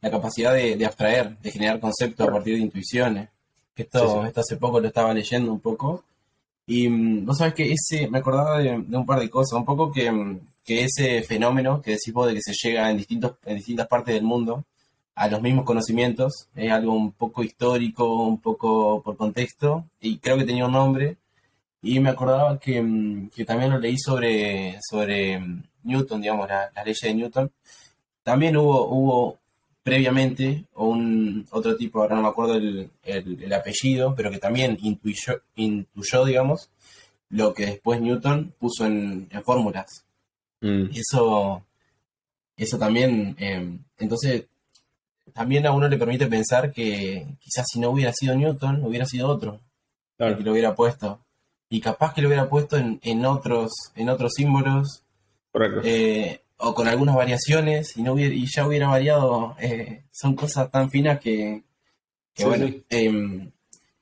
la 0.00 0.10
capacidad 0.10 0.54
de, 0.54 0.84
abstraer, 0.84 1.38
de 1.38 1.50
generar 1.50 1.80
conceptos 1.80 2.28
a 2.28 2.32
partir 2.32 2.54
de 2.54 2.60
intuiciones. 2.60 3.28
Esto, 3.74 4.26
esto 4.26 4.40
hace 4.40 4.56
poco 4.56 4.80
lo 4.80 4.88
estaba 4.88 5.14
leyendo 5.14 5.52
un 5.52 5.60
poco. 5.60 6.04
Y 6.66 6.88
mm, 6.88 7.24
vos 7.24 7.38
sabés 7.38 7.54
que 7.54 7.72
ese, 7.72 8.08
me 8.08 8.18
acordaba 8.18 8.58
de, 8.58 8.72
un 8.72 9.06
par 9.06 9.20
de 9.20 9.30
cosas, 9.30 9.58
un 9.58 9.64
poco 9.64 9.90
que, 9.90 10.10
mm, 10.10 10.40
que 10.64 10.84
ese 10.84 11.22
fenómeno 11.22 11.80
que 11.80 11.92
decís 11.92 12.12
vos 12.12 12.26
de 12.26 12.34
que 12.34 12.42
se 12.42 12.52
llega 12.52 12.90
en, 12.90 12.98
distintos, 12.98 13.36
en 13.46 13.56
distintas 13.56 13.88
partes 13.88 14.14
del 14.14 14.24
mundo, 14.24 14.64
a 15.18 15.28
los 15.28 15.42
mismos 15.42 15.64
conocimientos, 15.64 16.48
es 16.54 16.70
algo 16.70 16.92
un 16.92 17.10
poco 17.10 17.42
histórico, 17.42 18.22
un 18.22 18.40
poco 18.40 19.02
por 19.02 19.16
contexto, 19.16 19.84
y 20.00 20.18
creo 20.18 20.38
que 20.38 20.44
tenía 20.44 20.66
un 20.66 20.72
nombre, 20.72 21.16
y 21.82 21.98
me 21.98 22.10
acordaba 22.10 22.58
que, 22.60 22.80
mm, 22.80 23.30
también 23.44 23.72
lo 23.72 23.80
leí 23.80 23.98
sobre, 23.98 24.78
sobre 24.88 25.40
mm, 25.40 25.62
Newton, 25.84 26.20
digamos, 26.20 26.48
la, 26.48 26.70
la 26.74 26.84
ley 26.84 26.94
de 27.02 27.14
Newton. 27.14 27.50
También 28.22 28.56
hubo, 28.56 28.86
hubo 28.88 29.38
previamente 29.82 30.66
un 30.76 31.46
otro 31.50 31.76
tipo, 31.76 32.00
ahora 32.00 32.14
no 32.14 32.22
me 32.22 32.28
acuerdo 32.28 32.54
el, 32.54 32.88
el, 33.02 33.52
apellido, 33.52 34.14
pero 34.14 34.30
que 34.30 34.38
también 34.38 34.78
intuyó, 34.82 35.42
intuyó, 35.56 36.24
digamos, 36.24 36.70
lo 37.30 37.52
que 37.54 37.66
después 37.66 38.00
Newton 38.00 38.54
puso 38.58 38.86
en, 38.86 39.28
fórmulas. 39.44 40.04
Mm. 40.60 40.90
Eso, 40.94 41.64
eso 42.56 42.78
también, 42.78 43.34
em, 43.38 43.80
entonces 43.98 44.46
también 45.32 45.66
a 45.66 45.72
uno 45.72 45.88
le 45.88 45.98
permite 45.98 46.26
pensar 46.26 46.72
que 46.72 47.26
quizás 47.40 47.66
si 47.70 47.80
no 47.80 47.90
hubiera 47.90 48.12
sido 48.12 48.34
Newton, 48.34 48.84
hubiera 48.84 49.06
sido 49.06 49.28
otro 49.28 49.60
el 50.26 50.36
que 50.36 50.42
lo 50.42 50.52
hubiera 50.52 50.74
puesto. 50.74 51.20
Y 51.70 51.80
capaz 51.80 52.14
que 52.14 52.22
lo 52.22 52.28
hubiera 52.28 52.48
puesto 52.48 52.76
en, 52.76 52.98
en 53.02 53.24
otros, 53.24 53.72
en 53.94 54.08
otros 54.08 54.32
símbolos. 54.34 55.02
Eh, 55.84 56.40
o 56.58 56.74
con 56.74 56.88
algunas 56.88 57.14
variaciones 57.14 57.96
y, 57.96 58.02
no 58.02 58.14
hubiera, 58.14 58.34
y 58.34 58.46
ya 58.46 58.66
hubiera 58.66 58.88
variado. 58.88 59.56
Eh, 59.60 60.04
son 60.10 60.34
cosas 60.34 60.70
tan 60.70 60.90
finas 60.90 61.20
que, 61.20 61.62
bueno. 62.42 62.66
Em, 62.88 63.50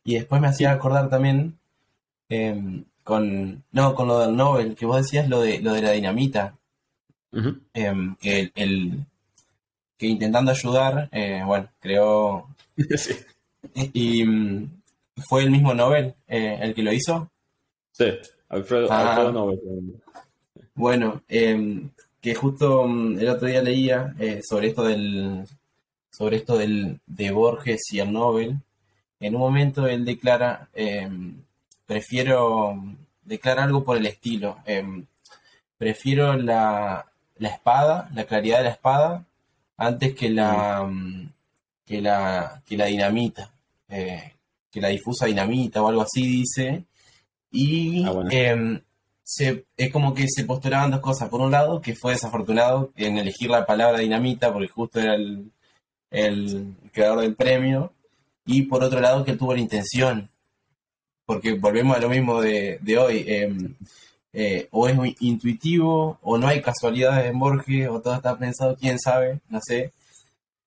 y 0.05 0.15
después 0.15 0.41
me 0.41 0.49
hacía 0.49 0.73
acordar 0.73 1.09
también 1.09 1.59
em, 2.29 2.85
con, 3.03 3.65
no, 3.73 3.95
con 3.95 4.09
lo 4.09 4.21
del 4.21 4.37
Nobel, 4.37 4.75
que 4.75 4.87
vos 4.87 4.99
decías 4.99 5.29
lo 5.29 5.41
de, 5.41 5.61
lo 5.61 5.73
de 5.75 5.83
la 5.83 5.93
dinamita. 5.93 6.57
Em, 7.75 8.17
el, 8.23 9.07
que 9.97 10.07
intentando 10.07 10.51
ayudar, 10.51 11.09
eh, 11.13 11.43
bueno, 11.45 11.69
creó... 11.81 12.49
Y, 13.75 14.25
¿Fue 15.29 15.43
el 15.43 15.51
mismo 15.51 15.75
Nobel 15.75 16.15
eh, 16.29 16.59
el 16.61 16.75
que 16.75 16.83
lo 16.83 16.93
hizo? 16.93 17.31
Sí, 17.91 18.07
Alfredo, 18.49 18.87
ah. 18.91 19.31
Nobel. 19.33 19.61
Bueno, 20.75 21.23
em, 21.29 21.91
que 22.21 22.35
justo 22.35 22.87
mm, 22.87 23.19
el 23.19 23.29
otro 23.29 23.49
día 23.49 23.63
leía 23.63 24.15
eh, 24.19 24.41
sobre 24.43 24.69
esto 24.69 24.85
del 24.85 25.47
sobre 26.11 26.37
esto 26.37 26.57
del, 26.57 27.01
de 27.07 27.31
Borges 27.31 27.93
y 27.93 28.01
el 28.01 28.13
Nobel. 28.13 28.57
En 29.21 29.35
un 29.35 29.41
momento 29.41 29.87
él 29.87 30.05
declara, 30.05 30.69
em, 30.75 31.43
prefiero, 31.87 32.75
declara 33.23 33.65
algo 33.65 33.85
por 33.85 33.97
el 33.99 34.07
estilo, 34.07 34.59
em, 34.65 35.07
prefiero 35.79 36.35
la, 36.37 37.07
la, 37.39 37.49
espada, 37.49 38.11
la 38.15 38.25
claridad 38.25 38.59
de 38.59 38.65
la 38.65 38.71
espada, 38.71 39.25
antes 39.77 40.15
que 40.15 40.31
la, 40.31 40.85
mm, 40.85 41.29
que 41.85 42.01
la, 42.01 42.63
que 42.67 42.77
la 42.77 42.87
dinamita, 42.87 43.51
eh, 43.89 44.33
que 44.71 44.81
la 44.81 44.89
difusa 44.89 45.27
dinamita 45.27 45.83
o 45.83 45.89
algo 45.89 46.03
así 46.03 46.23
dice. 46.27 46.85
Y 47.51 48.05
ah, 48.05 48.25
em, 48.31 48.81
es 49.77 49.93
como 49.93 50.15
que 50.15 50.27
se 50.29 50.45
postulaban 50.45 50.91
dos 50.91 51.01
cosas. 51.01 51.29
Por 51.29 51.41
un 51.41 51.51
lado, 51.53 51.81
que 51.81 51.95
fue 51.95 52.13
desafortunado 52.13 52.93
en 52.97 53.19
elegir 53.19 53.51
la 53.51 53.67
palabra 53.67 53.99
dinamita, 54.01 54.53
porque 54.53 54.69
justo 54.69 55.01
era 55.01 55.15
el, 55.15 55.51
el 56.11 56.75
creador 56.93 57.21
del 57.21 57.35
premio. 57.35 57.93
Y 58.45 58.63
por 58.63 58.83
otro 58.83 59.01
lado, 59.01 59.25
que 59.25 59.33
él 59.33 59.39
tuvo 59.39 59.55
la 59.55 59.61
intención. 59.61 60.29
Porque 61.25 61.55
volvemos 61.55 61.97
a 61.97 62.01
lo 62.01 62.09
mismo 62.09 62.41
de, 62.41 62.79
hoy. 62.99 63.25
Em, 63.27 63.75
eh, 64.39 64.69
o 64.71 64.87
es 64.87 64.95
muy 64.95 65.17
intuitivo, 65.21 66.19
o 66.23 66.37
no 66.37 66.47
hay 66.47 66.61
casualidades 66.61 67.31
en 67.31 67.39
Borges, 67.39 67.89
o 67.89 68.01
todo 68.03 68.15
está 68.15 68.39
pensado, 68.39 68.77
quién 68.77 68.99
sabe, 68.99 69.41
no 69.49 69.61
sé. 69.67 69.93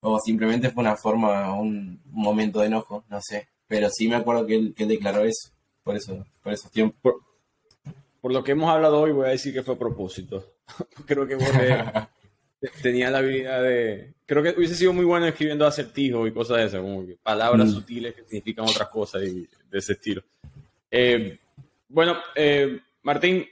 O 0.01 0.17
simplemente 0.19 0.71
fue 0.71 0.81
una 0.81 0.95
forma, 0.97 1.53
un, 1.53 2.01
momento 2.05 2.61
de 2.61 2.67
enojo, 2.67 3.03
no 3.09 3.19
sé. 3.21 3.47
Pero 3.67 3.89
sí 3.91 4.07
me 4.07 4.15
acuerdo 4.15 4.47
que 4.47 4.55
él, 4.55 4.73
que 4.75 4.83
él 4.83 4.89
declaró 4.89 5.23
eso, 5.23 5.51
por 5.83 5.95
eso, 5.95 6.25
por 6.41 6.53
esos 6.53 6.71
tiempos 6.71 7.15
por 8.21 8.33
lo 8.33 8.43
que 8.43 8.51
hemos 8.51 8.69
hablado 8.69 8.99
hoy, 8.99 9.11
voy 9.11 9.27
a 9.27 9.31
decir 9.31 9.53
que 9.53 9.63
fue 9.63 9.75
a 9.75 9.79
propósito. 9.79 10.55
creo 11.05 11.27
que 11.27 11.37
tenía 12.81 13.09
la 13.09 13.19
habilidad 13.19 13.63
de. 13.63 14.13
Creo 14.25 14.43
que 14.43 14.53
hubiese 14.57 14.75
sido 14.75 14.93
muy 14.93 15.05
bueno 15.05 15.25
escribiendo 15.25 15.65
acertijos 15.65 16.27
y 16.27 16.31
cosas 16.31 16.57
de 16.57 16.65
esas, 16.65 16.81
como 16.81 17.05
palabras 17.23 17.69
mm. 17.69 17.71
sutiles 17.71 18.15
que 18.15 18.23
significan 18.23 18.65
otras 18.65 18.89
cosas 18.89 19.23
y 19.23 19.47
de 19.69 19.77
ese 19.77 19.93
estilo. 19.93 20.23
Eh, 20.91 21.39
bueno, 21.87 22.17
eh, 22.35 22.79
Martín, 23.03 23.47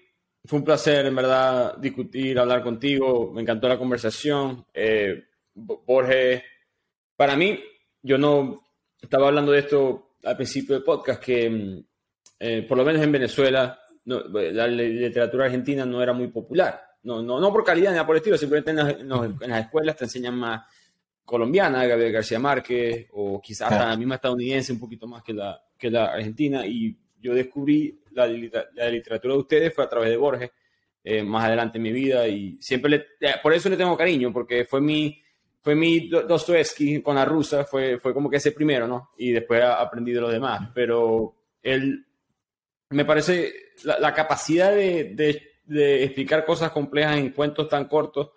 fue 0.48 0.60
un 0.60 0.66
placer, 0.66 1.06
en 1.06 1.16
verdad, 1.16 1.78
discutir, 1.78 2.40
hablar 2.40 2.64
contigo. 2.64 3.32
Me 3.34 3.42
encantó 3.42 3.68
la 3.68 3.78
conversación. 3.78 4.66
Eh, 4.74 5.26
Borges, 5.54 6.42
para 7.16 7.36
mí, 7.36 7.60
yo 8.02 8.18
no 8.18 8.64
estaba 9.02 9.28
hablando 9.28 9.52
de 9.52 9.60
esto 9.60 10.16
al 10.24 10.38
principio 10.38 10.76
del 10.76 10.84
podcast, 10.84 11.22
que 11.22 11.50
mm, 11.50 12.68
por 12.68 12.78
lo 12.78 12.86
menos 12.86 13.02
en 13.02 13.12
Venezuela 13.12 13.80
la 14.06 14.68
literatura 14.68 15.46
argentina 15.46 15.86
no 15.86 16.02
era 16.02 16.14
muy 16.14 16.28
popular. 16.30 16.82
No, 17.04 17.22
no, 17.22 17.40
no 17.40 17.52
por 17.52 17.64
calidad 17.64 17.94
ni 17.94 18.06
por 18.06 18.16
estilo, 18.16 18.38
simplemente 18.38 18.72
en 18.72 19.10
las, 19.50 19.66
escuelas 19.66 19.96
te 19.98 20.06
enseñan 20.06 20.36
más 20.36 20.66
colombiana, 21.26 21.86
Gabriel 21.86 22.14
García 22.14 22.40
Márquez, 22.40 23.08
o 23.12 23.42
quizás 23.42 23.72
la 23.72 23.98
misma 23.98 24.16
estadounidense 24.16 24.72
un 24.72 24.80
poquito 24.80 25.08
más 25.08 25.24
que 25.24 25.34
la, 25.34 25.62
que 25.78 25.92
la 25.92 26.06
argentina. 26.06 26.66
Y 26.66 26.98
yo 27.20 27.34
descubrí 27.34 28.00
la, 28.18 28.90
literatura 28.90 29.34
de 29.34 29.40
ustedes 29.40 29.74
fue 29.74 29.84
a 29.84 29.90
través 29.90 30.10
de 30.10 30.18
Borges, 30.18 30.52
eh, 31.04 31.24
más 31.24 31.46
adelante 31.46 31.78
en 31.78 31.84
mi 31.84 31.92
vida, 31.92 32.28
y 32.28 32.58
siempre 32.60 32.90
le, 32.90 32.96
eh, 33.22 33.36
por 33.42 33.54
eso 33.54 33.70
le 33.70 33.78
tengo 33.78 33.96
cariño, 33.96 34.34
porque 34.34 34.66
fue 34.66 34.82
mi, 34.82 35.22
fue 35.62 35.76
mi 35.76 36.10
Dostoevsky 36.10 37.02
con 37.02 37.16
la 37.16 37.26
rusa, 37.26 37.64
fue, 37.66 38.00
fue 38.00 38.14
como 38.14 38.30
que 38.30 38.38
ese 38.38 38.52
primero, 38.52 38.88
¿no? 38.88 39.12
Y 39.18 39.32
después 39.32 39.62
aprendí 39.64 40.12
de 40.12 40.22
los 40.22 40.32
demás, 40.32 40.70
pero 40.74 41.36
él 41.62 42.06
me 42.90 43.06
parece 43.06 43.54
la, 43.84 44.14
capacidad 44.14 44.74
de, 44.74 45.42
explicar 46.04 46.46
cosas 46.46 46.72
complejas 46.72 47.18
en 47.18 47.32
cuentos 47.32 47.68
tan 47.70 47.86
cortos 47.86 48.32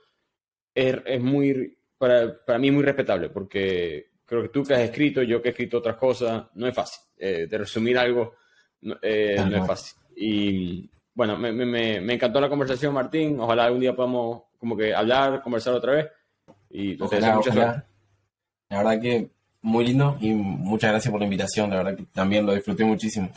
es, 0.74 1.20
muy, 1.20 1.76
para, 1.98 2.44
para, 2.44 2.58
mí, 2.58 2.70
muy 2.70 2.82
respetable, 2.82 3.30
porque 3.30 4.10
creo 4.24 4.42
que 4.42 4.48
tú 4.48 4.62
que 4.62 4.74
has 4.74 4.80
escrito, 4.80 5.22
yo 5.22 5.40
que 5.40 5.48
he 5.48 5.50
escrito 5.52 5.78
otras 5.78 5.96
cosas, 5.96 6.46
no 6.54 6.66
es 6.66 6.74
fácil. 6.74 7.00
Eh, 7.22 7.46
de 7.46 7.58
resumir 7.58 7.98
algo, 7.98 8.36
no, 8.82 8.96
eh, 9.02 9.36
es 9.36 9.66
fácil. 9.66 9.98
Y 10.16 10.90
bueno, 11.14 11.36
me, 11.36 11.52
me, 11.52 12.14
encantó 12.14 12.40
la 12.40 12.48
conversación, 12.48 12.94
Martín. 12.94 13.38
Ojalá 13.40 13.64
algún 13.64 13.80
día 13.80 13.94
podamos 13.94 14.42
como 14.58 14.76
que 14.76 14.94
hablar, 14.94 15.42
conversar 15.42 15.74
otra 15.74 15.92
vez. 15.92 16.06
Y 16.70 16.96
La 18.68 18.78
verdad 18.78 19.00
que 19.00 19.30
muy 19.62 19.84
lindo 19.86 20.16
y 20.20 20.30
muchas 20.32 20.90
gracias 20.90 21.10
por 21.10 21.20
la 21.20 21.26
invitación. 21.26 21.70
La 21.70 21.76
verdad 21.78 21.96
que 21.96 22.04
también 22.12 22.46
lo 22.46 22.54
disfruté 22.54 22.84
muchísimo. 22.84 23.30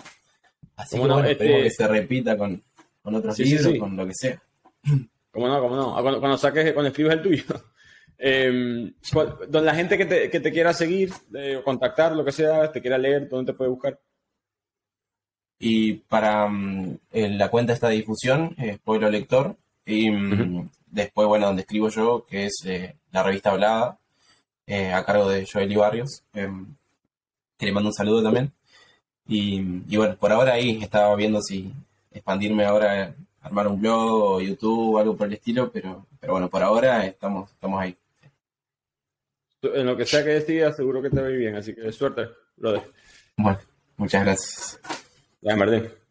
Así 0.76 0.96
que, 0.96 1.00
bueno, 1.00 1.24
este... 1.24 1.46
que 1.46 1.70
se 1.70 1.88
repita 1.88 2.38
con, 2.38 2.62
con 3.02 3.16
otros 3.16 3.38
libros, 3.40 3.78
con 3.80 3.96
lo 3.96 4.06
que 4.06 4.14
sea. 4.14 4.42
¿Cómo 5.32 5.48
no? 5.48 5.60
¿Cómo 5.62 5.76
no? 5.76 5.98
Ah, 5.98 6.02
cuando, 6.02 6.20
cuando 6.20 6.38
saques, 6.38 6.74
cuando 6.74 6.90
escribes 6.90 7.14
el 7.14 7.22
tuyo. 7.22 7.44
Eh, 8.26 8.94
la 9.52 9.76
gente 9.76 9.98
que 9.98 10.06
te, 10.06 10.30
que 10.30 10.40
te 10.40 10.52
quiera 10.52 10.72
seguir, 10.72 11.12
eh, 11.34 11.60
contactar, 11.66 12.16
lo 12.16 12.24
que 12.24 12.32
sea, 12.32 12.72
te 12.72 12.80
quiera 12.80 12.98
leer, 12.98 13.28
¿dónde 13.28 13.52
te 13.52 13.58
puede 13.58 13.72
buscar? 13.72 14.00
Y 15.66 15.94
para 15.94 16.46
mm, 16.50 16.98
la 17.14 17.50
cuenta 17.50 17.72
esta 17.72 17.88
difusión, 17.88 18.54
eh, 18.58 18.78
Pueblo 18.84 19.10
Lector, 19.10 19.56
y 19.86 20.12
mm, 20.12 20.70
después, 20.88 21.26
bueno, 21.26 21.46
donde 21.46 21.62
escribo 21.62 21.88
yo, 21.88 22.26
que 22.26 22.48
es 22.48 22.56
eh, 22.66 22.98
la 23.14 23.24
revista 23.24 23.52
Hablada, 23.52 23.98
a 24.68 25.06
cargo 25.06 25.30
de 25.30 25.48
Joel 25.50 25.78
Barrios, 25.78 26.24
em, 26.34 26.66
que 27.58 27.66
le 27.66 27.72
mando 27.72 27.90
un 27.90 27.94
saludo 27.94 28.22
también. 28.22 28.52
Y, 29.26 29.96
bueno, 29.96 30.18
por 30.18 30.34
ahora 30.34 30.54
ahí 30.54 30.84
estaba 30.84 31.16
viendo 31.16 31.42
si 31.42 31.72
expandirme 32.12 32.66
ahora, 32.66 33.16
armar 33.42 33.70
un 33.70 33.80
blog 33.80 34.22
o 34.22 34.42
YouTube 34.42 34.96
o 34.96 35.00
algo 35.00 35.16
por 35.16 35.28
el 35.28 35.34
estilo, 35.34 35.72
pero, 35.72 36.06
pero 36.20 36.34
bueno, 36.34 36.50
por 36.50 36.62
ahora 36.62 37.06
estamos, 37.06 37.50
estamos 37.52 37.82
ahí. 37.82 37.96
En 39.62 39.86
lo 39.86 39.96
que 39.96 40.06
sea 40.06 40.26
que 40.26 40.32
decidas, 40.32 40.76
seguro 40.76 41.02
que 41.02 41.10
te 41.10 41.22
va 41.22 41.30
bien, 41.30 41.56
así 41.56 41.74
que 41.74 41.90
suerte, 41.94 42.28
brother. 42.58 42.84
Bueno, 43.38 43.60
muchas 43.96 44.26
gracias. 44.26 45.03
Ya, 45.44 45.56
Martín. 45.56 46.03